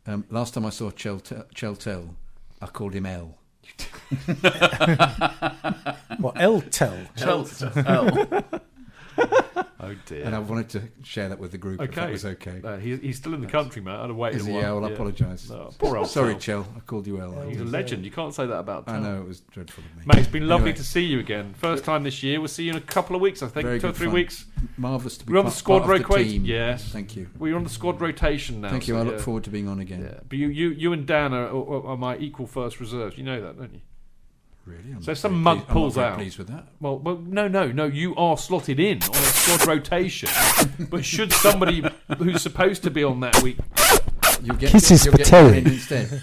[0.07, 2.15] Um, last time I saw Cheltel, Cheltel
[2.59, 3.37] I called him L.
[6.19, 6.97] What L tell?
[7.21, 7.43] Oh
[10.05, 10.23] dear.
[10.25, 11.81] And I wanted to share that with the group.
[11.81, 12.61] If okay, that was okay.
[12.63, 13.99] Uh, he's, he's still in the country, man.
[13.99, 14.53] I'd have waited Is a he?
[14.53, 14.61] while.
[14.61, 15.49] Yeah, well, I apologise.
[15.49, 16.63] No, poor old Sorry, Tel.
[16.63, 16.67] Chel.
[16.75, 17.41] I called you L.
[17.47, 18.05] He's a legend.
[18.05, 18.85] You can't say that about.
[18.85, 18.95] Dan.
[18.95, 20.03] I know it was dreadful of me.
[20.05, 21.53] Mate, it's been lovely Anyway, to see you again.
[21.53, 22.39] First time this year.
[22.39, 23.65] We'll see you in a couple of weeks, I think.
[23.65, 24.15] Very Two or three fun.
[24.15, 24.45] weeks.
[24.77, 26.31] Marvelous to be We're on the squad part rotation.
[26.31, 26.45] team.
[26.45, 26.85] Yes.
[26.89, 27.29] Thank you.
[27.38, 28.69] We're on the squad rotation now.
[28.69, 28.93] Thank you.
[28.95, 29.21] so I look yeah.
[29.21, 30.01] forward to being on again.
[30.01, 33.17] Yeah, but you, you, you and Dan are, are, are my equal first reserves.
[33.17, 33.81] You know that, don't you?
[34.72, 34.91] Really?
[34.93, 36.18] I'm So very some pleased- mug I'm not pulls very out.
[36.18, 36.68] Pleased with that.
[36.80, 37.85] Well, well, no, no, no.
[37.85, 40.30] You are slotted in on a squad rotation.
[40.89, 41.84] But should somebody
[42.18, 43.57] who's supposed to be on that week,
[44.43, 45.60] You'll get Kisses you'll for Terry.
[45.60, 46.22] instead.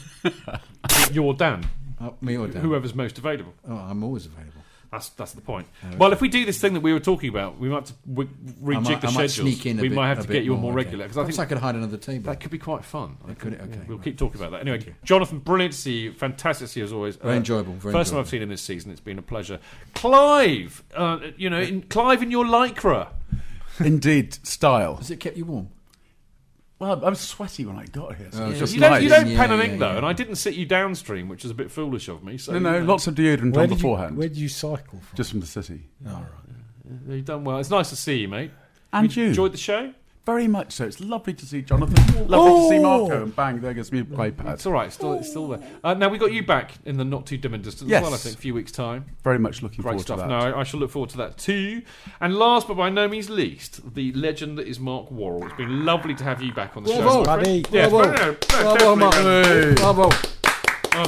[1.12, 1.64] you're Dan,
[2.00, 2.62] Uh, me or Dan?
[2.62, 3.54] whoever's most available.
[3.68, 4.57] Oh, I'm always available.
[4.90, 5.66] That's that's the point.
[5.98, 7.92] Well, if we do this thing that we were talking about, we might have to
[8.08, 8.30] w-
[8.62, 9.34] rejig I might, the I might schedules.
[9.56, 10.76] sneak in a we bit, might have a to get you on more okay.
[10.76, 12.24] regular because I think I could hide under the table.
[12.32, 13.18] that could be quite fun.
[13.28, 14.04] I Could Okay, we'll right.
[14.04, 14.60] keep talking about that.
[14.66, 16.12] Anyway, Jonathan, brilliant to see you.
[16.14, 17.16] Fantastic to see you as always.
[17.16, 18.20] Very Uh, enjoyable, very First time.
[18.20, 18.90] I've seen him this season.
[18.90, 19.58] It's been a pleasure.
[19.94, 23.08] Clive, uh, you know, in, Clive in your lycra.
[23.80, 24.96] indeed style.
[24.96, 25.68] Has it kept you warm?
[26.78, 28.28] Well, I was sweaty when I got here.
[28.30, 28.60] So Oh, it was okay.
[28.60, 29.96] just You don't, you don't Yeah, pen and yeah, ink though, yeah.
[29.96, 32.38] and I didn't sit you downstream, which is a bit foolish of me.
[32.38, 34.16] So No, no, you lots of deodorant Where on did, you, beforehand.
[34.16, 35.16] where did you cycle from?
[35.16, 35.88] Just from the city.
[36.06, 37.08] All right.
[37.16, 37.58] You've done well.
[37.58, 38.50] It's nice to see you, mate.
[38.92, 39.26] And you.
[39.26, 39.92] enjoyed the show.
[40.28, 40.84] Very much so.
[40.84, 42.28] It's lovely to see Jonathan.
[42.28, 43.22] Lovely to see Marco.
[43.22, 44.52] And bang, there goes me iPad.
[44.52, 44.88] It's all right.
[44.88, 45.66] It's still, it's still there.
[45.82, 48.02] Uh, now we got you back in the not too dim and distant Yes.
[48.02, 48.12] as well.
[48.12, 49.06] I think a few weeks time.
[49.24, 50.16] Very much looking Great forward stuff.
[50.18, 50.28] to that.
[50.28, 51.80] No, I, I shall look forward to that too.
[52.20, 55.46] And last but by no means least, the legend that is Mark Worrall.
[55.46, 57.00] It's been lovely to have you back on the show.
[57.00, 57.18] Bravo.
[57.24, 57.62] my friend.
[57.62, 57.64] Buddy.
[57.74, 58.10] Yes, Bravo.
[58.10, 59.14] no, no, no, Bravo, definitely, Mark.
[59.24, 59.74] man.
[59.76, 60.10] Bravo.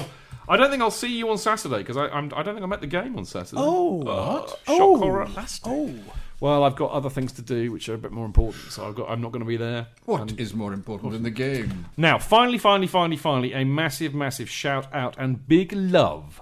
[0.02, 0.04] Um,
[0.48, 2.72] I don't think I'll see you on Saturday because I, I'm, I don't think I'm
[2.72, 3.60] at the game on Saturday.
[3.62, 4.00] Oh.
[4.02, 4.96] Uh, shock Oh.
[4.96, 5.28] horror.
[5.66, 5.94] Oh,
[6.40, 8.94] Well, I've got other things to do which are a bit more important, so I've
[8.94, 9.10] got.
[9.10, 9.88] I'm not going to be there.
[10.06, 11.84] What And- is more important than the game?
[11.98, 16.40] Now, finally, finally, finally, finally, a massive, massive shout out and big love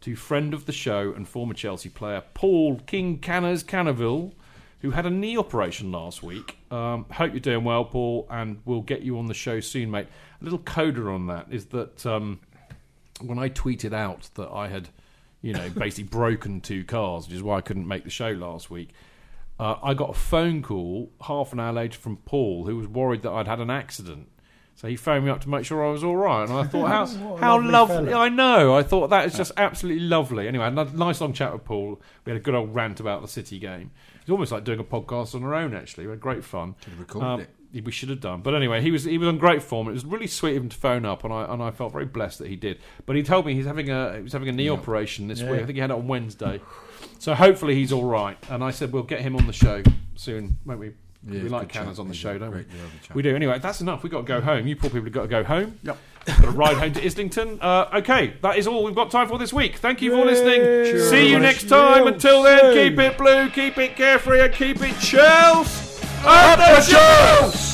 [0.00, 4.32] to friend of the show and former Chelsea player Paul King Canners Canoville,
[4.80, 6.56] who had a knee operation last week.
[6.70, 10.06] Um, hope you're doing well, Paul, and we'll get you on the show soon, mate.
[10.40, 12.40] A little coda on that is that um,
[13.20, 14.88] when I tweeted out that I had,
[15.42, 18.70] you know, basically broken two cars, which is why I couldn't make the show last
[18.70, 18.90] week.
[19.58, 23.22] Uh, I got a phone call half an hour later from Paul, who was worried
[23.22, 24.28] that I'd had an accident.
[24.76, 26.88] So he phoned me up to make sure I was all right, and I thought,
[26.88, 27.06] how
[27.36, 28.12] how lovely lovely!
[28.12, 28.74] I know.
[28.76, 30.48] I thought that is just absolutely lovely.
[30.48, 32.00] Anyway, I had a nice long chat with Paul.
[32.24, 33.92] We had a good old rant about the City game.
[34.20, 35.74] It's almost like doing a podcast on our own.
[35.74, 36.74] Actually, we had great fun.
[36.82, 37.84] Should have recorded it.
[37.84, 39.88] We should have done, but anyway, he was he was on great form.
[39.88, 42.06] It was really sweet of him to phone up, and I and I felt very
[42.06, 42.78] blessed that he did.
[43.06, 45.50] But he told me he's having a he was having a knee operation this Yeah.
[45.52, 45.62] week.
[45.62, 46.60] I think he had it on Wednesday.
[47.18, 48.36] So hopefully he's all right.
[48.50, 49.82] And I said we'll get him on the show
[50.16, 50.92] soon, won't we?
[51.26, 52.02] Yeah, we like good Cannons chap.
[52.02, 52.62] on the show, don't we?
[52.64, 52.98] great, lovely.
[53.14, 53.34] We do.
[53.34, 54.02] Anyway, that's enough.
[54.02, 54.66] We've got to go home.
[54.66, 55.78] You poor people have got to go home.
[55.82, 55.98] Yep.
[56.26, 57.58] Got to ride home to Islington.
[57.60, 59.76] Uh, okay, that is all we've got time for this week.
[59.76, 60.60] Thank you for listening.
[60.60, 60.98] Yay.
[60.98, 62.06] See you next time.
[62.06, 66.06] Until then, keep it blue, keep it carefree, and keep it Chelsea.
[66.26, 67.73] Up the Chelsea!